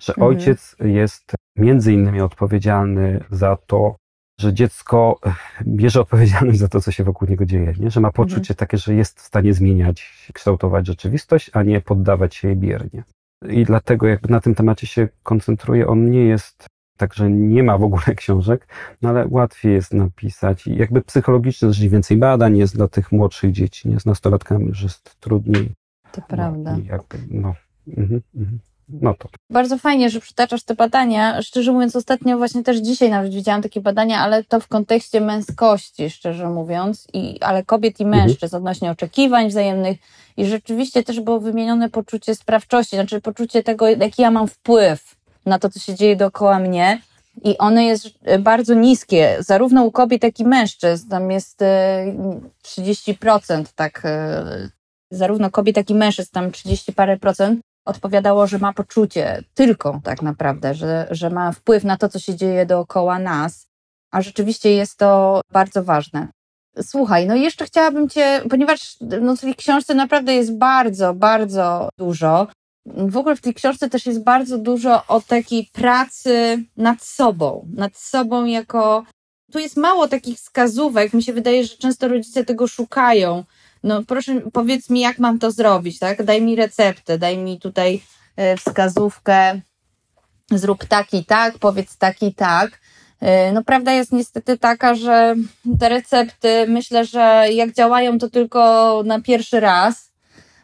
Że 0.00 0.12
mhm. 0.12 0.28
ojciec 0.28 0.76
jest 0.80 1.34
między 1.56 1.92
innymi 1.92 2.20
odpowiedzialny 2.20 3.24
za 3.30 3.56
to, 3.66 3.96
że 4.40 4.54
dziecko 4.54 5.20
bierze 5.66 6.00
odpowiedzialność 6.00 6.58
za 6.58 6.68
to, 6.68 6.80
co 6.80 6.90
się 6.92 7.04
wokół 7.04 7.28
niego 7.28 7.46
dzieje, 7.46 7.72
nie? 7.78 7.90
że 7.90 8.00
ma 8.00 8.12
poczucie 8.12 8.40
mhm. 8.40 8.56
takie, 8.56 8.78
że 8.78 8.94
jest 8.94 9.20
w 9.20 9.24
stanie 9.24 9.54
zmieniać, 9.54 10.28
kształtować 10.32 10.86
rzeczywistość, 10.86 11.50
a 11.52 11.62
nie 11.62 11.80
poddawać 11.80 12.34
się 12.34 12.48
jej 12.48 12.56
biernie 12.56 13.04
i 13.50 13.64
dlatego 13.64 14.06
jakby 14.06 14.28
na 14.28 14.40
tym 14.40 14.54
temacie 14.54 14.86
się 14.86 15.08
koncentruję. 15.22 15.86
On 15.86 16.10
nie 16.10 16.24
jest 16.24 16.66
tak, 16.96 17.14
że 17.14 17.30
nie 17.30 17.62
ma 17.62 17.78
w 17.78 17.82
ogóle 17.82 18.14
książek, 18.16 18.68
no 19.02 19.08
ale 19.08 19.26
łatwiej 19.30 19.72
jest 19.72 19.94
napisać 19.94 20.66
i 20.66 20.76
jakby 20.76 21.02
psychologicznie 21.02 21.68
też 21.68 21.88
więcej 21.88 22.16
badań 22.16 22.58
jest 22.58 22.76
dla 22.76 22.88
tych 22.88 23.12
młodszych 23.12 23.52
dzieci, 23.52 23.88
nie 23.88 24.00
z 24.00 24.06
nastolatkami 24.06 24.66
już 24.66 24.82
jest 24.82 25.20
trudniej. 25.20 25.72
To 26.12 26.20
no, 26.20 26.26
prawda. 26.28 26.76
Jakby, 26.84 27.18
no, 27.30 27.54
mhm, 27.88 28.20
mhm. 28.36 28.58
No 28.88 29.14
to. 29.14 29.28
Bardzo 29.50 29.78
fajnie, 29.78 30.10
że 30.10 30.20
przytaczasz 30.20 30.62
te 30.62 30.74
badania. 30.74 31.42
Szczerze 31.42 31.72
mówiąc, 31.72 31.96
ostatnio 31.96 32.38
właśnie 32.38 32.62
też 32.62 32.76
dzisiaj 32.76 33.10
nawet 33.10 33.34
widziałam 33.34 33.62
takie 33.62 33.80
badania, 33.80 34.20
ale 34.20 34.44
to 34.44 34.60
w 34.60 34.68
kontekście 34.68 35.20
męskości, 35.20 36.10
szczerze 36.10 36.48
mówiąc, 36.50 37.06
i, 37.12 37.40
ale 37.40 37.64
kobiet 37.64 38.00
i 38.00 38.04
mhm. 38.04 38.22
mężczyzn 38.22 38.56
mhm. 38.56 38.62
odnośnie 38.62 38.90
oczekiwań 38.90 39.48
wzajemnych. 39.48 39.98
I 40.36 40.46
rzeczywiście 40.46 41.02
też 41.02 41.20
było 41.20 41.40
wymienione 41.40 41.90
poczucie 41.90 42.34
sprawczości, 42.34 42.96
znaczy 42.96 43.20
poczucie 43.20 43.62
tego, 43.62 43.88
jaki 43.88 44.22
ja 44.22 44.30
mam 44.30 44.48
wpływ 44.48 45.16
na 45.46 45.58
to, 45.58 45.70
co 45.70 45.80
się 45.80 45.94
dzieje 45.94 46.16
dookoła 46.16 46.58
mnie. 46.58 47.00
I 47.44 47.58
ono 47.58 47.80
jest 47.80 48.08
bardzo 48.38 48.74
niskie, 48.74 49.36
zarówno 49.38 49.84
u 49.84 49.90
kobiet, 49.90 50.22
jak 50.22 50.40
i 50.40 50.44
mężczyzn. 50.44 51.08
Tam 51.08 51.30
jest 51.30 51.60
30%, 52.62 53.60
e, 53.60 53.64
tak, 53.74 54.02
e, 54.04 54.68
zarówno 55.10 55.50
kobiet, 55.50 55.76
jak 55.76 55.90
i 55.90 55.94
mężczyzn, 55.94 56.30
tam 56.32 56.52
30 56.52 56.92
parę 56.92 57.16
procent 57.16 57.60
odpowiadało, 57.86 58.46
że 58.46 58.58
ma 58.58 58.72
poczucie 58.72 59.42
tylko 59.54 60.00
tak 60.04 60.22
naprawdę, 60.22 60.74
że, 60.74 61.08
że 61.10 61.30
ma 61.30 61.52
wpływ 61.52 61.84
na 61.84 61.96
to, 61.96 62.08
co 62.08 62.18
się 62.18 62.34
dzieje 62.34 62.66
dookoła 62.66 63.18
nas, 63.18 63.66
a 64.10 64.22
rzeczywiście 64.22 64.72
jest 64.72 64.96
to 64.96 65.40
bardzo 65.52 65.84
ważne. 65.84 66.28
Słuchaj, 66.82 67.26
no 67.26 67.34
jeszcze 67.34 67.64
chciałabym 67.64 68.08
Cię, 68.08 68.42
ponieważ 68.50 68.96
no, 69.00 69.36
w 69.36 69.40
tej 69.40 69.54
książce 69.54 69.94
naprawdę 69.94 70.34
jest 70.34 70.58
bardzo, 70.58 71.14
bardzo 71.14 71.88
dużo. 71.98 72.46
W 72.86 73.16
ogóle 73.16 73.36
w 73.36 73.40
tej 73.40 73.54
książce 73.54 73.90
też 73.90 74.06
jest 74.06 74.24
bardzo 74.24 74.58
dużo 74.58 75.06
o 75.08 75.20
takiej 75.20 75.68
pracy 75.72 76.64
nad 76.76 77.02
sobą, 77.02 77.68
nad 77.74 77.96
sobą 77.96 78.44
jako. 78.44 79.04
Tu 79.52 79.58
jest 79.58 79.76
mało 79.76 80.08
takich 80.08 80.36
wskazówek. 80.36 81.12
Mi 81.12 81.22
się 81.22 81.32
wydaje, 81.32 81.64
że 81.64 81.76
często 81.76 82.08
rodzice 82.08 82.44
tego 82.44 82.66
szukają, 82.66 83.44
no 83.86 84.02
proszę 84.04 84.40
powiedz 84.52 84.90
mi, 84.90 85.00
jak 85.00 85.18
mam 85.18 85.38
to 85.38 85.50
zrobić, 85.50 85.98
tak? 85.98 86.24
Daj 86.24 86.42
mi 86.42 86.56
receptę, 86.56 87.18
daj 87.18 87.38
mi 87.38 87.60
tutaj 87.60 88.02
e, 88.36 88.56
wskazówkę, 88.56 89.60
zrób 90.50 90.84
tak 90.84 91.14
i 91.14 91.24
tak, 91.24 91.58
powiedz 91.58 91.96
tak 91.96 92.22
i 92.22 92.34
tak. 92.34 92.80
E, 93.20 93.52
no 93.52 93.64
prawda 93.64 93.92
jest 93.92 94.12
niestety 94.12 94.58
taka, 94.58 94.94
że 94.94 95.34
te 95.80 95.88
recepty 95.88 96.66
myślę, 96.68 97.04
że 97.04 97.46
jak 97.52 97.72
działają 97.72 98.18
to 98.18 98.30
tylko 98.30 99.02
na 99.04 99.20
pierwszy 99.20 99.60
raz, 99.60 100.12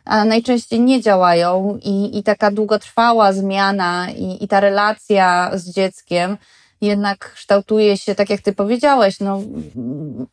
a 0.04 0.24
najczęściej 0.24 0.80
nie 0.80 1.00
działają 1.00 1.78
i, 1.82 2.18
i 2.18 2.22
taka 2.22 2.50
długotrwała 2.50 3.32
zmiana 3.32 4.10
i, 4.10 4.44
i 4.44 4.48
ta 4.48 4.60
relacja 4.60 5.50
z 5.54 5.70
dzieckiem 5.70 6.36
jednak 6.82 7.32
kształtuje 7.32 7.96
się, 7.96 8.14
tak 8.14 8.30
jak 8.30 8.40
ty 8.40 8.52
powiedziałeś, 8.52 9.20
no, 9.20 9.42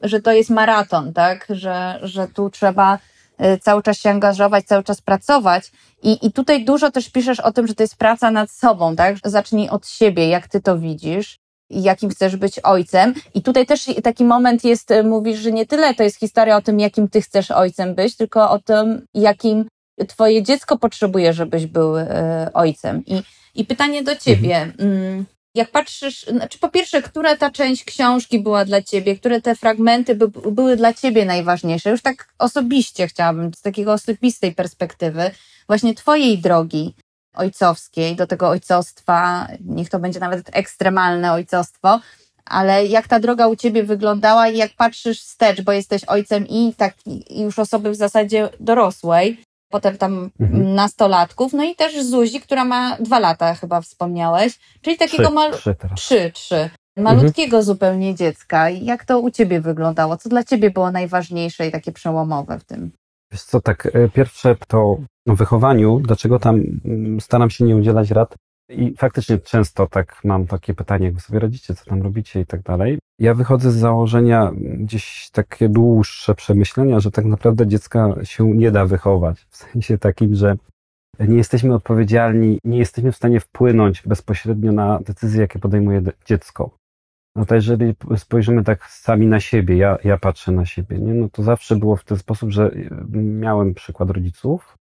że 0.02 0.22
to 0.22 0.32
jest 0.32 0.50
maraton, 0.50 1.14
tak? 1.14 1.48
Że, 1.50 2.00
że 2.04 2.28
tu 2.28 2.50
trzeba 2.50 3.00
e, 3.38 3.58
cały 3.58 3.84
czas 3.84 4.00
się 4.00 4.10
angażować, 4.10 4.66
cały 4.66 4.84
czas 4.84 5.02
pracować. 5.02 5.72
I, 6.04 6.28
I 6.28 6.32
tutaj 6.32 6.66
dużo 6.66 6.92
też 6.92 7.10
piszesz 7.10 7.40
o 7.40 7.52
tym, 7.52 7.68
że 7.68 7.76
to 7.76 7.84
jest 7.84 7.96
praca 7.96 8.32
nad 8.32 8.52
sobą, 8.52 8.96
tak? 8.96 9.16
Zacznij 9.24 9.70
od 9.70 9.88
siebie, 9.88 10.30
jak 10.30 10.48
ty 10.48 10.62
to 10.62 10.80
widzisz 10.80 11.40
jakim 11.70 12.10
chcesz 12.10 12.36
być 12.36 12.60
ojcem. 12.60 13.14
I 13.34 13.42
tutaj 13.42 13.66
też 13.66 13.86
taki 14.04 14.26
moment 14.26 14.64
jest, 14.64 14.92
e, 14.92 15.04
mówisz, 15.04 15.40
że 15.40 15.52
nie 15.52 15.66
tyle 15.66 15.94
to 15.94 16.04
jest 16.04 16.20
historia 16.20 16.58
o 16.58 16.62
tym, 16.62 16.80
jakim 16.80 17.08
ty 17.08 17.22
chcesz 17.22 17.52
ojcem 17.52 17.96
być, 17.96 18.18
tylko 18.18 18.52
o 18.52 18.60
tym, 18.60 19.06
jakim 19.14 19.66
twoje 20.08 20.44
dziecko 20.44 20.78
potrzebuje, 20.78 21.34
żebyś 21.34 21.66
był 21.66 21.98
e, 21.98 22.50
ojcem. 22.54 23.06
I, 23.06 23.22
i 23.56 23.66
pytanie 23.66 24.04
do 24.04 24.16
ciebie. 24.16 24.62
Mhm. 24.62 25.26
Jak 25.60 25.72
patrzysz, 25.72 26.26
znaczy 26.26 26.60
po 26.60 26.70
pierwsze, 26.70 27.02
która 27.02 27.38
ta 27.38 27.52
część 27.52 27.84
książki 27.84 28.40
była 28.40 28.66
dla 28.66 28.82
ciebie, 28.82 29.16
które 29.16 29.42
te 29.42 29.56
fragmenty 29.56 30.16
by, 30.16 30.28
były 30.52 30.76
dla 30.76 30.94
ciebie 30.94 31.26
najważniejsze? 31.26 31.90
Już 31.90 32.02
tak 32.02 32.34
osobiście 32.38 33.08
chciałabym, 33.08 33.54
z 33.54 33.62
takiego 33.62 33.94
osobistej 33.94 34.56
perspektywy, 34.56 35.32
właśnie 35.68 35.96
twojej 35.96 36.38
drogi 36.38 36.96
ojcowskiej, 37.34 38.16
do 38.16 38.28
tego 38.28 38.50
ojcostwa, 38.50 39.48
niech 39.60 39.90
to 39.90 40.00
będzie 40.00 40.20
nawet 40.20 40.50
ekstremalne 40.52 41.34
ojcostwo, 41.34 42.00
ale 42.46 42.86
jak 42.86 43.08
ta 43.08 43.20
droga 43.20 43.48
u 43.48 43.56
ciebie 43.56 43.84
wyglądała 43.84 44.48
i 44.48 44.58
jak 44.58 44.72
patrzysz 44.74 45.22
wstecz, 45.22 45.62
bo 45.62 45.72
jesteś 45.72 46.04
ojcem 46.04 46.48
i 46.48 46.74
tak 46.78 46.94
i 47.06 47.42
już 47.42 47.60
osoby 47.60 47.92
w 47.92 47.96
zasadzie 47.96 48.50
dorosłej, 48.60 49.44
potem 49.70 49.98
tam 49.98 50.30
mhm. 50.40 50.76
nastolatków, 50.76 51.54
no 51.54 51.64
i 51.64 51.76
też 51.76 52.06
Zuzi, 52.06 52.42
która 52.42 52.66
ma 52.66 52.98
dwa 53.00 53.20
lata, 53.20 53.56
chyba 53.56 53.82
wspomniałeś, 53.82 54.60
czyli 54.82 54.98
takiego 54.98 55.32
mal... 55.32 55.52
trzy, 55.52 55.76
trzy, 55.96 56.32
trzy. 56.34 56.70
malutkiego 56.98 57.58
mhm. 57.58 57.64
zupełnie 57.64 58.16
dziecka. 58.16 58.70
Jak 58.70 59.06
to 59.06 59.20
u 59.20 59.32
ciebie 59.32 59.62
wyglądało? 59.62 60.18
Co 60.18 60.30
dla 60.30 60.44
ciebie 60.44 60.72
było 60.72 60.92
najważniejsze 60.92 61.68
i 61.68 61.72
takie 61.72 61.92
przełomowe 61.92 62.60
w 62.60 62.64
tym? 62.64 62.92
Wiesz 63.32 63.44
co, 63.44 63.62
tak, 63.62 63.86
e, 63.86 64.10
pierwsze 64.10 64.56
to 64.68 64.98
o 65.30 65.36
wychowaniu, 65.36 66.00
dlaczego 66.00 66.40
tam 66.40 66.64
mm, 66.86 67.22
staram 67.22 67.50
się 67.50 67.66
nie 67.66 67.76
udzielać 67.76 68.12
rad 68.12 68.36
i 68.70 68.94
faktycznie 68.98 69.38
często 69.38 69.88
tak 69.88 70.22
mam 70.24 70.48
takie 70.48 70.74
pytanie, 70.74 71.06
jak 71.06 71.16
wy 71.16 71.22
sobie 71.22 71.40
radzicie, 71.40 71.76
co 71.76 71.86
tam 71.86 72.02
robicie 72.02 72.42
i 72.42 72.46
tak 72.46 72.62
dalej. 72.62 73.00
Ja 73.20 73.34
wychodzę 73.34 73.72
z 73.72 73.76
założenia 73.76 74.52
gdzieś 74.56 75.30
takie 75.32 75.70
dłuższe 75.70 76.36
przemyślenia, 76.36 77.00
że 77.00 77.12
tak 77.12 77.26
naprawdę 77.26 77.68
dziecka 77.68 78.16
się 78.24 78.50
nie 78.50 78.72
da 78.72 78.86
wychować. 78.86 79.48
W 79.50 79.58
sensie 79.58 79.98
takim, 79.98 80.36
że 80.36 80.58
nie 81.20 81.38
jesteśmy 81.38 81.74
odpowiedzialni, 81.74 82.60
nie 82.64 82.78
jesteśmy 82.78 83.12
w 83.12 83.16
stanie 83.16 83.40
wpłynąć 83.40 84.04
bezpośrednio 84.06 84.72
na 84.72 85.00
decyzje, 85.00 85.42
jakie 85.42 85.60
podejmuje 85.60 86.02
dziecko. 86.26 86.72
no 87.36 87.46
to 87.46 87.56
jeżeli 87.56 87.96
spojrzymy 88.18 88.64
tak 88.64 88.86
sami 88.86 89.28
na 89.28 89.40
siebie, 89.40 89.78
ja, 89.78 89.98
ja 90.04 90.18
patrzę 90.18 90.52
na 90.52 90.66
siebie, 90.66 91.00
nie? 91.00 91.14
no 91.14 91.30
to 91.30 91.44
zawsze 91.44 91.76
było 91.76 91.96
w 91.96 92.04
ten 92.04 92.18
sposób, 92.18 92.52
że 92.52 92.72
miałem 93.12 93.74
przykład 93.74 94.10
rodziców, 94.10 94.78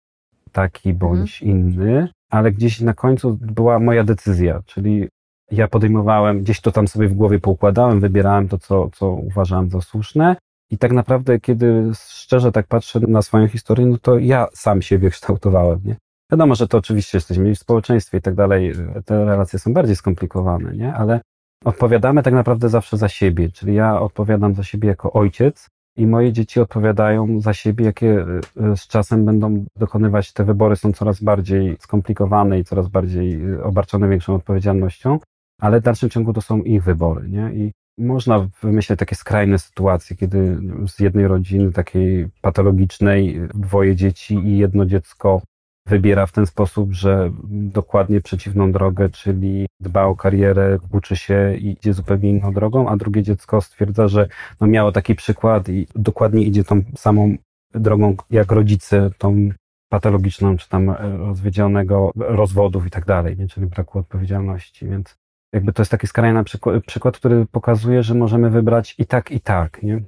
taki 0.51 0.93
bądź 0.93 1.43
mhm. 1.43 1.59
inny, 1.59 2.09
ale 2.31 2.51
gdzieś 2.51 2.81
na 2.81 2.93
końcu 2.93 3.37
była 3.41 3.79
moja 3.79 4.03
decyzja, 4.03 4.61
czyli 4.65 5.07
ja 5.51 5.67
podejmowałem, 5.67 6.39
gdzieś 6.39 6.61
to 6.61 6.71
tam 6.71 6.87
sobie 6.87 7.07
w 7.07 7.13
głowie 7.13 7.39
poukładałem, 7.39 7.99
wybierałem 7.99 8.47
to, 8.47 8.57
co, 8.57 8.89
co 8.89 9.09
uważałem 9.09 9.69
za 9.69 9.81
słuszne. 9.81 10.35
I 10.71 10.77
tak 10.77 10.91
naprawdę, 10.91 11.39
kiedy 11.39 11.91
szczerze 11.95 12.51
tak 12.51 12.67
patrzę 12.67 12.99
na 12.99 13.21
swoją 13.21 13.47
historię, 13.47 13.85
no 13.85 13.97
to 13.97 14.17
ja 14.17 14.47
sam 14.53 14.81
siebie 14.81 15.09
kształtowałem, 15.09 15.79
nie? 15.85 15.95
Wiadomo, 16.31 16.55
że 16.55 16.67
to 16.67 16.77
oczywiście 16.77 17.17
jesteśmy 17.17 17.55
w 17.55 17.59
społeczeństwie 17.59 18.17
i 18.17 18.21
tak 18.21 18.35
dalej, 18.35 18.73
te 19.05 19.25
relacje 19.25 19.59
są 19.59 19.73
bardziej 19.73 19.95
skomplikowane, 19.95 20.75
nie? 20.75 20.93
Ale 20.93 21.21
odpowiadamy 21.65 22.23
tak 22.23 22.33
naprawdę 22.33 22.69
zawsze 22.69 22.97
za 22.97 23.09
siebie, 23.09 23.51
czyli 23.51 23.75
ja 23.75 24.01
odpowiadam 24.01 24.55
za 24.55 24.63
siebie 24.63 24.87
jako 24.87 25.13
ojciec 25.13 25.69
i 25.97 26.07
moje 26.07 26.33
dzieci 26.33 26.59
odpowiadają 26.59 27.41
za 27.41 27.53
siebie, 27.53 27.85
jakie 27.85 28.25
e, 28.71 28.77
z 28.77 28.87
czasem 28.87 29.25
będą 29.25 29.65
dokonywać 29.75 30.33
te 30.33 30.43
wybory, 30.43 30.75
są 30.75 30.93
coraz 30.93 31.23
bardziej 31.23 31.77
skomplikowane 31.79 32.59
i 32.59 32.63
coraz 32.63 32.87
bardziej 32.87 33.51
e, 33.53 33.63
obarczone 33.63 34.09
większą 34.09 34.35
odpowiedzialnością, 34.35 35.19
ale 35.61 35.79
w 35.79 35.83
dalszym 35.83 36.09
ciągu 36.09 36.33
to 36.33 36.41
są 36.41 36.57
ich 36.57 36.83
wybory, 36.83 37.29
nie? 37.29 37.53
I 37.53 37.71
można 37.97 38.49
wymyśleć 38.61 38.99
takie 38.99 39.15
skrajne 39.15 39.59
sytuacje, 39.59 40.15
kiedy 40.15 40.57
z 40.87 40.99
jednej 40.99 41.27
rodziny 41.27 41.71
takiej 41.71 42.27
patologicznej 42.41 43.39
dwoje 43.53 43.95
dzieci 43.95 44.35
i 44.35 44.57
jedno 44.57 44.85
dziecko 44.85 45.41
wybiera 45.87 46.25
w 46.25 46.31
ten 46.31 46.45
sposób, 46.45 46.93
że 46.93 47.31
dokładnie 47.49 48.21
przeciwną 48.21 48.71
drogę, 48.71 49.09
czyli 49.09 49.65
dba 49.79 50.03
o 50.03 50.15
karierę, 50.15 50.77
uczy 50.91 51.15
się 51.15 51.55
i 51.55 51.71
idzie 51.71 51.93
zupełnie 51.93 52.29
inną 52.29 52.53
drogą, 52.53 52.89
a 52.89 52.97
drugie 52.97 53.23
dziecko 53.23 53.61
stwierdza, 53.61 54.07
że 54.07 54.27
no 54.61 54.67
miało 54.67 54.91
taki 54.91 55.15
przykład 55.15 55.69
i 55.69 55.87
dokładnie 55.95 56.43
idzie 56.43 56.63
tą 56.63 56.81
samą 56.95 57.35
drogą 57.73 58.15
jak 58.29 58.51
rodzice, 58.51 59.09
tą 59.17 59.49
patologiczną, 59.89 60.57
czy 60.57 60.69
tam 60.69 60.89
rozwiedzionego 60.99 62.11
rozwodów 62.15 62.87
i 62.87 62.89
tak 62.89 63.05
dalej, 63.05 63.37
nie? 63.37 63.47
czyli 63.47 63.67
braku 63.67 63.99
odpowiedzialności, 63.99 64.87
więc 64.87 65.15
jakby 65.55 65.73
to 65.73 65.81
jest 65.81 65.91
taki 65.91 66.07
skrajny 66.07 66.43
przykład, 66.43 66.83
przykład, 66.85 67.17
który 67.17 67.45
pokazuje, 67.45 68.03
że 68.03 68.15
możemy 68.15 68.49
wybrać 68.49 68.95
i 68.97 69.05
tak, 69.05 69.31
i 69.31 69.39
tak, 69.39 69.83
nie? 69.83 70.01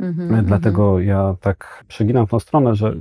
Mm-hmm, 0.00 0.44
Dlatego 0.44 0.82
mm-hmm. 0.92 1.06
ja 1.06 1.36
tak 1.40 1.84
przeginam 1.88 2.26
w 2.26 2.30
tą 2.30 2.40
stronę, 2.40 2.74
że 2.74 2.94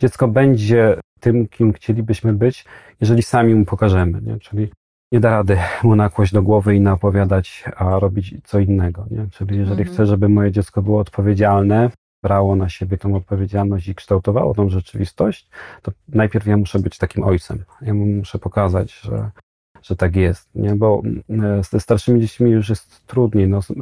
dziecko 0.00 0.28
będzie 0.28 1.00
tym, 1.20 1.48
kim 1.48 1.72
chcielibyśmy 1.72 2.32
być, 2.32 2.64
jeżeli 3.00 3.22
sami 3.22 3.54
mu 3.54 3.64
pokażemy, 3.64 4.20
nie? 4.22 4.38
Czyli 4.38 4.70
nie 5.12 5.20
da 5.20 5.30
rady 5.30 5.58
mu 5.82 5.96
nakłość 5.96 6.32
do 6.32 6.42
głowy 6.42 6.76
i 6.76 6.80
naopowiadać, 6.80 7.64
a 7.76 7.98
robić 7.98 8.34
co 8.44 8.58
innego, 8.58 9.06
nie? 9.10 9.28
Czyli 9.30 9.58
jeżeli 9.58 9.84
mm-hmm. 9.84 9.92
chcę, 9.92 10.06
żeby 10.06 10.28
moje 10.28 10.52
dziecko 10.52 10.82
było 10.82 11.00
odpowiedzialne, 11.00 11.90
brało 12.22 12.56
na 12.56 12.68
siebie 12.68 12.98
tą 12.98 13.16
odpowiedzialność 13.16 13.88
i 13.88 13.94
kształtowało 13.94 14.54
tą 14.54 14.68
rzeczywistość, 14.68 15.50
to 15.82 15.92
najpierw 16.08 16.46
ja 16.46 16.56
muszę 16.56 16.78
być 16.78 16.98
takim 16.98 17.24
ojcem. 17.24 17.64
Ja 17.80 17.94
mu 17.94 18.06
muszę 18.06 18.38
pokazać, 18.38 18.92
że 18.92 19.30
że 19.82 19.96
tak 19.96 20.16
jest, 20.16 20.48
nie? 20.54 20.74
bo 20.74 21.02
e, 21.30 21.62
ze 21.70 21.80
starszymi 21.80 22.20
dziećmi 22.20 22.50
już 22.50 22.68
jest 22.68 23.06
trudniej. 23.06 23.48
No, 23.48 23.62
z, 23.62 23.72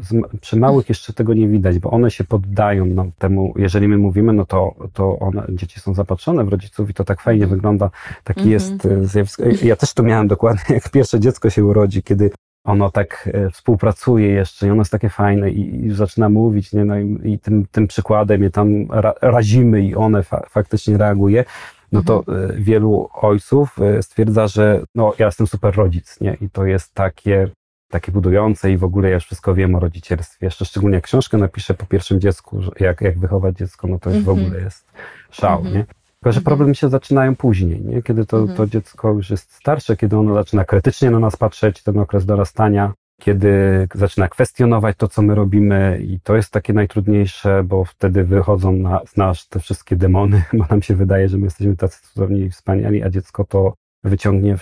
przy 0.40 0.56
małych 0.56 0.88
jeszcze 0.88 1.12
tego 1.12 1.34
nie 1.34 1.48
widać, 1.48 1.78
bo 1.78 1.90
one 1.90 2.10
się 2.10 2.24
poddają 2.24 2.86
no, 2.86 3.06
temu, 3.18 3.54
jeżeli 3.56 3.88
my 3.88 3.98
mówimy, 3.98 4.32
no 4.32 4.46
to, 4.46 4.74
to 4.92 5.18
one, 5.18 5.46
dzieci 5.48 5.80
są 5.80 5.94
zapatrzone 5.94 6.44
w 6.44 6.48
rodziców 6.48 6.90
i 6.90 6.94
to 6.94 7.04
tak 7.04 7.20
fajnie 7.20 7.42
mhm. 7.42 7.58
wygląda. 7.58 7.90
Taki 8.24 8.40
mm 8.40 8.50
-hmm. 8.50 8.52
jest 8.52 8.86
e, 8.86 9.04
zjawisko. 9.04 9.42
Ja 9.62 9.76
też 9.76 9.94
to 9.94 10.02
miałem 10.02 10.28
dokładnie, 10.28 10.74
jak 10.74 10.90
pierwsze 10.90 11.20
dziecko 11.20 11.50
się 11.50 11.64
urodzi, 11.64 12.02
kiedy 12.02 12.30
ono 12.64 12.90
tak 12.90 13.30
e, 13.32 13.50
współpracuje 13.50 14.28
jeszcze 14.28 14.66
i 14.66 14.70
ono 14.70 14.80
jest 14.80 14.92
takie 14.92 15.08
fajne 15.08 15.50
i, 15.50 15.86
i 15.86 15.94
zaczyna 15.94 16.28
mówić, 16.28 16.72
nie? 16.72 16.84
No 16.84 16.98
i, 16.98 17.20
i 17.24 17.38
tym, 17.38 17.66
tym 17.72 17.86
przykładem 17.86 18.42
je 18.42 18.50
tam 18.50 18.86
ra, 18.90 19.14
razimy 19.22 19.82
i 19.82 19.94
one 19.94 20.22
fa 20.22 20.46
faktycznie 20.50 20.98
reaguje 20.98 21.44
no 21.92 22.02
to 22.02 22.18
mhm. 22.18 22.50
E, 22.50 22.54
wielu 22.54 23.08
ojców 23.12 23.76
e, 23.80 24.02
stwierdza, 24.02 24.48
że 24.48 24.82
no, 24.94 25.12
ja 25.18 25.26
jestem 25.26 25.46
super 25.46 25.74
rodzic, 25.74 26.20
nie? 26.20 26.36
I 26.40 26.50
to 26.50 26.64
jest 26.66 26.94
takie, 26.94 27.50
takie 27.88 28.12
budujące 28.12 28.72
i 28.72 28.76
w 28.76 28.84
ogóle 28.84 29.08
ja 29.08 29.14
już 29.14 29.24
wszystko 29.24 29.54
wiem 29.54 29.74
o 29.74 29.80
rodzicielstwie. 29.80 30.46
Jeszcze 30.46 30.64
szczególnie 30.64 30.94
jak 30.94 31.04
książkę 31.04 31.38
napiszę 31.38 31.74
po 31.74 31.86
pierwszym 31.86 32.20
dziecku, 32.20 32.60
jak, 32.80 33.00
jak 33.00 33.18
wychować 33.18 33.56
dziecko, 33.56 33.88
no 33.88 33.98
to 33.98 34.10
już 34.10 34.24
w 34.24 34.28
mhm. 34.28 34.46
ogóle 34.46 34.60
jest 34.60 34.92
szał, 35.30 35.58
mhm. 35.58 35.76
nie? 35.76 35.84
Tylko, 36.20 36.32
że 36.32 36.40
problemy 36.40 36.74
się 36.74 36.88
zaczynają 36.88 37.36
później, 37.36 37.80
nie? 37.80 38.02
kiedy 38.02 38.26
to, 38.26 38.46
to 38.46 38.66
dziecko 38.66 39.12
już 39.12 39.30
jest 39.30 39.52
starsze, 39.52 39.96
kiedy 39.96 40.16
ono 40.16 40.34
zaczyna 40.34 40.64
krytycznie 40.64 41.10
na 41.10 41.18
nas 41.18 41.36
patrzeć, 41.36 41.82
ten 41.82 41.98
okres 41.98 42.26
dorastania, 42.26 42.92
kiedy 43.20 43.88
zaczyna 43.94 44.28
kwestionować 44.28 44.96
to, 44.96 45.08
co 45.08 45.22
my 45.22 45.34
robimy, 45.34 46.00
i 46.02 46.20
to 46.20 46.36
jest 46.36 46.50
takie 46.50 46.72
najtrudniejsze, 46.72 47.64
bo 47.64 47.84
wtedy 47.84 48.24
wychodzą 48.24 48.72
na, 48.72 49.00
z 49.06 49.16
nas 49.16 49.48
te 49.48 49.60
wszystkie 49.60 49.96
demony, 49.96 50.42
bo 50.58 50.64
nam 50.70 50.82
się 50.82 50.94
wydaje, 50.96 51.28
że 51.28 51.38
my 51.38 51.44
jesteśmy 51.44 51.76
tacy 51.76 52.02
cudowni 52.02 52.40
i 52.40 52.50
wspaniali, 52.50 53.02
a 53.02 53.10
dziecko 53.10 53.44
to 53.44 53.74
wyciągnie 54.04 54.56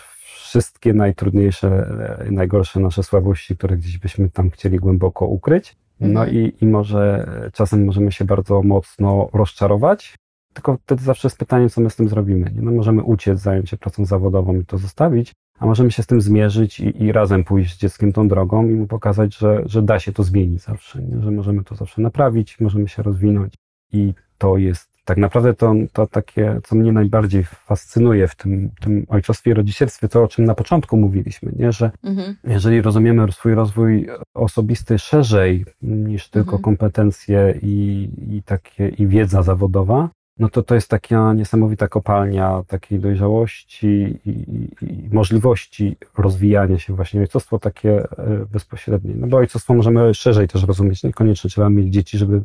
wszystkie 0.49 0.95
najtrudniejsze, 0.95 1.89
najgorsze 2.31 2.81
nasze 2.81 3.03
słabości, 3.03 3.57
które 3.57 3.77
gdzieś 3.77 3.99
byśmy 3.99 4.31
tam 4.31 4.51
chcieli 4.51 4.79
głęboko 4.79 5.27
ukryć. 5.27 5.77
No 6.01 6.21
mhm. 6.21 6.31
i, 6.37 6.55
i 6.61 6.67
może 6.67 7.31
czasem 7.53 7.85
możemy 7.85 8.13
się 8.13 8.25
bardzo 8.25 8.63
mocno 8.63 9.29
rozczarować, 9.33 10.17
tylko 10.55 10.79
wtedy 10.83 11.03
zawsze 11.03 11.29
jest 11.29 11.39
pytanie, 11.39 11.71
co 11.71 11.81
my 11.81 11.91
z 11.91 11.97
tym 11.97 12.09
zrobimy. 12.09 12.51
No 12.55 12.71
możemy 12.71 13.03
uciec, 13.03 13.41
zająć 13.41 13.71
się 13.71 13.77
pracą 13.77 14.05
zawodową 14.05 14.55
i 14.61 14.65
to 14.65 14.79
zostawić, 14.79 15.35
a 15.59 15.67
możemy 15.67 15.91
się 15.91 16.03
z 16.03 16.07
tym 16.07 16.21
zmierzyć 16.21 16.81
i, 16.81 17.03
i 17.03 17.13
razem 17.13 17.45
pójść 17.45 17.75
z 17.75 17.79
dzieckiem 17.79 18.13
tą 18.13 18.29
drogą 18.29 18.69
i 18.69 18.75
mu 18.75 18.87
pokazać, 18.87 19.37
że, 19.37 19.63
że 19.67 19.83
da 19.83 19.99
się 19.99 20.13
to 20.13 20.23
zmienić 20.23 20.63
zawsze, 20.63 21.03
nie? 21.03 21.23
że 21.23 21.31
możemy 21.31 21.65
to 21.65 21.75
zawsze 21.75 22.03
naprawić, 22.03 22.61
możemy 22.61 22.89
się 22.89 23.03
rozwinąć 23.03 23.55
i 23.93 24.15
to 24.39 24.57
jest 24.57 24.99
tak 25.09 25.19
naprawdę 25.19 25.55
to, 25.55 25.75
to 25.93 26.07
takie, 26.07 26.61
co 26.65 26.77
mnie 26.77 26.93
najbardziej 26.93 27.45
fascynuje 27.45 28.29
w 28.29 28.37
tym, 28.37 28.71
tym 28.81 29.07
ojcostwie 29.09 29.51
i 29.51 29.55
rodzicielstwie, 29.55 30.09
to 30.09 30.23
o 30.23 30.29
czym 30.29 30.45
na 30.45 30.55
początku 30.55 30.97
mówiliśmy, 30.97 31.53
nie? 31.57 31.73
że 31.73 31.91
mhm. 32.05 32.37
jeżeli 32.45 32.83
rozumiemy 32.83 33.33
swój 33.33 33.55
rozwój 33.55 34.09
osobisty 34.35 34.99
szerzej 34.99 35.65
niż 35.83 36.29
tylko 36.29 36.51
mhm. 36.51 36.63
kompetencje 36.63 37.59
i, 37.63 38.09
i 38.29 38.43
takie 38.43 38.89
i 38.89 39.07
wiedza 39.07 39.43
zawodowa, 39.43 40.09
no 40.39 40.49
to 40.49 40.63
to 40.63 40.75
jest 40.75 40.89
taka 40.89 41.33
niesamowita 41.33 41.89
kopalnia 41.89 42.63
takiej 42.67 43.01
dojrzałości 43.01 43.87
i, 44.27 44.31
i, 44.31 44.69
i, 44.85 45.09
możliwości 45.13 45.97
rozwijania 46.19 46.79
się 46.79 46.95
właśnie. 46.95 47.21
Ojcostwo 47.21 47.59
takie 47.59 48.11
e, 48.19 48.47
bezpośrednie. 48.53 49.15
No 49.17 49.27
bo 49.27 49.37
ojcostwo 49.37 49.75
możemy 49.75 50.15
szerzej 50.15 50.49
też 50.49 50.65
rozumieć. 50.65 51.03
Niekoniecznie 51.03 51.51
trzeba 51.51 51.71
mieć 51.71 51.95
dzieci, 51.95 52.19
żeby, 52.19 52.43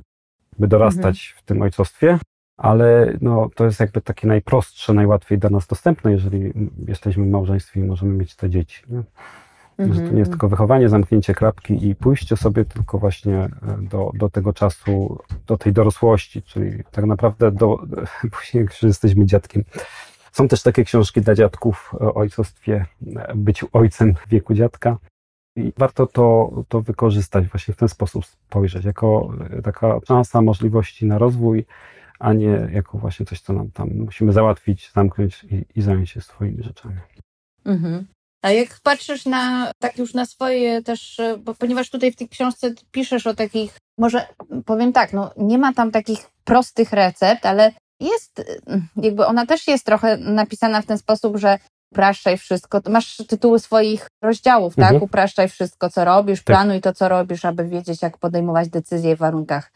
żeby 0.54 0.68
dorastać 0.68 1.28
mhm. 1.28 1.44
w 1.44 1.44
tym 1.44 1.62
ojcostwie, 1.62 2.20
ale 2.58 3.18
no, 3.22 3.50
to 3.56 3.66
jest 3.66 3.80
jakby 3.80 4.02
takie 4.02 4.28
najprostsze, 4.28 4.94
najłatwiej 4.94 5.38
dla 5.38 5.50
nas 5.50 5.68
dostępne, 5.68 6.12
jeżeli 6.12 6.54
jesteśmy 6.88 7.26
w 7.26 7.30
małżeństwie 7.30 7.80
i 7.80 7.84
możemy 7.84 8.14
mieć 8.14 8.36
te 8.36 8.50
dzieci. 8.50 8.84
Nie? 8.90 9.04
Że 9.92 10.02
to 10.02 10.02
nie 10.02 10.02
jest 10.02 10.10
mhm. 10.12 10.30
tylko 10.30 10.50
wychowanie, 10.50 10.90
zamknięcie 10.90 11.34
klapki 11.34 11.88
i 11.90 11.96
pójście 11.96 12.38
sobie 12.38 12.66
tylko 12.66 12.98
właśnie 12.98 13.38
e, 13.38 13.50
do, 13.82 14.12
do 14.14 14.30
tego 14.30 14.54
czasu, 14.54 15.20
do 15.48 15.58
tej 15.58 15.74
dorosłości, 15.74 16.42
czyli 16.42 16.84
tak 16.92 17.06
naprawdę 17.06 17.52
do, 17.52 17.78
później, 18.40 18.64
jak 18.64 18.84
jesteśmy 18.84 19.26
dziadkiem. 19.26 19.64
Są 20.32 20.48
też 20.48 20.64
takie 20.64 20.84
książki 20.84 21.22
dla 21.22 21.36
dziadków 21.36 21.96
o 22.00 22.14
ojcostwie, 22.14 22.86
e, 23.16 23.36
byciu 23.36 23.68
ojcem 23.74 24.14
w 24.16 24.30
wieku 24.30 24.54
dziadka. 24.54 24.98
I 25.56 25.74
warto 25.78 26.08
to, 26.08 26.52
to 26.68 26.82
wykorzystać, 26.82 27.48
właśnie 27.48 27.74
w 27.74 27.78
ten 27.78 27.90
sposób 27.90 28.26
spojrzeć, 28.26 28.86
jako 28.86 29.34
e, 29.50 29.62
taka 29.62 30.00
szansa 30.08 30.42
możliwości 30.42 31.06
na 31.06 31.18
rozwój, 31.18 31.66
a 32.20 32.34
nie 32.34 32.70
jako 32.72 32.98
właśnie 32.98 33.26
coś, 33.26 33.42
co 33.42 33.54
nam 33.54 33.72
tam 33.72 33.90
musimy 33.94 34.34
załatwić, 34.34 34.92
zamknąć 34.96 35.44
i, 35.44 35.66
i 35.76 35.82
zająć 35.82 36.10
się 36.10 36.22
swoimi 36.22 36.64
rzeczami. 36.64 36.98
Mhm. 37.66 38.06
A 38.44 38.52
jak 38.52 38.80
patrzysz 38.84 39.26
na 39.26 39.72
tak 39.80 39.98
już 39.98 40.14
na 40.14 40.26
swoje 40.26 40.82
też, 40.82 41.22
bo 41.40 41.54
ponieważ 41.56 41.90
tutaj 41.90 42.12
w 42.12 42.16
tej 42.16 42.30
książce 42.30 42.74
piszesz 42.92 43.28
o 43.28 43.34
takich, 43.34 43.78
może 43.98 44.28
powiem 44.66 44.94
tak, 44.94 45.14
no 45.14 45.32
nie 45.38 45.58
ma 45.58 45.74
tam 45.74 45.92
takich 45.92 46.30
prostych 46.44 46.94
recept, 46.94 47.46
ale 47.46 47.72
jest, 48.00 48.44
jakby 48.96 49.26
ona 49.26 49.46
też 49.46 49.68
jest 49.68 49.86
trochę 49.86 50.18
napisana 50.18 50.82
w 50.82 50.86
ten 50.86 50.98
sposób, 50.98 51.38
że 51.38 51.60
upraszczaj 51.92 52.38
wszystko. 52.38 52.82
Masz 52.90 53.18
tytuły 53.18 53.60
swoich 53.60 54.08
rozdziałów, 54.24 54.76
tak? 54.76 54.84
mhm. 54.84 54.96
tak? 54.96 55.04
Upraszczaj 55.04 55.50
wszystko, 55.50 55.90
co 55.90 56.06
robisz, 56.06 56.40
tak. 56.40 56.46
planuj 56.46 56.82
to, 56.82 56.94
co 56.94 57.10
robisz, 57.10 57.46
aby 57.46 57.68
wiedzieć, 57.68 58.02
jak 58.02 58.18
podejmować 58.18 58.70
decyzje 58.70 59.16
w 59.16 59.20
warunkach 59.20 59.72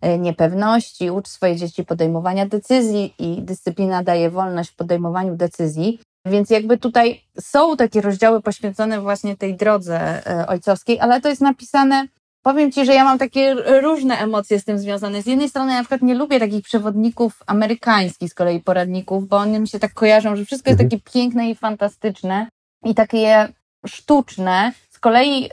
e, 0.00 0.18
niepewności, 0.18 1.10
ucz 1.10 1.28
swoje 1.28 1.56
dzieci 1.56 1.84
podejmowania 1.84 2.46
decyzji 2.46 3.14
i 3.18 3.42
dyscyplina 3.42 4.02
daje 4.02 4.30
wolność 4.30 4.70
w 4.70 4.76
podejmowaniu 4.76 5.36
decyzji. 5.36 6.00
Więc 6.26 6.50
jakby 6.50 6.78
tutaj 6.78 7.20
są 7.40 7.76
takie 7.76 8.00
rozdziały 8.00 8.42
poświęcone 8.42 9.00
właśnie 9.00 9.36
tej 9.36 9.56
drodze 9.56 10.26
e, 10.26 10.46
ojcowskiej, 10.46 11.00
ale 11.00 11.20
to 11.20 11.28
jest 11.28 11.40
napisane. 11.40 12.08
Powiem 12.42 12.72
Ci, 12.72 12.86
że 12.86 12.94
ja 12.94 13.04
mam 13.04 13.18
takie 13.18 13.54
różne 13.82 14.18
emocje 14.18 14.60
z 14.60 14.64
tym 14.64 14.78
związane. 14.78 15.22
Z 15.22 15.26
jednej 15.26 15.48
strony 15.48 15.72
na 15.72 15.80
przykład 15.80 16.02
nie 16.02 16.14
lubię 16.14 16.40
takich 16.40 16.64
przewodników 16.64 17.42
amerykańskich 17.46 18.30
z 18.30 18.34
kolei 18.34 18.60
poradników, 18.60 19.28
bo 19.28 19.36
one 19.36 19.60
mi 19.60 19.68
się 19.68 19.78
tak 19.78 19.94
kojarzą, 19.94 20.36
że 20.36 20.44
wszystko 20.44 20.70
jest 20.70 20.80
mhm. 20.80 21.00
takie 21.00 21.12
piękne 21.12 21.50
i 21.50 21.54
fantastyczne 21.54 22.48
i 22.84 22.94
takie 22.94 23.48
sztuczne, 23.86 24.72
kolei 25.04 25.46
y, 25.46 25.50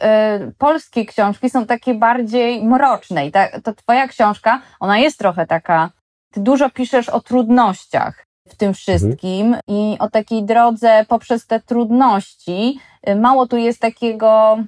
polskie 0.57 1.05
książki 1.05 1.49
są 1.49 1.65
takie 1.65 1.93
bardziej 1.93 2.63
mroczne 2.63 3.28
i 3.28 3.32
ta, 3.32 3.59
ta 3.61 3.74
twoja 3.74 4.07
książka, 4.07 4.61
ona 4.80 4.97
jest 4.97 5.19
trochę 5.19 5.45
taka, 5.47 5.89
ty 6.34 6.39
dużo 6.39 6.69
piszesz 6.69 7.09
o 7.09 7.22
trudnościach 7.22 8.26
w 8.52 8.56
tym 8.56 8.74
wszystkim 8.74 9.45
mhm. 9.47 9.62
i 9.68 9.97
o 9.99 10.10
takiej 10.10 10.43
drodze 10.43 11.06
poprzez 11.08 11.47
te 11.47 11.60
trudności. 11.60 12.80
Y, 13.10 13.16
mało 13.16 13.47
tu 13.47 13.58
jest 13.58 13.80
takiego, 13.80 14.60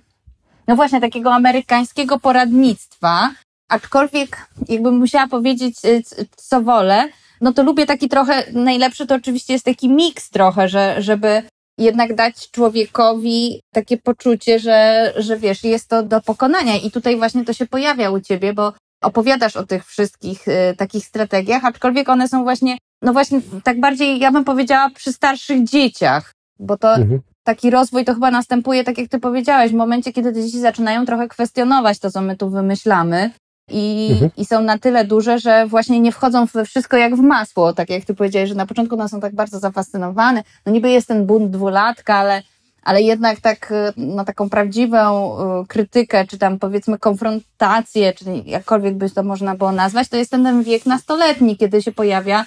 no 0.67 0.75
właśnie, 0.75 1.01
takiego 1.01 1.33
amerykańskiego 1.33 2.19
poradnictwa, 2.19 3.31
aczkolwiek 3.69 4.47
jakbym 4.69 4.97
musiała 4.97 5.27
powiedzieć, 5.27 5.75
y, 5.85 6.03
co 6.35 6.61
wolę, 6.61 7.09
no 7.41 7.53
to 7.53 7.63
lubię 7.63 7.85
taki 7.85 8.09
trochę, 8.09 8.43
najlepszy 8.53 9.07
to 9.07 9.15
oczywiście 9.15 9.53
jest 9.53 9.65
taki 9.65 9.89
miks 9.89 10.29
trochę, 10.29 10.69
że, 10.69 11.01
żeby 11.01 11.43
jednak 11.77 12.15
dać 12.15 12.51
człowiekowi 12.51 13.61
takie 13.73 13.97
poczucie, 13.97 14.59
że, 14.59 15.13
że 15.17 15.37
wiesz, 15.37 15.63
jest 15.63 15.89
to 15.89 16.03
do 16.03 16.21
pokonania. 16.21 16.75
I 16.75 16.91
tutaj 16.91 17.17
właśnie 17.17 17.45
to 17.45 17.53
się 17.53 17.65
pojawia 17.65 18.11
u 18.11 18.19
ciebie, 18.19 18.53
bo 18.53 18.73
opowiadasz 19.03 19.55
o 19.55 19.65
tych 19.65 19.85
wszystkich 19.85 20.47
y, 20.47 20.75
takich 20.77 21.05
strategiach, 21.05 21.65
aczkolwiek 21.65 22.09
one 22.09 22.27
są 22.27 22.43
właśnie, 22.43 22.77
no 23.01 23.13
właśnie 23.13 23.41
tak 23.63 23.79
bardziej, 23.79 24.19
ja 24.19 24.31
bym 24.31 24.43
powiedziała, 24.43 24.89
przy 24.89 25.13
starszych 25.13 25.63
dzieciach, 25.63 26.31
bo 26.59 26.77
to 26.77 26.95
mhm. 26.95 27.21
taki 27.43 27.69
rozwój 27.69 28.05
to 28.05 28.13
chyba 28.13 28.31
następuje, 28.31 28.83
tak 28.83 28.97
jak 28.97 29.09
ty 29.09 29.19
powiedziałeś, 29.19 29.71
w 29.71 29.75
momencie, 29.75 30.13
kiedy 30.13 30.33
te 30.33 30.43
dzieci 30.43 30.59
zaczynają 30.59 31.05
trochę 31.05 31.27
kwestionować 31.27 31.99
to, 31.99 32.11
co 32.11 32.21
my 32.21 32.37
tu 32.37 32.49
wymyślamy. 32.49 33.31
I, 33.71 34.09
mhm. 34.11 34.31
I 34.37 34.45
są 34.45 34.61
na 34.61 34.77
tyle 34.77 35.05
duże, 35.05 35.39
że 35.39 35.67
właśnie 35.67 35.99
nie 35.99 36.11
wchodzą 36.11 36.45
we 36.45 36.65
wszystko 36.65 36.97
jak 36.97 37.15
w 37.15 37.19
masło, 37.19 37.73
tak 37.73 37.89
jak 37.89 38.05
ty 38.05 38.13
powiedziałeś, 38.13 38.49
że 38.49 38.55
na 38.55 38.65
początku 38.65 38.95
one 38.95 39.09
są 39.09 39.19
tak 39.19 39.35
bardzo 39.35 39.59
zafascynowane. 39.59 40.43
No 40.65 40.71
niby 40.71 40.89
jest 40.89 41.07
ten 41.07 41.25
bunt 41.25 41.51
dwulatka, 41.51 42.15
ale 42.15 42.41
ale 42.83 43.01
jednak 43.01 43.41
tak 43.41 43.71
y, 43.71 43.93
na 43.97 44.25
taką 44.25 44.49
prawdziwą 44.49 45.35
y, 45.61 45.67
krytykę, 45.67 46.27
czy 46.27 46.37
tam 46.37 46.59
powiedzmy 46.59 46.99
konfrontację, 46.99 48.13
czy 48.13 48.25
jakkolwiek 48.45 48.93
by 48.95 49.09
to 49.09 49.23
można 49.23 49.55
było 49.55 49.71
nazwać, 49.71 50.09
to 50.09 50.17
jest 50.17 50.31
ten 50.31 50.63
wiek 50.63 50.85
nastoletni, 50.85 51.57
kiedy 51.57 51.81
się 51.81 51.91
pojawia 51.91 52.45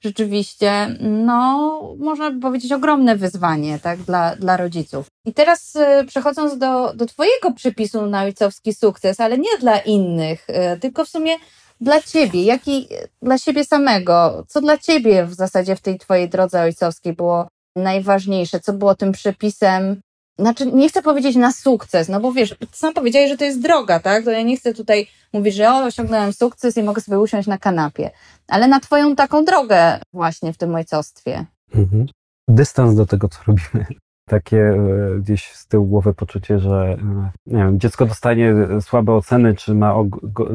rzeczywiście, 0.00 0.96
no, 1.00 1.82
można 1.98 2.30
by 2.30 2.40
powiedzieć, 2.40 2.72
ogromne 2.72 3.16
wyzwanie, 3.16 3.78
tak, 3.78 3.98
dla, 3.98 4.36
dla 4.36 4.56
rodziców. 4.56 5.06
I 5.24 5.34
teraz 5.34 5.76
y, 5.76 6.04
przechodząc 6.06 6.58
do, 6.58 6.92
do 6.94 7.06
Twojego 7.06 7.52
przepisu 7.52 8.06
na 8.06 8.22
ojcowski 8.22 8.74
sukces, 8.74 9.20
ale 9.20 9.38
nie 9.38 9.58
dla 9.60 9.78
innych, 9.78 10.46
tylko 10.80 11.04
w 11.04 11.08
sumie 11.08 11.36
dla 11.80 12.02
Ciebie, 12.02 12.42
jaki 12.42 12.88
dla 13.22 13.38
siebie 13.38 13.64
samego, 13.64 14.44
co 14.48 14.60
dla 14.60 14.78
Ciebie 14.78 15.24
w 15.24 15.34
zasadzie 15.34 15.76
w 15.76 15.80
tej 15.80 15.98
Twojej 15.98 16.28
drodze 16.28 16.62
ojcowskiej 16.62 17.12
było 17.12 17.48
najważniejsze, 17.78 18.60
co 18.60 18.72
było 18.72 18.94
tym 18.94 19.12
przepisem. 19.12 20.00
Znaczy, 20.38 20.72
nie 20.72 20.88
chcę 20.88 21.02
powiedzieć 21.02 21.36
na 21.36 21.52
sukces, 21.52 22.08
no 22.08 22.20
bo 22.20 22.32
wiesz, 22.32 22.56
sam 22.72 22.94
powiedziałeś, 22.94 23.30
że 23.30 23.36
to 23.36 23.44
jest 23.44 23.62
droga, 23.62 24.00
tak? 24.00 24.24
To 24.24 24.30
ja 24.30 24.42
nie 24.42 24.56
chcę 24.56 24.74
tutaj 24.74 25.06
mówić, 25.32 25.54
że 25.54 25.70
o, 25.70 25.84
osiągnąłem 25.84 26.32
sukces 26.32 26.76
i 26.76 26.82
mogę 26.82 27.00
sobie 27.00 27.18
usiąść 27.18 27.48
na 27.48 27.58
kanapie, 27.58 28.10
ale 28.48 28.68
na 28.68 28.80
twoją 28.80 29.16
taką 29.16 29.44
drogę 29.44 30.00
właśnie 30.12 30.52
w 30.52 30.58
tym 30.58 30.74
ojcostwie. 30.74 31.46
Mhm. 31.74 32.06
Dystans 32.48 32.94
do 32.94 33.06
tego, 33.06 33.28
co 33.28 33.38
robimy. 33.46 33.86
Takie 34.28 34.58
e, 34.58 35.18
gdzieś 35.20 35.52
z 35.52 35.66
tyłu 35.66 35.86
głowy 35.86 36.14
poczucie, 36.14 36.58
że 36.58 36.96
e, 37.00 37.30
nie 37.46 37.58
wiem, 37.64 37.80
dziecko 37.80 38.06
dostanie 38.06 38.54
słabe 38.80 39.12
oceny, 39.12 39.54
czy 39.54 39.74
ma 39.74 39.94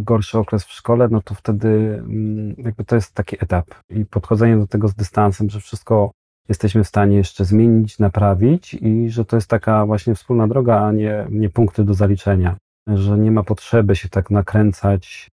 gorszy 0.01 0.39
okres 0.39 0.65
w 0.65 0.71
szkole, 0.71 1.07
no 1.11 1.21
to 1.21 1.36
wtedy 1.36 1.67
mm, 1.67 2.55
jakby 2.57 2.86
to 2.86 2.95
jest 2.95 3.13
taki 3.13 3.43
etap. 3.43 3.65
I 3.89 4.05
podchodzenie 4.05 4.57
do 4.57 4.67
tego 4.67 4.88
z 4.88 4.93
dystansem, 4.93 5.49
że 5.49 5.59
wszystko 5.59 6.11
jesteśmy 6.49 6.83
w 6.83 6.87
stanie 6.87 7.17
jeszcze 7.17 7.45
zmienić, 7.45 7.99
naprawić 7.99 8.73
i 8.73 9.09
że 9.09 9.25
to 9.25 9.37
jest 9.37 9.49
taka 9.49 9.85
właśnie 9.85 10.15
wspólna 10.15 10.47
droga, 10.47 10.81
a 10.81 10.91
nie, 10.91 11.27
nie 11.29 11.49
punkty 11.49 11.83
do 11.83 11.93
zaliczenia. 11.93 12.55
Że 12.87 13.17
nie 13.17 13.31
ma 13.31 13.43
potrzeby 13.43 13.95
się 13.95 14.09
tak 14.09 14.29
nakręcać, 14.29 15.29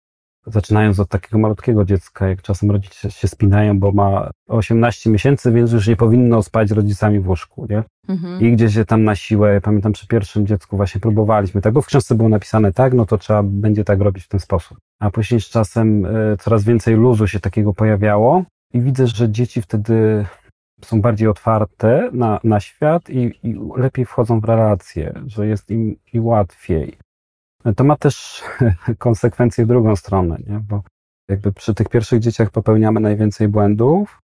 zaczynając 0.47 1.01
od 1.01 1.09
takiego 1.09 1.39
malutkiego 1.39 1.85
dziecka, 1.85 2.29
jak 2.29 2.43
czasem 2.43 2.71
rodzice 2.71 3.11
się 3.11 3.29
spinają, 3.29 3.79
bo 3.79 3.93
ma 3.93 4.31
18 4.49 5.11
miesięcy, 5.11 5.53
więc 5.53 5.73
już 5.73 5.89
nie 5.89 5.97
powinno 5.97 6.43
spać 6.43 6.71
rodzicami 6.71 7.21
w 7.21 7.29
łóżku, 7.29 7.67
nie? 7.71 7.83
Mhm. 8.09 8.41
I 8.41 8.53
gdzieś 8.53 8.75
się 8.75 8.85
tam 8.85 9.05
na 9.05 9.15
siłę, 9.15 9.61
pamiętam 9.61 9.93
przy 9.93 10.07
pierwszym 10.07 10.47
dziecku 10.47 10.77
właśnie 10.77 11.01
próbowaliśmy 11.01 11.61
tak, 11.61 11.73
bo 11.73 11.83
w 11.83 11.87
książce 11.87 12.15
było 12.15 12.29
napisane 12.29 12.73
tak, 12.73 12.95
no 12.95 13.07
to 13.07 13.19
trzeba 13.19 13.43
będzie 13.43 13.85
tak 13.85 14.01
robić 14.01 14.25
w 14.25 14.29
ten 14.29 14.41
sposób. 14.41 14.79
A 15.01 15.11
później 15.11 15.41
z 15.41 15.49
czasem 15.49 16.07
y, 16.07 16.37
coraz 16.41 16.65
więcej 16.65 16.95
luzu 16.95 17.27
się 17.27 17.41
takiego 17.41 17.75
pojawiało 17.75 18.45
i 18.75 18.81
widzę, 18.81 19.07
że 19.07 19.31
dzieci 19.31 19.63
wtedy 19.63 20.27
są 20.85 21.01
bardziej 21.01 21.29
otwarte 21.29 22.11
na, 22.13 22.41
na 22.45 22.61
świat 22.61 23.11
i, 23.11 23.33
i 23.43 23.61
lepiej 23.77 24.05
wchodzą 24.05 24.41
w 24.41 24.45
relacje, 24.45 25.23
że 25.27 25.47
jest 25.47 25.71
im 25.71 25.97
i 26.13 26.21
łatwiej. 26.21 26.99
To 27.77 27.85
ma 27.85 27.97
też 27.97 28.43
konsekwencje 28.99 29.65
w 29.65 29.69
drugą 29.69 29.97
stronę, 29.97 30.39
nie? 30.47 30.61
bo 30.69 30.83
jakby 31.29 31.53
przy 31.53 31.75
tych 31.75 31.89
pierwszych 31.89 32.21
dzieciach 32.21 32.51
popełniamy 32.51 33.01
najwięcej 33.01 33.49
błędów, 33.49 34.21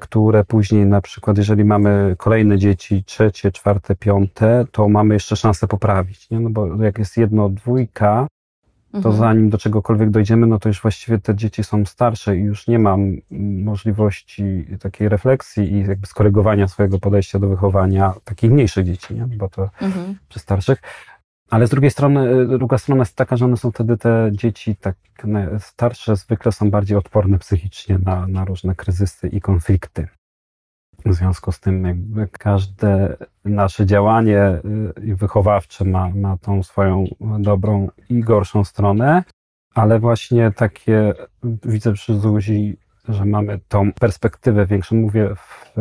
które 0.00 0.44
później 0.44 0.86
na 0.86 1.00
przykład, 1.00 1.38
jeżeli 1.38 1.64
mamy 1.64 2.14
kolejne 2.18 2.58
dzieci, 2.58 3.04
trzecie, 3.04 3.52
czwarte, 3.52 3.96
piąte, 3.96 4.64
to 4.72 4.88
mamy 4.88 5.14
jeszcze 5.14 5.36
szansę 5.36 5.66
poprawić, 5.66 6.30
nie? 6.30 6.40
No 6.40 6.50
bo 6.50 6.84
jak 6.84 6.98
jest 6.98 7.16
jedno, 7.16 7.48
dwójka, 7.48 8.26
to 9.02 9.08
mhm. 9.08 9.16
zanim 9.16 9.50
do 9.50 9.58
czegokolwiek 9.58 10.10
dojdziemy, 10.10 10.46
no 10.46 10.58
to 10.58 10.68
już 10.68 10.82
właściwie 10.82 11.18
te 11.18 11.34
dzieci 11.34 11.64
są 11.64 11.84
starsze 11.84 12.36
i 12.36 12.40
już 12.40 12.68
nie 12.68 12.78
mam 12.78 13.16
możliwości 13.64 14.66
takiej 14.80 15.08
refleksji 15.08 15.72
i 15.72 15.86
jakby 15.86 16.06
skorygowania 16.06 16.68
swojego 16.68 16.98
podejścia 16.98 17.38
do 17.38 17.48
wychowania 17.48 18.14
takich 18.24 18.50
mniejszych 18.50 18.86
dzieci, 18.86 19.14
nie? 19.14 19.26
bo 19.36 19.48
to 19.48 19.70
mhm. 19.80 20.18
przy 20.28 20.38
starszych. 20.38 20.82
Ale 21.50 21.66
z 21.66 21.70
drugiej 21.70 21.90
strony, 21.90 22.46
druga 22.46 22.78
strona 22.78 23.00
jest 23.00 23.16
taka, 23.16 23.36
że 23.36 23.44
one 23.44 23.56
są 23.56 23.70
wtedy 23.70 23.96
te 23.96 24.30
dzieci 24.32 24.76
tak 24.76 24.96
starsze 25.58 26.16
zwykle 26.16 26.52
są 26.52 26.70
bardziej 26.70 26.96
odporne 26.96 27.38
psychicznie 27.38 27.98
na, 27.98 28.26
na 28.26 28.44
różne 28.44 28.74
kryzysy 28.74 29.28
i 29.28 29.40
konflikty. 29.40 30.08
W 31.06 31.14
związku 31.14 31.52
z 31.52 31.60
tym 31.60 31.84
jakby 31.84 32.28
każde 32.28 33.16
nasze 33.44 33.86
działanie 33.86 34.60
y, 35.08 35.16
wychowawcze 35.16 35.84
ma, 35.84 36.10
ma 36.14 36.36
tą 36.36 36.62
swoją 36.62 37.04
dobrą 37.38 37.88
i 38.08 38.20
gorszą 38.20 38.64
stronę, 38.64 39.24
ale 39.74 39.98
właśnie 39.98 40.52
takie 40.52 41.14
widzę 41.64 41.92
przy 41.92 42.14
Zuzi, 42.14 42.76
że 43.08 43.24
mamy 43.24 43.60
tą 43.68 43.92
perspektywę 43.92 44.66
większą. 44.66 44.96
Mówię 44.96 45.34
w, 45.34 45.74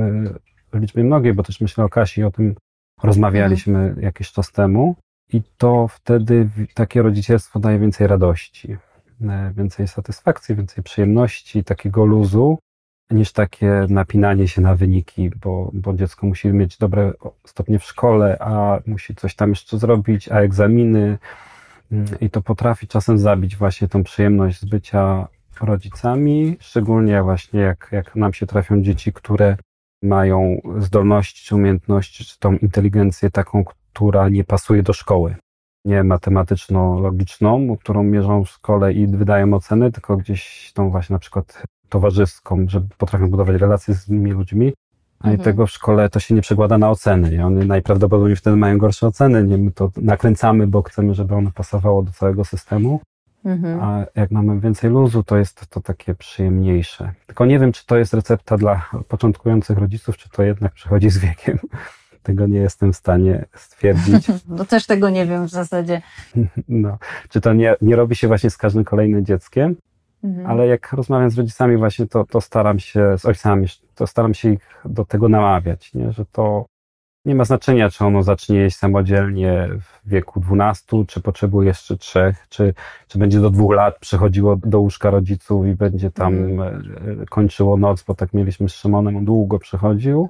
w 0.74 0.80
liczbie 0.80 1.04
mnogiej, 1.04 1.34
bo 1.34 1.44
też 1.44 1.62
myślę 1.62 1.84
o 1.84 1.90
Kasi, 1.90 2.24
o 2.24 2.32
tym 2.32 2.56
rozmawialiśmy 3.04 3.80
mhm. 3.80 4.02
jakiś 4.02 4.32
czas 4.32 4.52
temu 4.52 4.96
i 5.34 5.42
to 5.58 5.88
wtedy 5.88 6.50
takie 6.74 7.02
rodzicielstwo 7.02 7.60
daje 7.60 7.80
więcej 7.80 8.08
radości, 8.08 8.78
e, 9.22 9.54
więcej 9.58 9.88
satysfakcji, 9.88 10.56
więcej 10.56 10.84
przyjemności, 10.84 11.64
takiego 11.64 12.06
luzu 12.06 12.60
niż 13.12 13.32
takie 13.32 13.86
napinanie 13.90 14.48
się 14.48 14.62
na 14.62 14.76
wyniki, 14.76 15.30
bo, 15.30 15.72
bo 15.74 15.94
dziecko 15.94 16.28
musi 16.28 16.48
mieć 16.48 16.78
dobre 16.78 17.14
stopnie 17.46 17.80
w 17.80 17.84
szkole, 17.84 18.38
a 18.40 18.80
musi 18.86 19.16
coś 19.16 19.36
tam 19.36 19.50
jeszcze 19.50 19.78
zrobić, 19.78 20.30
a 20.30 20.40
egzaminy 20.40 21.18
mm, 21.92 22.06
i 22.22 22.30
to 22.30 22.42
potrafi 22.42 22.88
czasem 22.88 23.18
zabić 23.18 23.56
właśnie 23.56 23.88
tą 23.88 24.04
przyjemność 24.04 24.60
z 24.60 24.66
bycia 24.66 25.28
rodzicami, 25.62 26.58
szczególnie 26.60 27.24
właśnie 27.24 27.60
jak, 27.60 27.90
jak 27.92 28.16
nam 28.16 28.34
się 28.34 28.46
trafią 28.46 28.82
dzieci, 28.82 29.14
które 29.14 29.58
mają 30.04 30.62
zdolności 30.78 31.46
czy 31.46 31.56
umiejętności, 31.56 32.26
czy 32.26 32.40
tą 32.40 32.58
inteligencję 32.58 33.30
taką, 33.32 33.64
która 33.94 34.30
nie 34.30 34.44
pasuje 34.44 34.84
do 34.84 34.94
szkoły. 34.94 35.36
Nie 35.86 36.04
matematyczno-logiczną, 36.04 37.78
którą 37.78 38.04
mierzą 38.04 38.44
w 38.44 38.50
szkole 38.50 38.94
i 38.94 39.08
wydają 39.08 39.54
oceny, 39.54 39.92
tylko 39.92 40.18
gdzieś 40.18 40.72
tą 40.74 40.90
właśnie 40.90 41.14
na 41.14 41.20
przykład 41.20 41.64
towarzyską, 41.90 42.66
że 42.68 42.82
potrafią 42.98 43.30
budować 43.30 43.62
relacje 43.62 43.96
z 43.96 44.10
innymi 44.10 44.32
ludźmi, 44.32 44.74
a 45.20 45.28
mhm. 45.28 45.42
i 45.42 45.44
tego 45.44 45.68
w 45.68 45.72
szkole 45.72 46.10
to 46.10 46.20
się 46.20 46.36
nie 46.36 46.42
przekłada 46.42 46.78
na 46.78 46.90
oceny. 46.90 47.36
I 47.36 47.40
one 47.40 47.66
najprawdopodobniej 47.66 48.36
wtedy 48.36 48.58
mają 48.58 48.78
gorsze 48.78 49.08
oceny. 49.08 49.44
Nie, 49.44 49.58
my 49.58 49.72
to 49.72 49.92
nakręcamy, 49.98 50.68
bo 50.68 50.82
chcemy, 50.82 51.14
żeby 51.14 51.36
ono 51.36 51.52
pasowało 51.52 52.04
do 52.04 52.12
całego 52.12 52.46
systemu. 52.46 53.00
Mhm. 53.46 53.80
A 53.82 54.06
jak 54.16 54.32
mamy 54.32 54.60
więcej 54.60 54.90
luzu, 54.90 55.24
to 55.24 55.38
jest 55.38 55.68
to 55.70 55.82
takie 55.82 56.16
przyjemniejsze. 56.16 57.14
Tylko 57.28 57.46
nie 57.46 57.60
wiem, 57.60 57.72
czy 57.72 57.86
to 57.86 57.98
jest 57.98 58.14
recepta 58.14 58.58
dla 58.58 58.90
początkujących 59.08 59.78
rodziców, 59.78 60.18
czy 60.18 60.30
to 60.30 60.44
jednak 60.44 60.74
przychodzi 60.74 61.10
z 61.10 61.18
wiekiem. 61.18 61.60
Tego 62.24 62.48
nie 62.48 62.60
jestem 62.60 62.94
w 62.94 62.96
stanie 62.96 63.46
stwierdzić. 63.56 64.28
No 64.48 64.66
też 64.66 64.86
tego 64.86 65.10
nie 65.10 65.26
wiem 65.26 65.48
w 65.48 65.52
zasadzie. 65.52 66.02
No. 66.68 66.98
Czy 67.30 67.42
to 67.42 67.54
nie, 67.54 67.76
nie 67.82 67.96
robi 67.96 68.16
się 68.16 68.28
właśnie 68.28 68.50
z 68.50 68.58
każdym 68.58 68.84
kolejnym 68.84 69.26
dzieckiem? 69.26 69.76
Mhm. 70.26 70.48
Ale 70.48 70.68
jak 70.68 70.94
rozmawiam 70.94 71.30
z 71.30 71.38
rodzicami 71.38 71.78
właśnie, 71.78 72.08
to, 72.08 72.26
to 72.26 72.42
staram 72.42 72.80
się, 72.80 73.18
z 73.18 73.26
ojcami, 73.26 73.68
to 73.96 74.08
staram 74.08 74.34
się 74.34 74.54
ich 74.54 74.82
do 74.86 75.06
tego 75.06 75.30
namawiać, 75.30 75.94
nie? 75.94 76.12
że 76.12 76.26
to 76.26 76.66
nie 77.26 77.36
ma 77.36 77.46
znaczenia, 77.46 77.90
czy 77.90 78.06
ono 78.06 78.24
zacznie 78.24 78.58
jeść 78.58 78.78
samodzielnie 78.78 79.70
w 79.82 80.10
wieku 80.10 80.40
12, 80.40 81.06
czy 81.08 81.22
potrzebuje 81.22 81.68
jeszcze 81.68 81.98
trzech, 81.98 82.46
czy, 82.50 82.74
czy 83.08 83.20
będzie 83.20 83.40
do 83.40 83.50
dwóch 83.50 83.74
lat 83.74 84.00
przychodziło 84.00 84.56
do 84.56 84.80
łóżka 84.80 85.10
rodziców 85.10 85.68
i 85.68 85.76
będzie 85.76 86.12
tam 86.12 86.34
mhm. 86.34 87.22
E, 87.22 87.26
kończyło 87.26 87.78
noc, 87.78 88.04
bo 88.04 88.16
tak 88.16 88.34
mieliśmy 88.34 88.70
z 88.70 88.74
Szymonem, 88.74 89.18
on 89.18 89.26
długo 89.26 89.60
przychodził. 89.60 90.30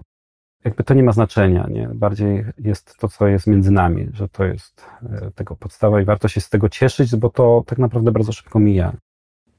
jakby 0.66 0.84
to 0.84 0.94
nie 0.94 1.04
ma 1.04 1.12
znaczenia, 1.12 1.68
nie? 1.70 1.90
Bardziej 1.94 2.46
jest 2.58 2.98
to, 2.98 3.08
co 3.08 3.28
jest 3.28 3.48
między 3.48 3.72
nami, 3.72 4.10
że 4.14 4.30
to 4.30 4.44
jest 4.44 4.86
e, 5.04 5.32
tego 5.32 5.56
podstawa 5.56 6.02
i 6.02 6.06
warto 6.06 6.28
się 6.28 6.42
z 6.42 6.50
tego 6.50 6.70
cieszyć, 6.70 7.16
bo 7.16 7.30
to 7.30 7.64
tak 7.68 7.80
naprawdę 7.80 8.12
bardzo 8.12 8.32
szybko 8.32 8.60
mija. 8.60 8.94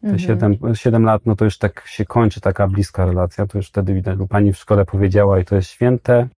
Te 0.07 0.13
mhm. 0.13 0.19
7, 0.19 0.75
7 0.75 1.05
lat, 1.05 1.27
no 1.27 1.37
to 1.37 1.45
już 1.45 1.59
tak 1.59 1.87
się 1.87 2.05
kończy 2.05 2.41
taka 2.41 2.69
bliska 2.69 3.07
relacja, 3.07 3.47
to 3.47 3.59
już 3.59 3.69
wtedy 3.69 3.95
widać, 3.95 4.19
bo 4.19 4.27
pani 4.27 4.53
w 4.53 4.57
szkole 4.57 4.85
powiedziała 4.85 5.39
i 5.39 5.45
to 5.45 5.57
jest 5.57 5.71
święte, 5.71 6.29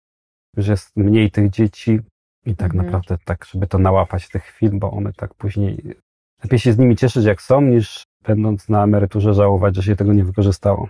że 0.57 0.73
jest 0.73 0.97
mniej 0.97 1.31
tych 1.31 1.51
dzieci 1.51 2.01
i 2.47 2.57
tak 2.57 2.75
mhm. 2.75 2.87
naprawdę 2.87 3.19
tak, 3.25 3.45
żeby 3.45 3.67
to 3.67 3.79
nałapać 3.79 4.29
tych 4.29 4.45
chwil, 4.45 4.71
bo 4.73 4.91
one 4.91 5.13
tak 5.13 5.35
później, 5.35 5.97
lepiej 6.45 6.59
się 6.59 6.73
z 6.73 6.79
nimi 6.79 6.97
cieszyć 6.97 7.25
jak 7.25 7.43
są, 7.43 7.61
niż 7.61 8.05
będąc 8.23 8.69
na 8.69 8.85
emeryturze 8.85 9.35
żałować, 9.35 9.77
że 9.77 9.83
się 9.83 9.97
tego 9.97 10.13
nie 10.13 10.25
wykorzystało. 10.25 10.89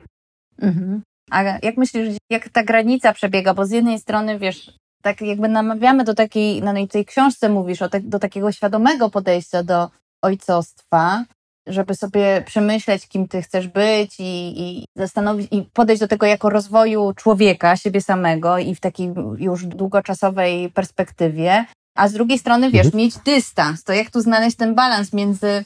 Mhm. 0.58 1.02
A 1.30 1.42
jak 1.42 1.76
myślisz, 1.76 2.16
jak 2.30 2.48
ta 2.48 2.64
granica 2.64 3.12
przebiega? 3.12 3.54
Bo 3.54 3.66
z 3.66 3.70
jednej 3.70 3.98
strony, 3.98 4.38
wiesz, 4.38 4.72
tak 5.02 5.20
jakby 5.20 5.48
namawiamy 5.48 6.04
do 6.04 6.14
takiej, 6.14 6.62
no 6.62 6.78
i 6.78 6.88
tej 6.88 7.04
książce 7.04 7.48
mówisz, 7.48 7.82
o 7.82 7.88
te, 7.88 8.00
do 8.00 8.18
takiego 8.18 8.52
świadomego 8.52 9.10
podejścia 9.10 9.62
do 9.62 9.90
ojcostwa, 10.22 11.24
żeby 11.68 11.94
sobie 11.94 12.42
przemyśleć, 12.46 13.08
kim 13.08 13.28
ty 13.28 13.42
chcesz 13.42 13.68
być 13.68 14.20
i, 14.20 14.62
i 14.62 14.84
zastanowić, 14.96 15.48
i 15.50 15.62
podejść 15.62 16.00
do 16.00 16.08
tego 16.08 16.26
jako 16.26 16.50
rozwoju 16.50 17.12
człowieka, 17.16 17.76
siebie 17.76 18.00
samego 18.00 18.58
i 18.58 18.74
w 18.74 18.80
takiej 18.80 19.12
już 19.38 19.66
długoczasowej 19.66 20.70
perspektywie. 20.70 21.64
A 21.94 22.08
z 22.08 22.12
drugiej 22.12 22.38
strony, 22.38 22.70
wiesz, 22.70 22.86
mhm. 22.86 23.04
mieć 23.04 23.14
dystans. 23.18 23.84
To 23.84 23.92
jak 23.92 24.10
tu 24.10 24.20
znaleźć 24.20 24.56
ten 24.56 24.74
balans 24.74 25.12
między, 25.12 25.64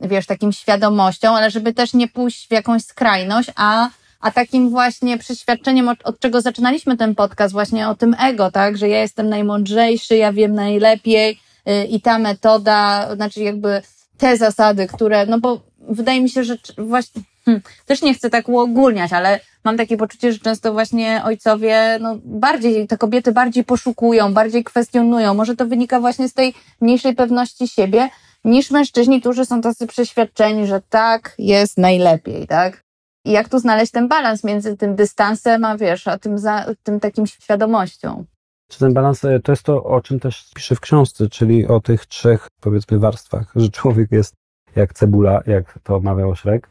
wiesz, 0.00 0.26
takim 0.26 0.52
świadomością, 0.52 1.36
ale 1.36 1.50
żeby 1.50 1.74
też 1.74 1.94
nie 1.94 2.08
pójść 2.08 2.48
w 2.48 2.52
jakąś 2.52 2.82
skrajność, 2.82 3.50
a 3.56 3.88
a 4.20 4.30
takim 4.30 4.70
właśnie 4.70 5.18
przeświadczeniem, 5.18 5.88
od, 5.88 5.98
od, 6.04 6.20
czego 6.20 6.40
zaczynaliśmy 6.40 6.96
ten 6.96 7.14
podcast, 7.14 7.52
właśnie 7.52 7.88
o 7.88 7.94
tym 7.94 8.16
ego, 8.20 8.50
tak, 8.50 8.76
że 8.76 8.88
ja 8.88 9.00
jestem 9.00 9.28
najmądrzejszy, 9.28 10.16
ja 10.16 10.32
wiem 10.32 10.54
najlepiej 10.54 11.40
yy, 11.66 11.84
i 11.84 12.00
ta 12.00 12.18
metoda, 12.18 13.08
znaczy 13.14 13.40
jakby 13.40 13.82
te 14.18 14.36
zasady, 14.36 14.86
które, 14.86 15.26
no 15.26 15.40
bo 15.40 15.60
wydaje 15.78 16.20
mi 16.20 16.30
się, 16.30 16.44
że 16.44 16.56
właśnie, 16.78 17.22
hmm, 17.44 17.62
też 17.86 18.02
nie 18.02 18.14
chcę 18.14 18.30
tak 18.30 18.48
uogólniać, 18.48 19.12
ale 19.12 19.40
mam 19.64 19.76
takie 19.76 19.96
poczucie, 19.96 20.32
że 20.32 20.38
często 20.38 20.72
właśnie 20.72 21.22
ojcowie, 21.24 21.98
no 22.00 22.18
bardziej, 22.24 22.86
te 22.86 22.98
kobiety 22.98 23.32
bardziej 23.32 23.64
poszukują, 23.64 24.34
bardziej 24.34 24.64
kwestionują. 24.64 25.34
Może 25.34 25.56
to 25.56 25.66
wynika 25.66 26.00
właśnie 26.00 26.28
z 26.28 26.34
tej 26.34 26.54
mniejszej 26.80 27.14
pewności 27.14 27.68
siebie, 27.68 28.08
niż 28.44 28.70
mężczyźni, 28.70 29.20
którzy 29.20 29.44
są 29.44 29.60
tacy 29.60 29.86
przeświadczeni, 29.86 30.66
że 30.66 30.82
tak 30.88 31.34
jest 31.38 31.78
najlepiej, 31.78 32.46
tak? 32.46 32.84
I 33.24 33.32
jak 33.32 33.48
tu 33.48 33.58
znaleźć 33.58 33.92
ten 33.92 34.08
balans 34.08 34.44
między 34.44 34.76
tym 34.76 34.96
dystansem, 34.96 35.64
a 35.64 35.76
wiesz, 35.76 36.08
a 36.08 36.18
tym, 36.18 36.38
za, 36.38 36.66
tym 36.82 37.00
takim 37.00 37.26
świadomością? 37.26 38.24
Czy 38.70 38.78
ten 38.78 38.94
balans 38.94 39.24
e, 39.24 39.40
to 39.40 39.52
jest 39.52 39.62
to, 39.62 39.84
o 39.84 40.00
czym 40.00 40.20
też 40.20 40.50
piszę 40.54 40.74
w 40.74 40.80
książce, 40.80 41.28
czyli 41.28 41.66
o 41.66 41.80
tych 41.80 42.06
trzech, 42.06 42.48
powiedzmy, 42.60 42.98
warstwach, 42.98 43.52
że 43.56 43.68
człowiek 43.68 44.12
jest 44.12 44.34
jak 44.76 44.92
cebula, 44.92 45.42
jak 45.46 45.78
to 45.82 46.00
mawiał 46.00 46.36
Szrek, 46.36 46.70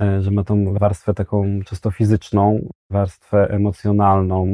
e, 0.00 0.22
że 0.22 0.30
ma 0.30 0.44
tą 0.44 0.74
warstwę 0.74 1.14
taką 1.14 1.60
czysto 1.66 1.90
fizyczną, 1.90 2.68
warstwę 2.90 3.50
emocjonalną 3.50 4.46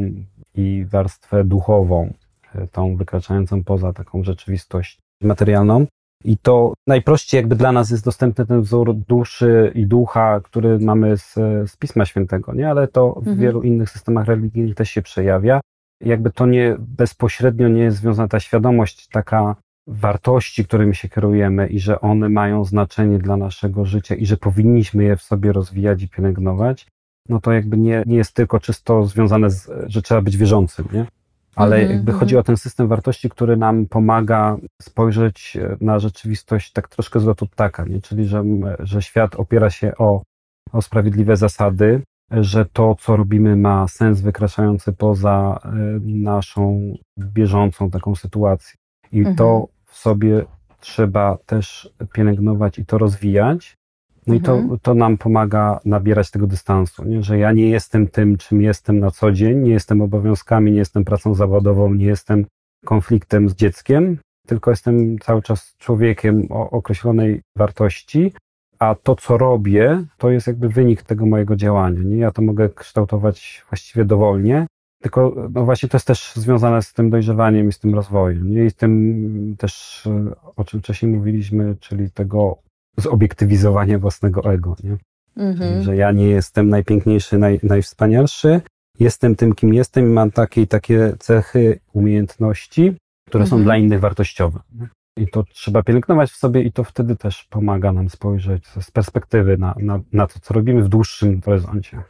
i 0.55 0.87
warstwę 0.91 1.45
duchową, 1.45 2.13
e, 2.55 2.67
tą 2.67 2.97
wykraczającą 2.97 3.65
poza 3.65 3.93
taką 3.93 4.25
rzeczywistość 4.25 4.99
materialną. 5.23 5.87
I 6.25 6.39
to 6.39 6.75
najprościej 6.87 7.39
jakby 7.39 7.57
dla 7.57 7.73
nas 7.73 7.91
jest 7.91 8.05
dostępny 8.05 8.47
ten 8.47 8.63
wzór 8.63 8.95
duszy 8.95 9.73
i 9.75 9.87
ducha, 9.87 10.41
który 10.41 10.79
mamy 10.79 11.17
z, 11.17 11.35
z 11.71 11.77
Pisma 11.77 12.05
Świętego, 12.05 12.55
nie? 12.55 12.71
Ale 12.71 12.89
to 12.89 13.13
w 13.13 13.19
mhm. 13.19 13.39
wielu 13.39 13.63
innych 13.63 13.91
systemach 13.91 14.27
religijnych 14.27 14.75
też 14.75 14.91
się 14.91 15.03
przejawia. 15.03 15.61
Jakby 16.03 16.31
to 16.31 16.47
nie 16.47 16.77
bezpośrednio 16.79 17.69
nie 17.69 17.83
jest 17.83 17.97
związana 17.97 18.29
ta 18.29 18.41
świadomość, 18.41 19.09
taka 19.09 19.57
wartości, 19.87 20.65
którymi 20.65 20.95
się 20.95 21.09
kierujemy 21.09 21.67
i 21.67 21.81
że 21.81 22.01
one 22.01 22.29
mają 22.29 22.65
znaczenie 22.65 23.19
dla 23.19 23.37
naszego 23.37 23.85
życia 23.85 24.15
i 24.15 24.27
że 24.27 24.37
powinniśmy 24.37 25.05
je 25.05 25.17
w 25.17 25.23
sobie 25.23 25.53
rozwijać 25.53 26.03
i 26.03 26.09
pielęgnować, 26.09 26.87
no 27.29 27.41
to 27.41 27.53
jakby 27.53 27.79
nie, 27.79 28.03
nie 28.07 28.17
jest 28.17 28.35
tylko 28.35 28.61
czysto 28.61 29.05
związane 29.05 29.51
z, 29.51 29.71
że 29.87 30.03
trzeba 30.03 30.23
być 30.23 30.37
wierzącym, 30.37 30.89
nie? 30.93 31.07
ale 31.57 31.77
mm 31.77 31.89
-hmm. 31.89 31.93
jakby 31.93 32.13
chodzi 32.13 32.37
o 32.37 32.43
ten 32.43 32.57
system 32.57 32.89
wartości, 32.89 33.31
który 33.31 33.57
nam 33.57 33.87
pomaga 33.87 34.57
spojrzeć 34.83 35.59
na 35.81 35.99
rzeczywistość 35.99 36.73
tak 36.73 36.89
troszkę 36.89 37.21
z 37.21 37.25
lotu 37.25 37.47
ptaka, 37.47 37.85
nie? 37.85 38.01
czyli 38.01 38.25
że, 38.25 38.45
że 38.79 39.03
świat 39.03 39.35
opiera 39.35 39.71
się 39.71 39.93
o, 39.99 40.23
o 40.73 40.83
sprawiedliwe 40.83 41.37
zasady, 41.37 42.03
że 42.41 42.65
to, 42.65 42.97
co 43.01 43.17
robimy, 43.17 43.57
ma 43.57 43.89
sens 43.89 44.21
wykraczający 44.21 44.93
poza 44.93 45.61
e, 45.65 45.69
naszą 46.05 46.95
bieżącą 47.19 47.91
taką 47.91 48.15
sytuację. 48.15 48.77
I 49.13 49.25
-hmm. 49.25 49.35
to 49.35 49.69
w 49.85 49.97
sobie 49.97 50.45
trzeba 50.81 51.39
też 51.47 51.91
pielęgnować 52.13 52.79
i 52.79 52.87
to 52.87 52.99
rozwijać, 52.99 53.77
no 54.27 54.35
mhm. 54.35 54.67
i 54.67 54.69
to, 54.69 54.77
to 54.83 54.95
nam 54.95 55.19
pomaga 55.19 55.81
nabierać 55.85 56.31
tego 56.31 56.47
dystansu, 56.47 57.05
nie? 57.05 57.23
że 57.23 57.39
ja 57.39 57.53
nie 57.53 57.69
jestem 57.69 58.09
tym, 58.09 58.37
czym 58.37 58.63
jestem 58.63 58.99
na 58.99 59.11
co 59.11 59.33
dzień, 59.33 59.59
nie 59.59 59.71
jestem 59.71 60.01
obowiązkami, 60.01 60.73
nie 60.73 60.79
jestem 60.79 61.05
pracą 61.05 61.35
zawodową, 61.35 61.95
nie 61.95 62.07
jestem 62.07 62.47
konfliktem 62.85 63.49
z 63.49 63.55
dzieckiem, 63.55 64.19
tylko 64.47 64.71
jestem 64.71 65.19
cały 65.19 65.43
czas 65.43 65.75
człowiekiem 65.79 66.47
o 66.51 66.71
określonej 66.71 67.41
wartości, 67.57 68.33
a 68.83 68.95
to, 68.95 69.17
co 69.17 69.39
robię, 69.39 70.05
to 70.19 70.31
jest 70.31 70.47
jakby 70.47 70.69
wynik 70.69 71.03
tego 71.03 71.27
mojego 71.27 71.57
działania. 71.57 72.03
Nie? 72.03 72.17
Ja 72.17 72.31
to 72.31 72.43
mogę 72.43 72.69
kształtować 72.69 73.65
właściwie 73.71 74.05
dowolnie, 74.05 74.67
tylko 75.03 75.35
no 75.51 75.65
właśnie 75.65 75.89
to 75.89 75.97
jest 75.97 76.07
też 76.07 76.33
związane 76.35 76.83
z 76.83 76.93
tym 76.93 77.11
dojrzewaniem 77.11 77.69
i 77.69 77.73
z 77.73 77.79
tym 77.79 77.95
rozwojem. 77.95 78.55
Nie? 78.55 78.65
I 78.65 78.71
z 78.71 78.75
tym 78.75 79.57
też, 79.59 80.03
o 80.57 80.65
czym 80.65 80.81
wcześniej 80.81 81.13
mówiliśmy, 81.13 81.77
czyli 81.81 82.11
tego 82.11 82.59
zobiektywizowanie 82.97 83.99
własnego 83.99 84.53
ego, 84.53 84.77
nie? 84.85 84.97
Mhm. 85.37 85.83
Że 85.83 85.97
ja 85.97 86.13
nie 86.13 86.27
jestem 86.27 86.69
najpiękniejszy, 86.69 87.39
naj, 87.39 87.61
najwspanialszy, 87.63 88.61
jestem 88.99 89.37
tym, 89.37 89.55
kim 89.55 89.75
jestem 89.75 90.07
i 90.07 90.09
mam 90.09 90.31
takie 90.31 90.67
takie 90.67 91.13
cechy, 91.19 91.81
umiejętności, 91.93 92.97
które 93.29 93.45
mhm. 93.45 93.61
są 93.61 93.65
dla 93.65 93.77
innych 93.77 94.01
wartościowe. 94.01 94.61
Nie? 94.75 94.89
I 95.17 95.29
to 95.31 95.43
trzeba 95.43 95.83
pielęgnować 95.83 96.31
w 96.31 96.37
sobie 96.37 96.63
i 96.63 96.73
to 96.73 96.85
wtedy 96.85 97.17
też 97.17 97.45
pomaga 97.45 97.93
nam 97.93 98.11
spojrzeć 98.11 98.67
z 98.81 98.91
perspektywy 98.91 99.59
na, 99.59 99.75
na, 99.79 100.01
na 100.13 100.27
to, 100.27 100.41
co 100.41 100.55
robimy 100.55 100.83
w 100.83 100.89
dłuższym 100.89 101.41
horyzoncie. 101.43 102.03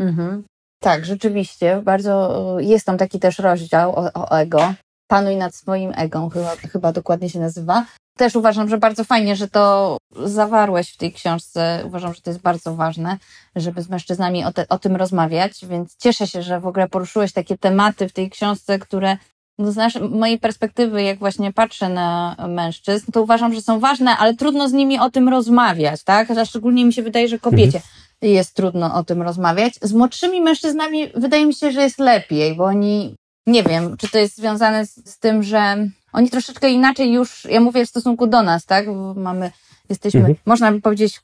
Mhm. 0.00 0.44
Tak, 0.82 1.04
rzeczywiście. 1.04 1.82
Bardzo 1.84 2.56
jest 2.60 2.86
tam 2.86 2.98
taki 2.98 3.20
też 3.20 3.38
rozdział 3.38 3.96
o, 3.96 4.12
o 4.14 4.38
ego. 4.38 4.74
Panuj 5.08 5.36
nad 5.36 5.54
swoim 5.54 5.92
ego, 5.96 6.28
chyba, 6.28 6.56
chyba 6.56 6.92
dokładnie 6.92 7.30
się 7.30 7.40
nazywa 7.40 7.86
też 8.20 8.36
uważam, 8.36 8.68
że 8.68 8.78
bardzo 8.78 9.04
fajnie, 9.04 9.36
że 9.36 9.48
to 9.48 9.96
zawarłeś 10.24 10.92
w 10.92 10.96
tej 10.96 11.12
książce. 11.12 11.82
Uważam, 11.86 12.14
że 12.14 12.20
to 12.20 12.30
jest 12.30 12.42
bardzo 12.42 12.74
ważne, 12.74 13.18
żeby 13.56 13.82
z 13.82 13.88
mężczyznami 13.88 14.44
o, 14.44 14.52
te, 14.52 14.68
o 14.68 14.78
tym 14.78 14.96
rozmawiać, 14.96 15.66
więc 15.66 15.96
cieszę 15.96 16.26
się, 16.26 16.42
że 16.42 16.60
w 16.60 16.66
ogóle 16.66 16.88
poruszyłeś 16.88 17.32
takie 17.32 17.58
tematy 17.58 18.08
w 18.08 18.12
tej 18.12 18.30
książce, 18.30 18.78
które 18.78 19.16
no 19.60 19.72
z 19.72 19.76
naszej, 19.76 20.02
mojej 20.02 20.38
perspektywy, 20.38 21.02
jak 21.02 21.18
właśnie 21.18 21.52
patrzę 21.52 21.88
na 21.88 22.36
mężczyzn, 22.48 23.12
to 23.12 23.22
uważam, 23.22 23.54
że 23.54 23.62
są 23.62 23.80
ważne, 23.80 24.16
ale 24.16 24.34
trudno 24.34 24.68
z 24.68 24.72
nimi 24.72 24.98
o 24.98 25.10
tym 25.10 25.28
rozmawiać, 25.28 26.04
tak? 26.04 26.30
A 26.30 26.44
szczególnie 26.44 26.84
mi 26.84 26.92
się 26.92 27.02
wydaje, 27.02 27.28
że 27.28 27.38
kobiecie 27.38 27.78
mhm. 27.78 27.92
jest 28.22 28.54
trudno 28.54 28.94
o 28.94 29.04
tym 29.04 29.22
rozmawiać. 29.22 29.74
Z 29.82 29.92
młodszymi 29.92 30.40
mężczyznami 30.40 31.08
wydaje 31.14 31.46
mi 31.46 31.54
się, 31.54 31.72
że 31.72 31.82
jest 31.82 31.98
lepiej, 31.98 32.54
bo 32.54 32.64
oni, 32.64 33.14
nie 33.46 33.62
wiem, 33.62 33.96
czy 33.96 34.08
to 34.08 34.18
jest 34.18 34.36
związane 34.36 34.86
z, 34.86 35.10
z 35.10 35.18
tym, 35.18 35.42
że 35.42 35.88
oni 36.12 36.30
troszeczkę 36.30 36.70
inaczej 36.70 37.12
już, 37.12 37.44
ja 37.44 37.60
mówię 37.60 37.86
w 37.86 37.88
stosunku 37.88 38.26
do 38.26 38.42
nas, 38.42 38.66
tak? 38.66 38.86
Bo 38.86 39.14
mamy, 39.14 39.50
jesteśmy, 39.88 40.20
mhm. 40.20 40.36
można 40.46 40.72
by 40.72 40.80
powiedzieć, 40.80 41.20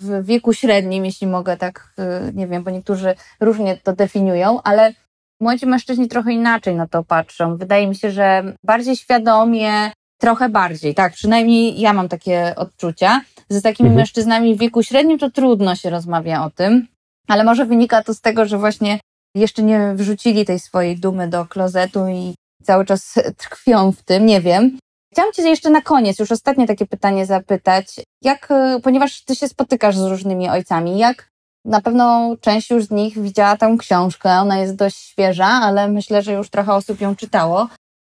w 0.00 0.24
wieku 0.24 0.52
średnim, 0.52 1.04
jeśli 1.04 1.26
mogę 1.26 1.56
tak, 1.56 1.94
y, 2.28 2.32
nie 2.32 2.46
wiem, 2.46 2.62
bo 2.62 2.70
niektórzy 2.70 3.14
różnie 3.40 3.76
to 3.82 3.92
definiują, 3.92 4.62
ale 4.62 4.94
młodzi 5.40 5.66
mężczyźni 5.66 6.08
trochę 6.08 6.32
inaczej 6.32 6.74
na 6.74 6.86
to 6.86 7.04
patrzą. 7.04 7.56
Wydaje 7.56 7.86
mi 7.86 7.94
się, 7.94 8.10
że 8.10 8.54
bardziej 8.64 8.96
świadomie, 8.96 9.92
trochę 10.20 10.48
bardziej, 10.48 10.94
tak? 10.94 11.12
Przynajmniej 11.12 11.80
ja 11.80 11.92
mam 11.92 12.08
takie 12.08 12.54
odczucia. 12.56 13.20
Z 13.48 13.62
takimi 13.62 13.86
mhm. 13.86 13.96
mężczyznami 13.96 14.54
w 14.54 14.58
wieku 14.58 14.82
średnim 14.82 15.18
to 15.18 15.30
trudno 15.30 15.74
się 15.76 15.90
rozmawia 15.90 16.44
o 16.44 16.50
tym, 16.50 16.86
ale 17.28 17.44
może 17.44 17.66
wynika 17.66 18.02
to 18.02 18.14
z 18.14 18.20
tego, 18.20 18.46
że 18.46 18.58
właśnie 18.58 19.00
jeszcze 19.34 19.62
nie 19.62 19.92
wrzucili 19.94 20.44
tej 20.44 20.60
swojej 20.60 20.96
dumy 20.96 21.28
do 21.28 21.46
klozetu 21.46 22.08
i 22.08 22.34
cały 22.64 22.84
czas 22.84 23.14
tkwią 23.36 23.92
w 23.92 24.02
tym, 24.02 24.26
nie 24.26 24.40
wiem. 24.40 24.78
Chciałam 25.12 25.32
Cię 25.32 25.42
jeszcze 25.42 25.70
na 25.70 25.80
koniec, 25.80 26.18
już 26.18 26.32
ostatnie 26.32 26.66
takie 26.66 26.86
pytanie 26.86 27.26
zapytać. 27.26 28.00
Jak, 28.22 28.48
ponieważ 28.82 29.24
Ty 29.24 29.36
się 29.36 29.48
spotykasz 29.48 29.96
z 29.96 30.04
różnymi 30.04 30.48
ojcami, 30.48 30.98
jak 30.98 31.29
na 31.64 31.80
pewno 31.80 32.36
część 32.40 32.70
już 32.70 32.84
z 32.84 32.90
nich 32.90 33.22
widziała 33.22 33.56
tę 33.56 33.76
książkę, 33.78 34.30
ona 34.30 34.58
jest 34.58 34.76
dość 34.76 34.96
świeża, 34.96 35.46
ale 35.46 35.88
myślę, 35.88 36.22
że 36.22 36.32
już 36.32 36.50
trochę 36.50 36.72
osób 36.74 37.00
ją 37.00 37.16
czytało. 37.16 37.68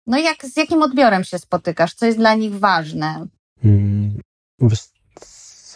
No 0.06 0.18
jak, 0.18 0.46
z 0.46 0.56
jakim 0.56 0.82
odbiorem 0.82 1.24
się 1.24 1.38
spotykasz? 1.38 1.94
Co 1.94 2.06
jest 2.06 2.18
dla 2.18 2.34
nich 2.34 2.58
ważne? 2.58 3.26
Hmm, 3.62 4.20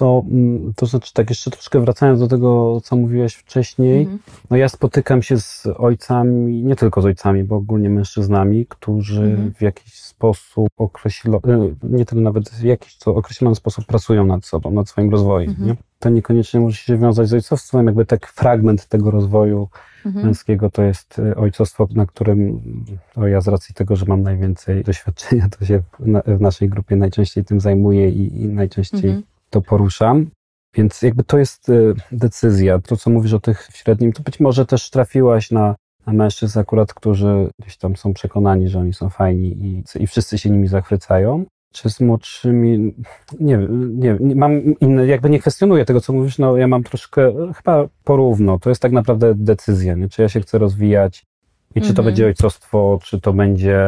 co, 0.00 0.22
mm, 0.30 0.72
to 0.76 0.86
znaczy 0.86 1.12
tak, 1.14 1.30
jeszcze 1.30 1.50
troszkę 1.50 1.80
wracając 1.80 2.20
do 2.20 2.28
tego, 2.28 2.80
co 2.84 2.96
mówiłeś 2.96 3.34
wcześniej, 3.34 4.00
mhm. 4.00 4.18
no 4.50 4.56
ja 4.56 4.68
spotykam 4.68 5.22
się 5.22 5.38
z 5.38 5.66
ojcami, 5.78 6.64
nie 6.64 6.76
tylko 6.76 7.02
z 7.02 7.04
ojcami, 7.04 7.44
bo 7.44 7.56
ogólnie 7.56 7.90
mężczyznami, 7.90 8.66
którzy 8.66 9.22
mhm. 9.22 9.54
w 9.54 9.62
jakiś 9.62 9.94
sposób 9.94 10.68
określony, 10.76 11.74
nie 11.82 12.06
tyle 12.06 12.22
nawet 12.22 12.50
w 12.50 12.62
jakiś 12.62 12.96
co 12.96 13.14
określony 13.14 13.54
sposób 13.54 13.86
pracują 13.86 14.26
nad 14.26 14.44
sobą, 14.44 14.70
nad 14.70 14.88
swoim 14.88 15.10
rozwojem. 15.10 15.50
Mhm. 15.50 15.68
Nie? 15.68 15.76
To 15.98 16.08
niekoniecznie 16.08 16.60
musi 16.60 16.84
się 16.84 16.96
wiązać 16.96 17.28
z 17.28 17.34
ojcostwem, 17.34 17.86
jakby 17.86 18.06
tak 18.06 18.26
fragment 18.26 18.86
tego 18.86 19.10
rozwoju 19.10 19.68
męskiego 20.04 20.70
to 20.70 20.82
jest 20.82 21.18
y, 21.18 21.36
ojcostwo, 21.36 21.88
na 21.94 22.06
którym 22.06 22.60
o 23.16 23.26
ja 23.26 23.40
z 23.40 23.48
racji 23.48 23.74
tego, 23.74 23.96
że 23.96 24.06
mam 24.06 24.22
najwięcej 24.22 24.84
doświadczenia, 24.84 25.48
to 25.58 25.64
się 25.64 25.78
w, 25.78 26.38
w 26.38 26.40
naszej 26.40 26.68
grupie 26.68 26.96
najczęściej 26.96 27.44
tym 27.44 27.60
zajmuję 27.60 28.10
i, 28.10 28.42
i 28.42 28.48
najczęściej. 28.48 29.22
To 29.50 29.60
poruszam. 29.60 30.30
Więc 30.74 31.02
jakby 31.02 31.24
to 31.24 31.38
jest 31.38 31.68
y, 31.68 31.94
decyzja. 32.12 32.78
To, 32.78 32.96
co 32.96 33.10
mówisz 33.10 33.32
o 33.32 33.40
tych 33.40 33.68
średnim, 33.74 34.12
to 34.12 34.22
być 34.22 34.40
może 34.40 34.66
też 34.66 34.90
trafiłaś 34.90 35.50
na, 35.50 35.74
na 36.06 36.12
mężczyzn 36.12 36.58
akurat, 36.58 36.94
którzy 36.94 37.50
gdzieś 37.60 37.76
tam 37.76 37.96
są 37.96 38.14
przekonani, 38.14 38.68
że 38.68 38.78
oni 38.78 38.94
są 38.94 39.08
fajni 39.08 39.46
i, 39.48 40.02
i 40.02 40.06
wszyscy 40.06 40.38
się 40.38 40.50
nimi 40.50 40.68
zachwycają. 40.68 41.44
Czy 41.72 41.90
z 41.90 42.00
młodszymi, 42.00 42.94
nie 43.40 43.58
nie, 43.90 44.16
nie 44.20 44.34
mam 44.34 44.74
inne, 44.74 45.06
jakby 45.06 45.30
nie 45.30 45.38
kwestionuję 45.38 45.84
tego, 45.84 46.00
co 46.00 46.12
mówisz, 46.12 46.38
no 46.38 46.56
ja 46.56 46.68
mam 46.68 46.82
troszkę, 46.82 47.32
chyba 47.56 47.88
porówno, 48.04 48.58
to 48.58 48.68
jest 48.68 48.82
tak 48.82 48.92
naprawdę 48.92 49.34
decyzja, 49.34 49.94
nie? 49.94 50.08
czy 50.08 50.22
ja 50.22 50.28
się 50.28 50.40
chcę 50.40 50.58
rozwijać 50.58 51.24
i 51.74 51.80
czy 51.80 51.86
to 51.86 51.90
mhm. 51.90 52.06
będzie 52.06 52.26
ojcostwo, 52.26 52.98
czy 53.02 53.20
to 53.20 53.32
będzie 53.32 53.78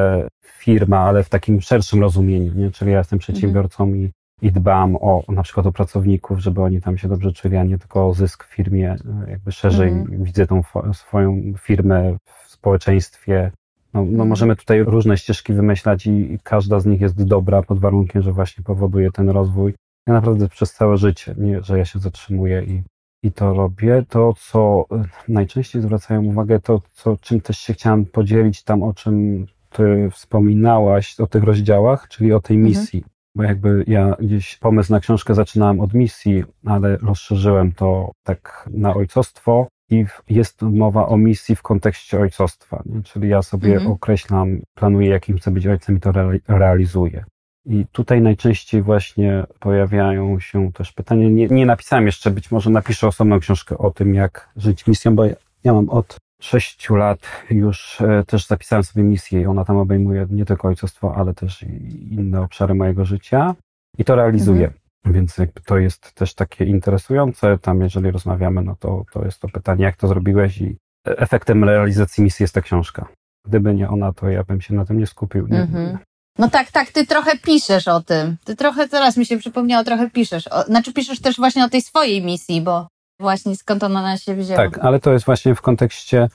firma, 0.44 0.98
ale 0.98 1.24
w 1.24 1.28
takim 1.28 1.60
szerszym 1.60 2.00
rozumieniu, 2.00 2.54
nie? 2.54 2.70
czyli 2.70 2.90
ja 2.90 2.98
jestem 2.98 3.18
przedsiębiorcą 3.18 3.94
i, 3.94 4.10
i 4.42 4.52
dbam 4.52 4.96
o 4.96 5.22
na 5.28 5.42
przykład 5.42 5.66
o 5.66 5.72
pracowników, 5.72 6.38
żeby 6.38 6.62
oni 6.62 6.80
tam 6.80 6.98
się 6.98 7.08
dobrze 7.08 7.32
czuli, 7.32 7.56
a 7.56 7.64
nie 7.64 7.78
tylko 7.78 8.08
o 8.08 8.14
zysk 8.14 8.44
w 8.44 8.54
firmie, 8.54 8.96
jakby 9.28 9.52
szerzej 9.52 9.88
mhm. 9.88 10.24
widzę 10.24 10.46
tą 10.46 10.62
swoją 10.92 11.42
firmę 11.58 12.16
w 12.24 12.50
społeczeństwie, 12.50 13.50
no, 13.94 14.00
no 14.00 14.10
mhm. 14.10 14.28
możemy 14.28 14.56
tutaj 14.56 14.82
różne 14.82 15.18
ścieżki 15.18 15.52
wymyślać 15.52 16.06
i, 16.06 16.38
każda 16.42 16.80
z 16.80 16.86
nich 16.86 17.00
jest 17.00 17.24
dobra 17.24 17.62
pod 17.62 17.78
warunkiem, 17.78 18.22
że 18.22 18.32
właśnie 18.32 18.64
powoduje 18.64 19.12
ten 19.12 19.28
rozwój. 19.28 19.74
Ja 20.06 20.12
naprawdę 20.14 20.48
przez 20.48 20.72
całe 20.72 20.96
życie, 20.96 21.34
nie, 21.38 21.62
że 21.62 21.78
ja 21.78 21.84
się 21.84 21.98
zatrzymuję 21.98 22.62
i, 22.62 22.82
i 23.22 23.32
to 23.32 23.54
robię. 23.54 24.04
To, 24.08 24.34
co 24.38 24.84
e, 24.90 25.04
najczęściej 25.28 25.82
zwracają 25.82 26.24
uwagę, 26.24 26.60
to 26.60 26.80
co, 26.92 27.16
czym 27.16 27.40
też 27.40 27.58
się 27.58 27.72
chciałam 27.74 28.04
podzielić 28.04 28.62
tam, 28.62 28.82
o 28.82 28.94
czym 28.94 29.46
ty 29.70 30.08
wspominałaś, 30.12 31.20
o 31.20 31.26
tych 31.26 31.44
rozdziałach, 31.44 32.08
czyli 32.08 32.32
o 32.32 32.40
tej 32.40 32.56
mhm. 32.56 32.70
misji. 32.70 33.04
Bo 33.34 33.42
jakby 33.42 33.84
ja 33.86 34.16
gdzieś 34.20 34.56
pomysł 34.56 34.92
na 34.92 35.00
książkę 35.00 35.34
zaczynałem 35.34 35.80
od 35.80 35.94
misji, 35.94 36.44
ale 36.66 36.96
rozszerzyłem 36.96 37.72
to 37.72 38.12
tak 38.22 38.68
na 38.72 38.94
ojcostwo 38.94 39.68
i 39.90 40.04
jest 40.30 40.62
mowa 40.62 41.06
o 41.06 41.16
misji 41.16 41.56
w 41.56 41.62
kontekście 41.62 42.20
ojcostwa. 42.20 42.82
Nie? 42.86 43.02
Czyli 43.02 43.28
ja 43.28 43.42
sobie 43.42 43.72
mhm. 43.72 43.92
określam, 43.92 44.60
planuję, 44.74 45.08
jakim 45.08 45.38
chcę 45.38 45.50
być 45.50 45.66
ojcem 45.66 45.96
i 45.96 46.00
to 46.00 46.12
realizuję. 46.48 47.24
I 47.66 47.86
tutaj 47.92 48.20
najczęściej 48.20 48.82
właśnie 48.82 49.44
pojawiają 49.60 50.40
się 50.40 50.72
też 50.72 50.92
pytania. 50.92 51.28
Nie, 51.28 51.48
nie 51.48 51.66
napisałem 51.66 52.06
jeszcze, 52.06 52.30
być 52.30 52.50
może 52.50 52.70
napiszę 52.70 53.06
osobną 53.06 53.40
książkę 53.40 53.78
o 53.78 53.90
tym, 53.90 54.14
jak 54.14 54.48
żyć 54.56 54.86
misją, 54.86 55.16
bo 55.16 55.24
ja, 55.24 55.34
ja 55.64 55.72
mam 55.72 55.88
od 55.88 56.16
sześciu 56.44 56.96
lat 56.96 57.18
już 57.50 58.00
e, 58.00 58.24
też 58.26 58.46
zapisałem 58.46 58.84
sobie 58.84 59.02
misję 59.02 59.40
i 59.40 59.46
ona 59.46 59.64
tam 59.64 59.76
obejmuje 59.76 60.26
nie 60.30 60.44
tylko 60.44 60.68
ojcostwo, 60.68 61.14
ale 61.16 61.34
też 61.34 61.62
inne 62.10 62.40
obszary 62.40 62.74
mojego 62.74 63.04
życia 63.04 63.54
i 63.98 64.04
to 64.04 64.16
realizuję. 64.16 64.66
Mhm. 64.66 64.82
Więc 65.04 65.38
jakby 65.38 65.60
to 65.60 65.78
jest 65.78 66.14
też 66.14 66.34
takie 66.34 66.64
interesujące. 66.64 67.58
Tam, 67.58 67.80
jeżeli 67.80 68.10
rozmawiamy, 68.10 68.62
no 68.62 68.76
to, 68.80 69.04
to 69.12 69.24
jest 69.24 69.40
to 69.40 69.48
pytanie, 69.48 69.84
jak 69.84 69.96
to 69.96 70.08
zrobiłeś 70.08 70.60
i 70.60 70.76
efektem 71.06 71.64
realizacji 71.64 72.24
misji 72.24 72.44
jest 72.44 72.54
ta 72.54 72.60
książka. 72.60 73.08
Gdyby 73.46 73.74
nie 73.74 73.88
ona, 73.88 74.12
to 74.12 74.28
ja 74.28 74.44
bym 74.44 74.60
się 74.60 74.74
na 74.74 74.84
tym 74.84 74.98
nie 74.98 75.06
skupił. 75.06 75.46
Nie, 75.46 75.66
mm-hmm. 75.66 75.98
No 76.38 76.50
tak, 76.50 76.70
tak, 76.70 76.90
ty 76.90 77.06
trochę 77.06 77.38
piszesz 77.38 77.88
o 77.88 78.00
tym. 78.00 78.36
Ty 78.44 78.56
trochę, 78.56 78.88
teraz 78.88 79.16
mi 79.16 79.26
się 79.26 79.38
przypomniało, 79.38 79.84
trochę 79.84 80.10
piszesz. 80.10 80.48
O, 80.48 80.62
znaczy 80.62 80.92
piszesz 80.92 81.20
też 81.20 81.36
właśnie 81.36 81.64
o 81.64 81.68
tej 81.68 81.82
swojej 81.82 82.24
misji, 82.24 82.60
bo 82.60 82.88
właśnie 83.22 83.56
skąd 83.56 83.82
ona 83.82 84.16
się 84.16 84.34
wzięła. 84.34 84.56
Tak, 84.56 84.78
ale 84.78 85.00
to 85.00 85.12
jest 85.12 85.26
właśnie 85.26 85.54
w 85.54 85.60
kontekście 85.60 86.28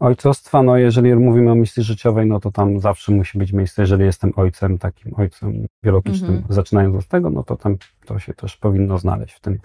ojcostwa, 0.00 0.62
no 0.62 0.76
jeżeli 0.76 1.14
mówimy 1.14 1.50
o 1.50 1.54
misji 1.54 1.82
życiowej, 1.82 2.26
no 2.26 2.40
to 2.40 2.50
tam 2.50 2.80
zawsze 2.80 3.12
musi 3.12 3.38
być 3.38 3.52
miejsce, 3.52 3.82
jeżeli 3.82 4.04
jestem 4.04 4.32
ojcem, 4.36 4.78
takim 4.78 5.14
ojcem 5.16 5.66
biologicznym, 5.84 6.42
-hmm. 6.42 6.52
zaczynając 6.52 6.96
od 6.96 7.06
tego, 7.06 7.30
no 7.30 7.42
to 7.42 7.56
tam 7.56 7.76
to 8.06 8.18
się 8.18 8.34
też 8.34 8.56
powinno 8.56 8.98
znaleźć 8.98 9.34
w 9.34 9.40
tym, 9.40 9.58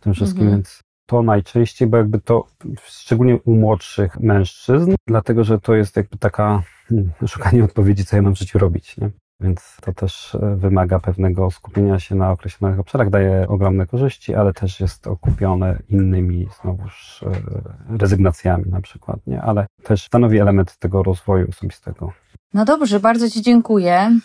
w 0.00 0.04
tym 0.04 0.14
wszystkim, 0.14 0.46
-hmm. 0.46 0.50
więc 0.50 0.82
to 1.06 1.22
najczęściej, 1.22 1.88
bo 1.88 1.96
jakby 1.96 2.20
to, 2.20 2.46
szczególnie 2.76 3.36
u 3.44 3.54
młodszych 3.54 4.20
mężczyzn, 4.20 4.94
dlatego, 5.06 5.44
że 5.44 5.58
to 5.58 5.74
jest 5.74 5.96
jakby 5.96 6.18
taka 6.18 6.62
hmm, 6.88 7.10
szukanie 7.26 7.64
odpowiedzi, 7.64 8.04
co 8.04 8.16
ja 8.16 8.22
mam 8.22 8.34
w 8.34 8.38
życiu 8.38 8.58
robić, 8.58 8.96
nie? 8.96 9.10
Więc 9.42 9.76
to 9.80 9.92
też 9.92 10.34
e, 10.34 10.56
wymaga 10.56 10.98
pewnego 10.98 11.50
skupienia 11.50 11.98
się 11.98 12.14
na 12.14 12.30
określonych 12.30 12.80
obszarach, 12.80 13.10
daje 13.10 13.48
ogromne 13.48 13.86
korzyści, 13.86 14.34
ale 14.34 14.52
też 14.52 14.80
jest 14.80 15.06
okupione 15.06 15.78
innymi 15.88 16.48
znowuż 16.62 17.22
e, 17.22 17.98
rezygnacjami 17.98 18.64
na 18.70 18.80
przykład, 18.80 19.26
nie? 19.26 19.42
Ale 19.42 19.66
też 19.82 20.04
stanowi 20.04 20.38
element 20.38 20.76
tego 20.78 21.02
rozwoju 21.02 21.48
osobistego. 21.48 22.12
No 22.54 22.64
dobrze, 22.64 23.00
bardzo 23.00 23.30
Ci 23.30 23.42
dziękuję. 23.42 24.18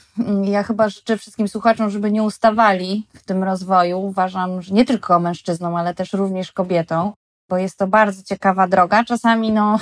Ja 0.43 0.63
chyba 0.63 0.89
życzę 0.89 1.17
wszystkim 1.17 1.47
słuchaczom, 1.47 1.89
żeby 1.89 2.11
nie 2.11 2.23
ustawali 2.23 3.07
w 3.13 3.23
tym 3.25 3.43
rozwoju. 3.43 3.99
Uważam, 3.99 4.61
że 4.61 4.73
nie 4.73 4.85
tylko 4.85 5.19
mężczyznom, 5.19 5.75
ale 5.75 5.93
też 5.93 6.13
również 6.13 6.51
kobietom, 6.51 7.11
bo 7.49 7.57
jest 7.57 7.77
to 7.77 7.87
bardzo 7.87 8.23
ciekawa 8.23 8.67
droga. 8.67 9.03
Czasami, 9.03 9.51
no, 9.51 9.79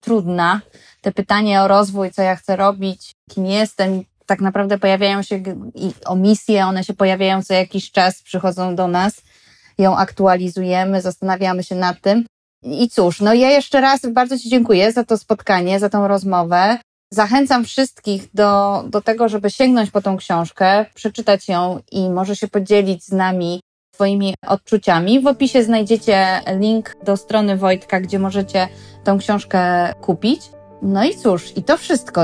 trudna. 0.00 0.60
Te 1.00 1.12
pytanie 1.12 1.62
o 1.62 1.68
rozwój, 1.68 2.10
co 2.10 2.22
ja 2.22 2.36
chcę 2.36 2.56
robić, 2.56 3.12
kim 3.30 3.46
jestem, 3.46 4.02
tak 4.28 4.40
naprawdę 4.40 4.78
pojawiają 4.78 5.22
się 5.22 5.42
i 5.74 5.92
o 6.06 6.16
misje, 6.16 6.66
one 6.66 6.84
się 6.84 6.94
pojawiają 6.94 7.42
co 7.42 7.54
jakiś 7.54 7.90
czas, 7.90 8.22
przychodzą 8.22 8.76
do 8.76 8.88
nas, 8.88 9.22
ją 9.78 9.96
aktualizujemy, 9.96 11.02
zastanawiamy 11.02 11.64
się 11.64 11.74
nad 11.74 12.00
tym. 12.00 12.24
I 12.62 12.88
cóż, 12.88 13.20
no 13.20 13.34
ja 13.34 13.50
jeszcze 13.50 13.80
raz 13.80 14.00
bardzo 14.12 14.38
Ci 14.38 14.48
dziękuję 14.48 14.92
za 14.92 15.04
to 15.04 15.18
spotkanie, 15.18 15.80
za 15.80 15.88
tą 15.88 16.08
rozmowę. 16.08 16.78
Zachęcam 17.12 17.64
wszystkich 17.64 18.28
do, 18.34 18.84
do 18.88 19.00
tego, 19.00 19.28
żeby 19.28 19.50
sięgnąć 19.50 19.90
po 19.90 20.02
tą 20.02 20.16
książkę, 20.16 20.86
przeczytać 20.94 21.48
ją 21.48 21.80
i 21.92 22.10
może 22.10 22.36
się 22.36 22.48
podzielić 22.48 23.04
z 23.04 23.12
nami 23.12 23.60
swoimi 23.94 24.34
odczuciami. 24.46 25.20
W 25.20 25.26
opisie 25.26 25.62
znajdziecie 25.62 26.40
link 26.60 26.96
do 27.04 27.16
strony 27.16 27.56
Wojtka, 27.56 28.00
gdzie 28.00 28.18
możecie 28.18 28.68
tą 29.04 29.18
książkę 29.18 29.92
kupić. 30.00 30.57
No 30.82 31.04
i 31.04 31.14
cóż, 31.14 31.56
i 31.56 31.62
to 31.62 31.76
wszystko 31.76 32.22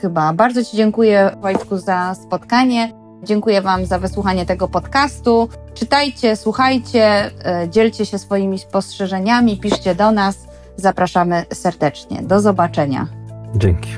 chyba. 0.00 0.32
Bardzo 0.32 0.64
Ci 0.64 0.76
dziękuję, 0.76 1.30
Wojtku, 1.40 1.78
za 1.78 2.14
spotkanie. 2.14 2.92
Dziękuję 3.22 3.62
Wam 3.62 3.86
za 3.86 3.98
wysłuchanie 3.98 4.46
tego 4.46 4.68
podcastu. 4.68 5.48
Czytajcie, 5.74 6.36
słuchajcie, 6.36 7.30
e, 7.44 7.68
dzielcie 7.70 8.06
się 8.06 8.18
swoimi 8.18 8.58
spostrzeżeniami, 8.58 9.56
piszcie 9.56 9.94
do 9.94 10.12
nas. 10.12 10.46
Zapraszamy 10.76 11.44
serdecznie. 11.54 12.22
Do 12.22 12.40
zobaczenia. 12.40 13.06
Dzięki. 13.54 13.90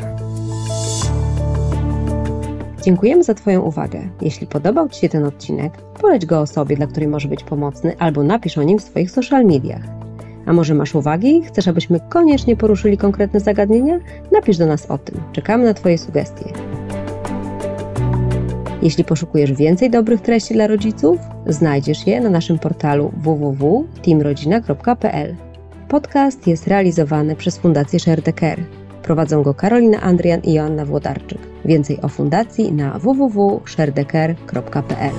Dziękujemy 2.82 3.24
za 3.24 3.34
Twoją 3.34 3.62
uwagę. 3.62 4.08
Jeśli 4.20 4.46
podobał 4.46 4.88
Ci 4.88 5.00
się 5.00 5.08
ten 5.08 5.24
odcinek, 5.24 5.72
poleć 6.00 6.26
go 6.26 6.40
osobie, 6.40 6.76
dla 6.76 6.86
której 6.86 7.08
może 7.08 7.28
być 7.28 7.44
pomocny, 7.44 7.96
albo 7.98 8.22
napisz 8.22 8.58
o 8.58 8.62
nim 8.62 8.78
w 8.78 8.82
swoich 8.82 9.10
social 9.10 9.44
mediach. 9.44 10.03
A 10.46 10.52
może 10.52 10.74
masz 10.74 10.94
uwagi? 10.94 11.42
Chcesz, 11.42 11.68
abyśmy 11.68 12.00
koniecznie 12.00 12.56
poruszyli 12.56 12.98
konkretne 12.98 13.40
zagadnienia? 13.40 13.98
Napisz 14.32 14.56
do 14.56 14.66
nas 14.66 14.86
o 14.86 14.98
tym. 14.98 15.20
Czekamy 15.32 15.64
na 15.64 15.74
Twoje 15.74 15.98
sugestie. 15.98 16.52
Jeśli 18.82 19.04
poszukujesz 19.04 19.52
więcej 19.52 19.90
dobrych 19.90 20.20
treści 20.20 20.54
dla 20.54 20.66
rodziców, 20.66 21.18
znajdziesz 21.46 22.06
je 22.06 22.20
na 22.20 22.30
naszym 22.30 22.58
portalu 22.58 23.12
www.teamrodzina.pl. 23.16 25.36
Podcast 25.88 26.46
jest 26.46 26.66
realizowany 26.66 27.36
przez 27.36 27.58
Fundację 27.58 28.00
Share 28.00 28.22
Care. 28.40 28.64
Prowadzą 29.02 29.42
go 29.42 29.54
Karolina 29.54 30.00
Andrian 30.00 30.40
i 30.40 30.52
Joanna 30.52 30.84
Włodarczyk. 30.84 31.38
Więcej 31.64 32.00
o 32.02 32.08
fundacji 32.08 32.72
na 32.72 32.98
www.sharedecare.pl. 32.98 35.14